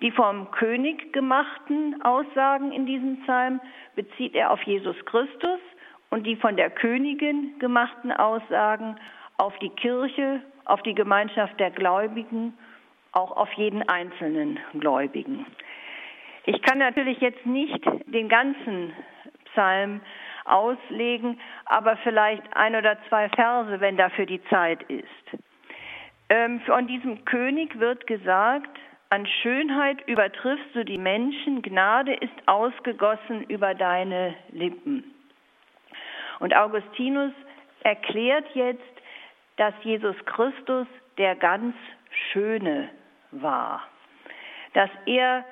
Die 0.00 0.10
vom 0.10 0.50
König 0.50 1.12
gemachten 1.12 2.02
Aussagen 2.02 2.72
in 2.72 2.86
diesem 2.86 3.22
Psalm 3.22 3.60
bezieht 3.94 4.34
er 4.34 4.50
auf 4.50 4.62
Jesus 4.62 4.96
Christus 5.06 5.60
und 6.12 6.24
die 6.24 6.36
von 6.36 6.56
der 6.56 6.68
Königin 6.68 7.58
gemachten 7.58 8.12
Aussagen 8.12 8.96
auf 9.38 9.58
die 9.60 9.70
Kirche, 9.70 10.42
auf 10.66 10.82
die 10.82 10.94
Gemeinschaft 10.94 11.58
der 11.58 11.70
Gläubigen, 11.70 12.52
auch 13.12 13.34
auf 13.34 13.50
jeden 13.54 13.88
einzelnen 13.88 14.60
Gläubigen. 14.78 15.46
Ich 16.44 16.60
kann 16.60 16.76
natürlich 16.76 17.18
jetzt 17.20 17.46
nicht 17.46 17.82
den 18.06 18.28
ganzen 18.28 18.92
Psalm 19.46 20.02
auslegen, 20.44 21.40
aber 21.64 21.96
vielleicht 22.04 22.42
ein 22.54 22.76
oder 22.76 22.98
zwei 23.08 23.30
Verse, 23.30 23.80
wenn 23.80 23.96
dafür 23.96 24.26
die 24.26 24.44
Zeit 24.44 24.82
ist. 24.90 25.40
Ähm, 26.28 26.60
von 26.66 26.86
diesem 26.86 27.24
König 27.24 27.78
wird 27.78 28.06
gesagt, 28.06 28.78
An 29.08 29.26
Schönheit 29.26 30.06
übertriffst 30.06 30.74
du 30.74 30.84
die 30.84 30.98
Menschen, 30.98 31.62
Gnade 31.62 32.12
ist 32.12 32.32
ausgegossen 32.46 33.44
über 33.44 33.74
deine 33.74 34.34
Lippen. 34.50 35.11
Und 36.42 36.56
Augustinus 36.56 37.32
erklärt 37.84 38.44
jetzt, 38.54 38.82
dass 39.58 39.72
Jesus 39.84 40.16
Christus 40.26 40.88
der 41.16 41.36
ganz 41.36 41.76
Schöne 42.32 42.88
war. 43.30 43.82
Dass 44.74 44.90
er 45.06 45.44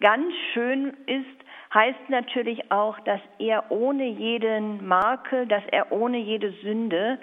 ganz 0.00 0.34
schön 0.52 0.96
ist, 1.06 1.44
heißt 1.72 2.08
natürlich 2.08 2.72
auch, 2.72 2.98
dass 3.00 3.20
er 3.38 3.70
ohne 3.70 4.04
jeden 4.04 4.84
Makel, 4.84 5.46
dass 5.46 5.62
er 5.70 5.92
ohne 5.92 6.18
jede 6.18 6.50
Sünde 6.64 7.20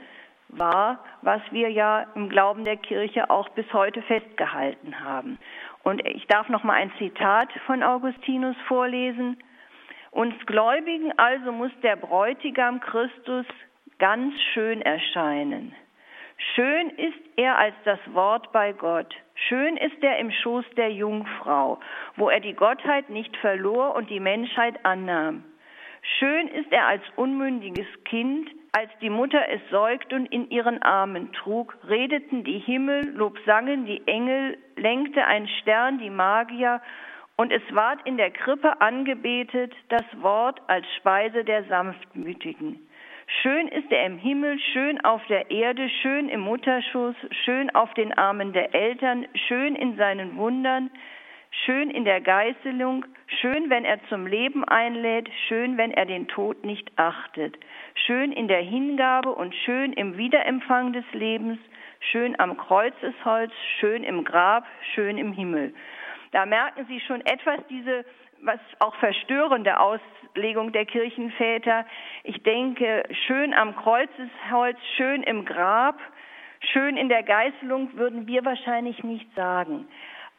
war, 0.47 1.03
was 1.21 1.41
wir 1.51 1.69
ja 1.69 2.05
im 2.15 2.29
Glauben 2.29 2.63
der 2.63 2.77
Kirche 2.77 3.29
auch 3.29 3.49
bis 3.49 3.71
heute 3.73 4.01
festgehalten 4.03 4.97
haben. 5.03 5.37
Und 5.83 6.07
ich 6.07 6.25
darf 6.27 6.47
noch 6.47 6.63
mal 6.63 6.75
ein 6.75 6.91
Zitat 6.97 7.51
von 7.65 7.83
Augustinus 7.83 8.55
vorlesen. 8.69 9.37
Uns 10.11 10.33
Gläubigen 10.45 11.17
also 11.17 11.51
muss 11.51 11.71
der 11.83 11.95
Bräutigam 11.95 12.79
Christus 12.79 13.45
ganz 13.99 14.33
schön 14.53 14.81
erscheinen. 14.81 15.75
Schön 16.55 16.89
ist 16.91 17.19
er 17.35 17.57
als 17.57 17.75
das 17.83 17.99
Wort 18.13 18.51
bei 18.51 18.71
Gott. 18.71 19.13
Schön 19.47 19.77
ist 19.77 20.01
er 20.01 20.17
im 20.19 20.31
Schoß 20.31 20.65
der 20.77 20.91
Jungfrau, 20.91 21.79
wo 22.15 22.29
er 22.29 22.39
die 22.39 22.53
Gottheit 22.53 23.09
nicht 23.09 23.35
verlor 23.37 23.95
und 23.95 24.09
die 24.09 24.19
Menschheit 24.19 24.85
annahm. 24.85 25.43
Schön 26.17 26.47
ist 26.47 26.71
er 26.71 26.87
als 26.87 27.03
unmündiges 27.17 27.87
Kind, 28.05 28.49
als 28.71 28.89
die 29.01 29.09
Mutter 29.09 29.49
es 29.49 29.61
säugt 29.69 30.13
und 30.13 30.27
in 30.27 30.49
ihren 30.49 30.81
Armen 30.81 31.33
trug, 31.33 31.77
redeten 31.87 32.43
die 32.43 32.59
Himmel, 32.59 33.09
Lob 33.15 33.37
sangen 33.45 33.85
die 33.85 34.07
Engel, 34.07 34.57
lenkte 34.75 35.25
ein 35.25 35.47
Stern 35.61 35.99
die 35.99 36.09
Magier, 36.09 36.81
und 37.39 37.53
es 37.53 37.61
ward 37.71 38.05
in 38.05 38.17
der 38.17 38.31
Krippe 38.31 38.81
angebetet 38.81 39.73
das 39.87 40.03
Wort 40.19 40.59
als 40.67 40.85
Speise 40.97 41.45
der 41.45 41.63
Sanftmütigen. 41.69 42.85
Schön 43.41 43.69
ist 43.69 43.89
er 43.93 44.05
im 44.07 44.17
Himmel, 44.17 44.59
schön 44.73 44.99
auf 45.05 45.25
der 45.27 45.49
Erde, 45.49 45.87
schön 46.01 46.27
im 46.27 46.41
Mutterschuss, 46.41 47.15
schön 47.45 47.73
auf 47.73 47.93
den 47.93 48.11
Armen 48.17 48.51
der 48.51 48.75
Eltern, 48.75 49.25
schön 49.47 49.77
in 49.77 49.95
seinen 49.95 50.35
Wundern, 50.35 50.91
schön 51.63 51.89
in 51.89 52.03
der 52.03 52.19
Geißelung, 52.19 53.05
schön, 53.39 53.69
wenn 53.69 53.85
er 53.85 54.03
zum 54.09 54.27
Leben 54.27 54.65
einlädt, 54.65 55.29
schön, 55.47 55.77
wenn 55.77 55.91
er 55.91 56.07
den 56.07 56.27
Tod 56.27 56.65
nicht 56.65 56.91
achtet, 56.97 57.57
schön 58.05 58.33
in 58.33 58.49
der 58.49 58.63
Hingabe 58.63 59.33
und 59.33 59.55
schön 59.55 59.93
im 59.93 60.17
Wiederempfang 60.17 60.91
des 60.91 61.05
Lebens, 61.13 61.59
schön 62.11 62.37
am 62.37 62.57
Kreuzesholz, 62.57 63.53
schön 63.79 64.03
im 64.03 64.25
Grab, 64.25 64.65
schön 64.93 65.17
im 65.17 65.31
Himmel. 65.31 65.73
Da 66.31 66.45
merken 66.45 66.85
Sie 66.87 66.99
schon 67.01 67.21
etwas 67.21 67.59
diese 67.69 68.05
was 68.41 68.59
auch 68.79 68.95
verstörende 68.95 69.79
Auslegung 69.79 70.71
der 70.71 70.85
Kirchenväter. 70.85 71.85
Ich 72.23 72.41
denke, 72.43 73.03
schön 73.27 73.53
am 73.53 73.75
Kreuzesholz, 73.75 74.77
schön 74.95 75.23
im 75.23 75.45
Grab, 75.45 75.99
schön 76.71 76.97
in 76.97 77.09
der 77.09 77.23
Geißelung 77.23 77.95
würden 77.97 78.27
wir 78.27 78.45
wahrscheinlich 78.45 79.03
nicht 79.03 79.33
sagen. 79.35 79.87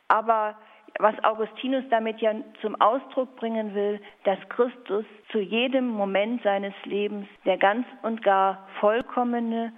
Aber 0.08 0.56
was 0.98 1.14
Augustinus 1.24 1.84
damit 1.88 2.20
ja 2.20 2.34
zum 2.60 2.80
Ausdruck 2.80 3.36
bringen 3.36 3.74
will, 3.74 4.00
dass 4.24 4.38
Christus 4.48 5.04
zu 5.30 5.38
jedem 5.38 5.88
Moment 5.88 6.42
seines 6.42 6.74
Lebens 6.84 7.28
der 7.44 7.58
ganz 7.58 7.86
und 8.02 8.22
gar 8.22 8.66
vollkommene, 8.80 9.72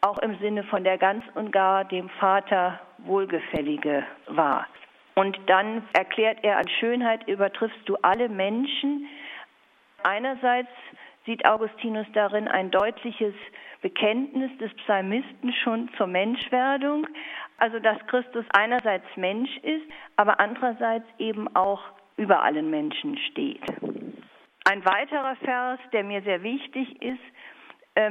auch 0.00 0.18
im 0.18 0.38
Sinne 0.38 0.62
von 0.64 0.84
der 0.84 0.96
ganz 0.96 1.24
und 1.34 1.50
gar 1.50 1.84
dem 1.84 2.08
Vater 2.08 2.78
wohlgefällige 2.98 4.06
war. 4.28 4.66
Und 5.18 5.36
dann 5.46 5.82
erklärt 5.94 6.38
er, 6.42 6.58
an 6.58 6.68
Schönheit 6.78 7.26
übertriffst 7.26 7.88
du 7.88 7.96
alle 8.02 8.28
Menschen. 8.28 9.08
Einerseits 10.04 10.70
sieht 11.26 11.44
Augustinus 11.44 12.06
darin 12.12 12.46
ein 12.46 12.70
deutliches 12.70 13.34
Bekenntnis 13.82 14.56
des 14.58 14.72
Psalmisten 14.76 15.52
schon 15.64 15.90
zur 15.96 16.06
Menschwerdung, 16.06 17.08
also 17.56 17.80
dass 17.80 17.98
Christus 18.06 18.44
einerseits 18.50 19.08
Mensch 19.16 19.50
ist, 19.64 19.82
aber 20.14 20.38
andererseits 20.38 21.06
eben 21.18 21.52
auch 21.56 21.82
über 22.16 22.44
allen 22.44 22.70
Menschen 22.70 23.18
steht. 23.32 23.62
Ein 24.70 24.84
weiterer 24.84 25.34
Vers, 25.42 25.80
der 25.92 26.04
mir 26.04 26.22
sehr 26.22 26.44
wichtig 26.44 27.02
ist, 27.02 27.18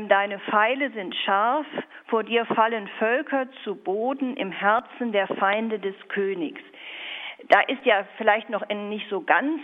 Deine 0.09 0.39
Pfeile 0.39 0.91
sind 0.91 1.15
scharf, 1.15 1.65
vor 2.07 2.25
dir 2.25 2.45
fallen 2.45 2.89
Völker 2.99 3.47
zu 3.63 3.73
Boden 3.73 4.35
im 4.35 4.51
Herzen 4.51 5.13
der 5.13 5.27
Feinde 5.27 5.79
des 5.79 5.95
Königs. 6.09 6.61
Da 7.47 7.61
ist 7.61 7.85
ja 7.85 8.05
vielleicht 8.17 8.49
noch 8.49 8.69
in 8.69 8.89
nicht 8.89 9.07
so 9.09 9.21
ganz 9.21 9.61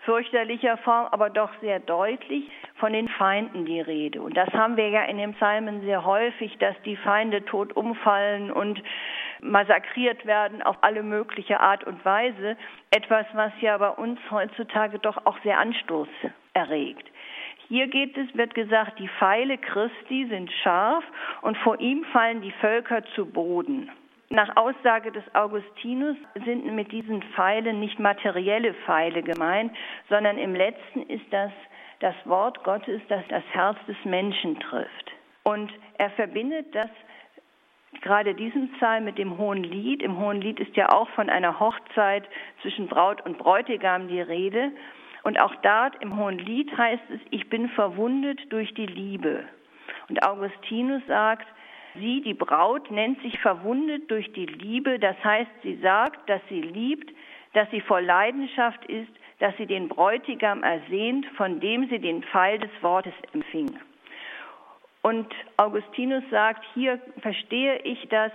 fürchterlicher 0.00 0.76
Form, 0.78 1.08
aber 1.10 1.30
doch 1.30 1.48
sehr 1.62 1.80
deutlich 1.80 2.50
von 2.74 2.92
den 2.92 3.08
Feinden 3.08 3.64
die 3.64 3.80
Rede. 3.80 4.20
Und 4.20 4.36
das 4.36 4.50
haben 4.52 4.76
wir 4.76 4.90
ja 4.90 5.04
in 5.04 5.16
den 5.16 5.32
Psalmen 5.32 5.80
sehr 5.80 6.04
häufig, 6.04 6.58
dass 6.58 6.74
die 6.82 6.96
Feinde 6.96 7.42
tot 7.46 7.74
umfallen 7.74 8.52
und 8.52 8.82
massakriert 9.40 10.26
werden 10.26 10.62
auf 10.62 10.76
alle 10.82 11.02
mögliche 11.02 11.60
Art 11.60 11.84
und 11.84 12.04
Weise. 12.04 12.58
Etwas, 12.90 13.24
was 13.32 13.52
ja 13.62 13.78
bei 13.78 13.88
uns 13.88 14.20
heutzutage 14.30 14.98
doch 14.98 15.24
auch 15.24 15.38
sehr 15.42 15.58
Anstoß 15.58 16.08
erregt. 16.52 17.10
Hier 17.68 17.86
geht 17.86 18.16
es, 18.16 18.34
wird 18.36 18.54
gesagt, 18.54 18.98
die 18.98 19.08
Pfeile 19.18 19.58
Christi 19.58 20.26
sind 20.28 20.50
scharf 20.62 21.04
und 21.42 21.56
vor 21.58 21.80
ihm 21.80 22.04
fallen 22.12 22.42
die 22.42 22.52
Völker 22.60 23.02
zu 23.14 23.26
Boden. 23.26 23.90
Nach 24.30 24.56
Aussage 24.56 25.12
des 25.12 25.24
Augustinus 25.34 26.16
sind 26.44 26.66
mit 26.74 26.92
diesen 26.92 27.22
Pfeilen 27.34 27.80
nicht 27.80 27.98
materielle 27.98 28.74
Pfeile 28.84 29.22
gemeint, 29.22 29.72
sondern 30.08 30.38
im 30.38 30.54
letzten 30.54 31.02
ist 31.02 31.26
das 31.30 31.52
das 32.00 32.14
Wort 32.24 32.62
Gottes, 32.64 33.00
das 33.08 33.22
das 33.28 33.44
Herz 33.52 33.78
des 33.86 33.96
Menschen 34.04 34.58
trifft. 34.60 35.12
Und 35.44 35.72
er 35.98 36.10
verbindet 36.10 36.74
das 36.74 36.90
gerade 38.02 38.34
diesen 38.34 38.72
Psalm 38.72 39.04
mit 39.04 39.18
dem 39.18 39.38
Hohen 39.38 39.62
Lied. 39.62 40.02
Im 40.02 40.18
Hohen 40.18 40.40
Lied 40.40 40.60
ist 40.60 40.76
ja 40.76 40.90
auch 40.90 41.08
von 41.10 41.30
einer 41.30 41.60
Hochzeit 41.60 42.28
zwischen 42.60 42.88
Braut 42.88 43.24
und 43.24 43.38
Bräutigam 43.38 44.08
die 44.08 44.20
Rede. 44.20 44.72
Und 45.24 45.40
auch 45.40 45.54
dort 45.56 46.00
im 46.02 46.16
Hohen 46.16 46.38
Lied 46.38 46.76
heißt 46.76 47.02
es, 47.10 47.20
ich 47.30 47.48
bin 47.48 47.68
verwundet 47.70 48.40
durch 48.50 48.72
die 48.74 48.86
Liebe. 48.86 49.44
Und 50.08 50.22
Augustinus 50.22 51.02
sagt, 51.06 51.46
Sie, 51.94 52.22
die 52.22 52.34
Braut, 52.34 52.90
nennt 52.90 53.20
sich 53.22 53.38
verwundet 53.38 54.10
durch 54.10 54.32
die 54.32 54.46
Liebe. 54.46 54.98
Das 54.98 55.16
heißt, 55.22 55.50
sie 55.62 55.76
sagt, 55.76 56.28
dass 56.28 56.40
sie 56.48 56.60
liebt, 56.60 57.10
dass 57.52 57.70
sie 57.70 57.80
voll 57.80 58.04
Leidenschaft 58.04 58.84
ist, 58.86 59.10
dass 59.38 59.56
sie 59.56 59.66
den 59.66 59.88
Bräutigam 59.88 60.62
ersehnt, 60.62 61.26
von 61.36 61.60
dem 61.60 61.88
sie 61.88 62.00
den 62.00 62.22
Pfeil 62.24 62.58
des 62.58 62.70
Wortes 62.80 63.14
empfing. 63.32 63.78
Und 65.02 65.32
Augustinus 65.56 66.24
sagt, 66.30 66.64
hier 66.74 67.00
verstehe 67.20 67.78
ich 67.82 68.08
das, 68.08 68.32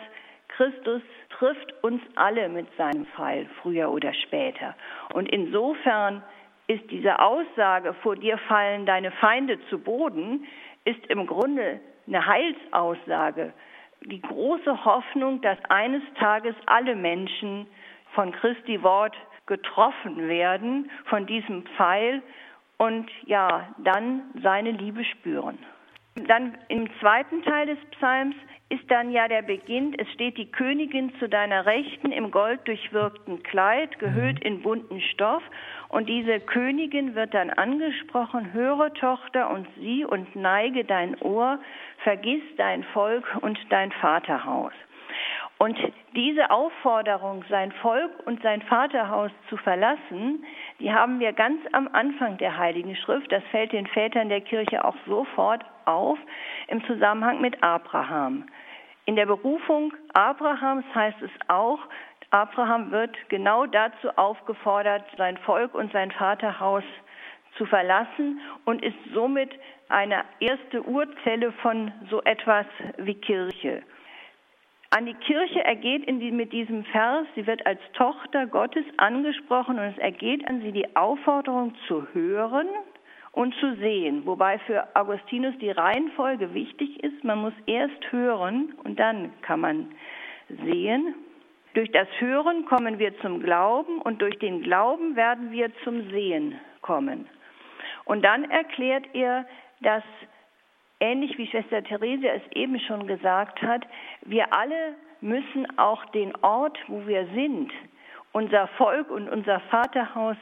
Christus 0.50 1.02
trifft 1.38 1.74
uns 1.84 2.02
alle 2.16 2.48
mit 2.48 2.68
seinem 2.78 3.06
Pfeil, 3.08 3.48
früher 3.62 3.92
oder 3.92 4.14
später. 4.14 4.76
Und 5.14 5.28
insofern 5.30 6.24
ist 6.70 6.91
diese 6.91 7.20
Aussage, 7.20 7.95
vor 7.95 8.15
dir 8.15 8.38
fallen 8.38 8.86
deine 8.86 9.09
Feinde 9.11 9.59
zu 9.70 9.80
Boden, 9.80 10.45
ist 10.86 11.03
im 11.07 11.26
Grunde 11.26 11.80
eine 12.07 12.26
Heilsaussage, 12.26 13.53
die 14.05 14.22
große 14.22 14.86
Hoffnung, 14.86 15.41
dass 15.41 15.57
eines 15.70 16.03
Tages 16.20 16.55
alle 16.67 16.95
Menschen 16.95 17.65
von 18.13 18.32
Christi 18.32 18.84
Wort 18.84 19.15
getroffen 19.47 20.28
werden, 20.28 20.91
von 21.05 21.26
diesem 21.26 21.63
Pfeil 21.76 22.22
und 22.78 23.09
ja, 23.26 23.74
dann 23.80 24.30
seine 24.43 24.70
Liebe 24.70 25.03
spüren. 25.03 25.57
Dann 26.16 26.57
im 26.68 26.89
zweiten 26.99 27.43
Teil 27.43 27.68
des 27.68 27.80
Psalms 27.91 28.36
ist 28.70 28.89
dann 28.89 29.12
ja 29.12 29.28
der 29.28 29.41
Beginn, 29.41 29.95
es 29.97 30.07
steht 30.12 30.38
die 30.38 30.51
Königin 30.51 31.12
zu 31.18 31.28
deiner 31.28 31.66
Rechten 31.66 32.12
im 32.12 32.30
golddurchwirkten 32.30 33.41
Kleid, 33.41 33.97
gehüllt 33.97 34.43
in 34.43 34.62
bunten 34.62 35.01
Stoff. 35.01 35.41
Und 35.89 36.07
diese 36.07 36.39
Königin 36.39 37.16
wird 37.16 37.34
dann 37.34 37.49
angesprochen, 37.49 38.53
höre 38.53 38.93
Tochter 38.93 39.49
und 39.49 39.68
sieh 39.78 40.05
und 40.05 40.36
neige 40.36 40.86
dein 40.86 41.20
Ohr, 41.22 41.60
vergiss 42.03 42.43
dein 42.57 42.84
Volk 42.84 43.26
und 43.41 43.57
dein 43.70 43.91
Vaterhaus. 43.93 44.74
Und 45.57 45.78
diese 46.16 46.51
Aufforderung, 46.51 47.43
sein 47.49 47.72
Volk 47.82 48.12
und 48.26 48.41
sein 48.43 48.62
Vaterhaus 48.62 49.32
zu 49.49 49.57
verlassen, 49.57 50.45
die 50.80 50.93
haben 50.93 51.19
wir 51.19 51.34
ganz 51.34 51.59
am 51.73 51.89
Anfang 51.91 52.38
der 52.38 52.57
Heiligen 52.57 52.95
Schrift. 52.95 53.32
Das 53.32 53.43
fällt 53.51 53.73
den 53.73 53.88
Vätern 53.88 54.30
der 54.30 54.41
Kirche 54.41 54.84
auch 54.84 54.95
sofort 55.05 55.63
auf 55.86 56.17
im 56.67 56.84
Zusammenhang 56.86 57.41
mit 57.41 57.61
Abraham. 57.61 58.45
In 59.05 59.15
der 59.15 59.25
Berufung 59.25 59.93
Abrahams 60.13 60.86
heißt 60.93 61.21
es 61.21 61.32
auch, 61.47 61.80
Abraham 62.32 62.91
wird 62.91 63.17
genau 63.30 63.65
dazu 63.65 64.09
aufgefordert, 64.15 65.03
sein 65.17 65.38
Volk 65.39 65.73
und 65.73 65.91
sein 65.91 66.11
Vaterhaus 66.11 66.84
zu 67.57 67.65
verlassen 67.65 68.39
und 68.65 68.84
ist 68.84 68.97
somit 69.13 69.51
eine 69.89 70.23
erste 70.39 70.84
Urzelle 70.84 71.51
von 71.53 71.91
so 72.09 72.21
etwas 72.23 72.67
wie 72.97 73.15
Kirche. 73.15 73.82
An 74.92 75.06
die 75.06 75.14
Kirche 75.14 75.64
ergeht 75.64 76.08
die, 76.08 76.32
mit 76.32 76.52
diesem 76.52 76.84
Vers, 76.86 77.28
sie 77.36 77.46
wird 77.46 77.64
als 77.68 77.80
Tochter 77.94 78.48
Gottes 78.48 78.86
angesprochen 78.98 79.78
und 79.78 79.86
es 79.86 79.98
ergeht 80.00 80.48
an 80.50 80.62
sie 80.62 80.72
die 80.72 80.96
Aufforderung 80.96 81.76
zu 81.88 82.08
hören 82.14 82.68
und 83.32 83.54
zu 83.56 83.76
sehen, 83.76 84.26
wobei 84.26 84.58
für 84.60 84.88
Augustinus 84.96 85.56
die 85.60 85.70
Reihenfolge 85.70 86.56
wichtig 86.56 87.04
ist. 87.04 87.24
Man 87.24 87.40
muss 87.40 87.54
erst 87.68 88.12
hören 88.12 88.74
und 88.84 89.00
dann 89.00 89.32
kann 89.44 89.60
man 89.60 89.92
sehen. 90.66 91.14
Durch 91.76 91.92
das 91.92 92.08
Hören 92.18 92.66
kommen 92.66 92.98
wir 92.98 93.16
zum 93.20 93.44
Glauben 93.44 94.02
und 94.02 94.24
durch 94.24 94.40
den 94.40 94.64
Glauben 94.64 95.16
werden 95.16 95.52
wir 95.52 95.72
zum 95.84 96.10
Sehen 96.10 96.60
kommen. 96.82 97.28
Und 98.06 98.24
dann 98.24 98.50
erklärt 98.50 99.06
er, 99.14 99.46
dass 99.82 100.04
ähnlich 101.00 101.38
wie 101.38 101.47
Schwester 101.47 101.84
Theresia 101.84 102.34
es 102.34 102.52
eben 102.54 102.80
schon 102.80 103.08
gesagt 103.08 103.62
hat, 103.62 103.86
wir 104.22 104.54
alle 104.54 104.95
müssen 105.22 105.68
auch 105.78 106.06
den 106.08 106.36
Ort, 106.43 106.78
wo 106.88 107.06
wir 107.08 107.26
sind, 107.34 107.72
unser 108.32 108.68
Volk 108.68 109.10
und 109.10 109.30
unser 109.30 109.60
Vaterhaus 109.72 110.38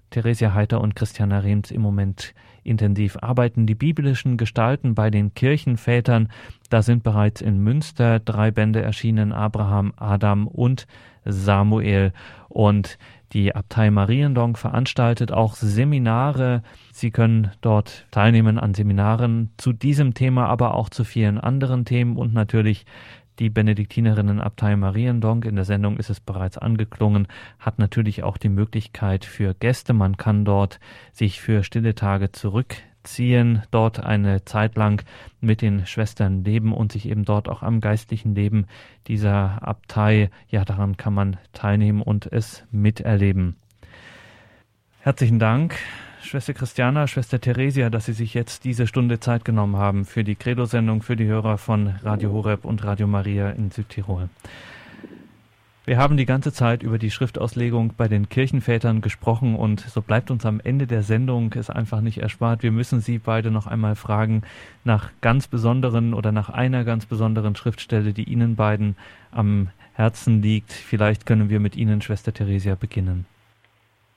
Theresia 0.10 0.54
Heiter 0.54 0.82
und 0.82 0.96
Christiana 0.96 1.40
Rehms 1.40 1.72
im 1.72 1.82
Moment 1.82 2.34
intensiv 2.64 3.18
arbeiten. 3.22 3.66
Die 3.66 3.76
biblischen 3.76 4.38
Gestalten 4.38 4.96
bei 4.96 5.10
den 5.10 5.34
Kirchenvätern, 5.34 6.30
da 6.70 6.82
sind 6.82 7.04
bereits 7.04 7.42
in 7.42 7.60
Münster 7.60 8.20
drei 8.20 8.52
Bände 8.52 8.82
erschienen, 8.82 9.32
Abraham, 9.32 9.94
Adam 9.98 10.48
und 10.48 10.88
Samuel. 11.26 12.14
Und 12.48 12.98
die 13.34 13.54
Abtei 13.56 13.92
Mariendonk 13.92 14.58
veranstaltet 14.58 15.32
auch 15.32 15.56
Seminare. 15.56 16.64
Sie 16.94 17.12
können 17.12 17.52
dort 17.62 18.06
teilnehmen 18.12 18.58
an 18.58 18.74
Seminaren 18.74 19.52
zu 19.58 19.74
diesem 19.74 20.14
Thema, 20.14 20.48
aber 20.48 20.76
auch 20.76 20.90
zu 20.90 21.04
vielen 21.04 21.38
anderen 21.38 21.86
Themen 21.86 22.16
und 22.16 22.34
natürlich 22.34 22.86
die 23.40 23.50
Benediktinerinnenabtei 23.52 24.76
Mariendonk, 24.76 25.46
in 25.46 25.56
der 25.56 25.66
Sendung 25.66 25.98
ist 25.98 26.10
es 26.10 26.20
bereits 26.20 26.58
angeklungen, 26.58 27.28
hat 27.60 27.78
natürlich 27.78 28.24
auch 28.24 28.38
die 28.38 28.50
Möglichkeit 28.50 29.26
für 29.26 29.54
Gäste. 29.54 29.94
Man 29.94 30.18
kann 30.18 30.44
dort 30.44 30.80
sich 31.14 31.40
für 31.40 31.64
stille 31.64 31.94
Tage 31.94 32.32
zurück 32.32 32.78
ziehen, 33.08 33.64
dort 33.72 34.00
eine 34.00 34.46
Zeit 34.46 34.76
lang 34.76 35.04
mit 35.42 35.62
den 35.62 35.86
Schwestern 35.86 36.44
leben 36.44 36.74
und 36.74 36.92
sich 36.92 37.10
eben 37.10 37.26
dort 37.26 37.50
auch 37.50 37.64
am 37.64 37.80
geistlichen 37.80 38.36
Leben 38.36 38.68
dieser 39.08 39.64
Abtei, 39.64 40.30
ja, 40.50 40.66
daran 40.66 40.98
kann 40.98 41.14
man 41.14 41.38
teilnehmen 41.54 42.02
und 42.02 42.32
es 42.32 42.64
miterleben. 42.72 43.56
Herzlichen 45.00 45.40
Dank, 45.40 45.76
Schwester 46.22 46.54
Christiana, 46.54 47.08
Schwester 47.08 47.40
Theresia, 47.40 47.90
dass 47.90 48.06
Sie 48.06 48.14
sich 48.14 48.34
jetzt 48.34 48.66
diese 48.66 48.88
Stunde 48.88 49.20
Zeit 49.20 49.46
genommen 49.46 49.78
haben 49.78 50.06
für 50.06 50.24
die 50.24 50.36
Credo-Sendung 50.36 51.02
für 51.02 51.16
die 51.16 51.26
Hörer 51.26 51.58
von 51.58 51.96
Radio 52.04 52.34
Horeb 52.34 52.66
und 52.66 52.84
Radio 52.84 53.08
Maria 53.08 53.50
in 53.52 53.72
Südtirol. 53.72 54.30
Wir 55.88 56.00
haben 56.00 56.18
die 56.18 56.26
ganze 56.26 56.52
Zeit 56.52 56.84
über 56.84 56.98
die 56.98 57.10
Schriftauslegung 57.10 57.94
bei 57.96 58.10
den 58.10 58.28
Kirchenvätern 58.28 59.00
gesprochen 59.00 59.56
und 59.56 59.80
so 59.80 60.02
bleibt 60.02 60.30
uns 60.30 60.46
am 60.46 60.60
Ende 60.62 60.86
der 60.86 61.02
Sendung 61.02 61.54
es 61.54 61.70
einfach 61.70 62.02
nicht 62.02 62.18
erspart. 62.18 62.62
Wir 62.62 62.74
müssen 62.74 63.00
Sie 63.00 63.20
beide 63.20 63.52
noch 63.52 63.68
einmal 63.68 63.96
fragen 63.96 64.42
nach 64.84 65.12
ganz 65.22 65.48
besonderen 65.48 66.14
oder 66.14 66.34
nach 66.34 66.50
einer 66.50 66.84
ganz 66.84 67.06
besonderen 67.06 67.56
Schriftstelle, 67.56 68.12
die 68.12 68.26
Ihnen 68.26 68.58
beiden 68.58 68.98
am 69.32 69.70
Herzen 69.94 70.42
liegt. 70.42 70.74
Vielleicht 70.74 71.26
können 71.26 71.50
wir 71.50 71.62
mit 71.62 71.78
Ihnen, 71.78 72.02
Schwester 72.02 72.34
Theresia, 72.34 72.76
beginnen. 72.76 73.26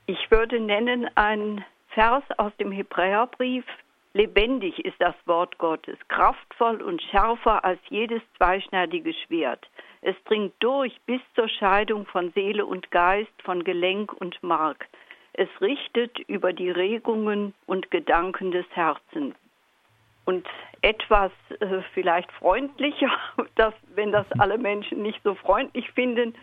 Ich 0.06 0.28
würde 0.28 0.58
nennen 0.58 1.06
ein 1.14 1.64
Vers 1.90 2.24
aus 2.36 2.50
dem 2.58 2.72
Hebräerbrief. 2.72 3.64
Lebendig 4.12 4.84
ist 4.84 4.96
das 4.98 5.14
Wort 5.24 5.56
Gottes, 5.58 5.98
kraftvoll 6.08 6.82
und 6.82 7.00
schärfer 7.00 7.64
als 7.64 7.78
jedes 7.90 8.22
zweischneidige 8.38 9.14
Schwert. 9.14 9.69
Es 10.02 10.16
dringt 10.24 10.54
durch 10.60 10.98
bis 11.04 11.20
zur 11.34 11.48
Scheidung 11.48 12.06
von 12.06 12.32
Seele 12.32 12.64
und 12.64 12.90
Geist, 12.90 13.32
von 13.44 13.64
Gelenk 13.64 14.12
und 14.12 14.42
Mark. 14.42 14.88
Es 15.34 15.48
richtet 15.60 16.18
über 16.20 16.52
die 16.52 16.70
Regungen 16.70 17.54
und 17.66 17.90
Gedanken 17.90 18.50
des 18.50 18.64
Herzens. 18.70 19.34
Und 20.24 20.46
etwas 20.82 21.32
äh, 21.60 21.82
vielleicht 21.92 22.32
freundlicher, 22.32 23.10
dass, 23.56 23.74
wenn 23.94 24.10
das 24.12 24.26
alle 24.38 24.58
Menschen 24.58 25.02
nicht 25.02 25.20
so 25.22 25.34
freundlich 25.34 25.90
finden, 25.92 26.34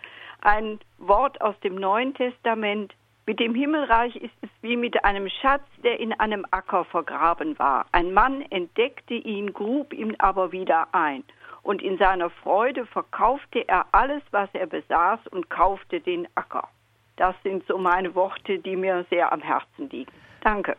ein 0.41 0.79
Wort 0.99 1.41
aus 1.41 1.59
dem 1.61 1.75
Neuen 1.75 2.13
Testament. 2.13 2.93
Mit 3.25 3.39
dem 3.39 3.55
Himmelreich 3.55 4.15
ist 4.17 4.33
es 4.41 4.49
wie 4.61 4.77
mit 4.77 5.03
einem 5.03 5.27
Schatz, 5.29 5.63
der 5.83 5.99
in 5.99 6.13
einem 6.13 6.45
Acker 6.51 6.85
vergraben 6.85 7.57
war. 7.59 7.85
Ein 7.91 8.13
Mann 8.13 8.41
entdeckte 8.51 9.15
ihn, 9.15 9.51
grub 9.51 9.93
ihn 9.93 10.15
aber 10.19 10.51
wieder 10.51 10.87
ein 10.93 11.23
und 11.67 11.81
in 11.81 11.97
seiner 11.97 12.29
Freude 12.29 12.85
verkaufte 12.85 13.67
er 13.67 13.85
alles, 13.91 14.23
was 14.31 14.49
er 14.53 14.67
besaß 14.67 15.27
und 15.27 15.49
kaufte 15.49 15.99
den 15.99 16.25
Acker. 16.35 16.69
Das 17.17 17.35
sind 17.43 17.67
so 17.67 17.77
meine 17.77 18.15
Worte, 18.15 18.59
die 18.59 18.77
mir 18.77 19.05
sehr 19.09 19.33
am 19.33 19.41
Herzen 19.41 19.89
liegen. 19.89 20.11
Danke. 20.41 20.77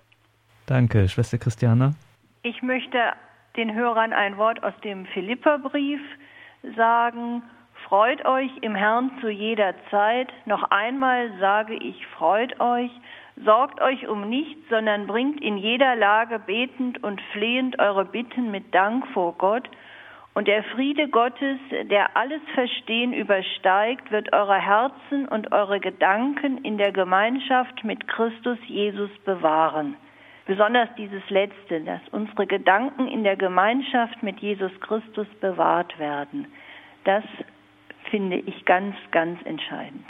Danke, 0.64 1.06
Schwester 1.06 1.36
Christiane. 1.36 1.94
Ich 2.42 2.62
möchte 2.62 3.12
den 3.56 3.74
Hörern 3.74 4.14
ein 4.14 4.38
Wort 4.38 4.62
aus 4.62 4.72
dem 4.82 5.04
Philipperbrief 5.06 6.00
sagen, 6.74 7.42
freut 7.86 8.24
euch 8.24 8.50
im 8.62 8.74
Herrn 8.74 9.10
zu 9.20 9.28
jeder 9.28 9.74
Zeit. 9.90 10.32
Noch 10.46 10.70
einmal 10.70 11.30
sage 11.38 11.74
ich, 11.74 12.06
freut 12.06 12.58
euch. 12.60 12.90
Sorgt 13.44 13.82
euch 13.82 14.08
um 14.08 14.30
nichts, 14.30 14.66
sondern 14.70 15.06
bringt 15.06 15.42
in 15.42 15.58
jeder 15.58 15.96
Lage 15.96 16.38
betend 16.38 17.02
und 17.04 17.20
flehend 17.32 17.78
eure 17.78 18.06
Bitten 18.06 18.50
mit 18.50 18.74
Dank 18.74 19.06
vor 19.08 19.34
Gott. 19.36 19.68
Und 20.38 20.46
der 20.46 20.62
Friede 20.62 21.08
Gottes, 21.08 21.58
der 21.90 22.16
alles 22.16 22.40
Verstehen 22.54 23.12
übersteigt, 23.12 24.12
wird 24.12 24.32
eure 24.32 24.54
Herzen 24.54 25.26
und 25.26 25.50
eure 25.50 25.80
Gedanken 25.80 26.58
in 26.58 26.78
der 26.78 26.92
Gemeinschaft 26.92 27.82
mit 27.82 28.06
Christus 28.06 28.56
Jesus 28.68 29.10
bewahren. 29.24 29.96
Besonders 30.46 30.90
dieses 30.96 31.28
Letzte, 31.28 31.80
dass 31.80 32.00
unsere 32.12 32.46
Gedanken 32.46 33.08
in 33.08 33.24
der 33.24 33.34
Gemeinschaft 33.34 34.22
mit 34.22 34.38
Jesus 34.38 34.70
Christus 34.80 35.26
bewahrt 35.40 35.98
werden, 35.98 36.46
das 37.02 37.24
finde 38.08 38.36
ich 38.36 38.64
ganz, 38.64 38.94
ganz 39.10 39.44
entscheidend. 39.44 40.06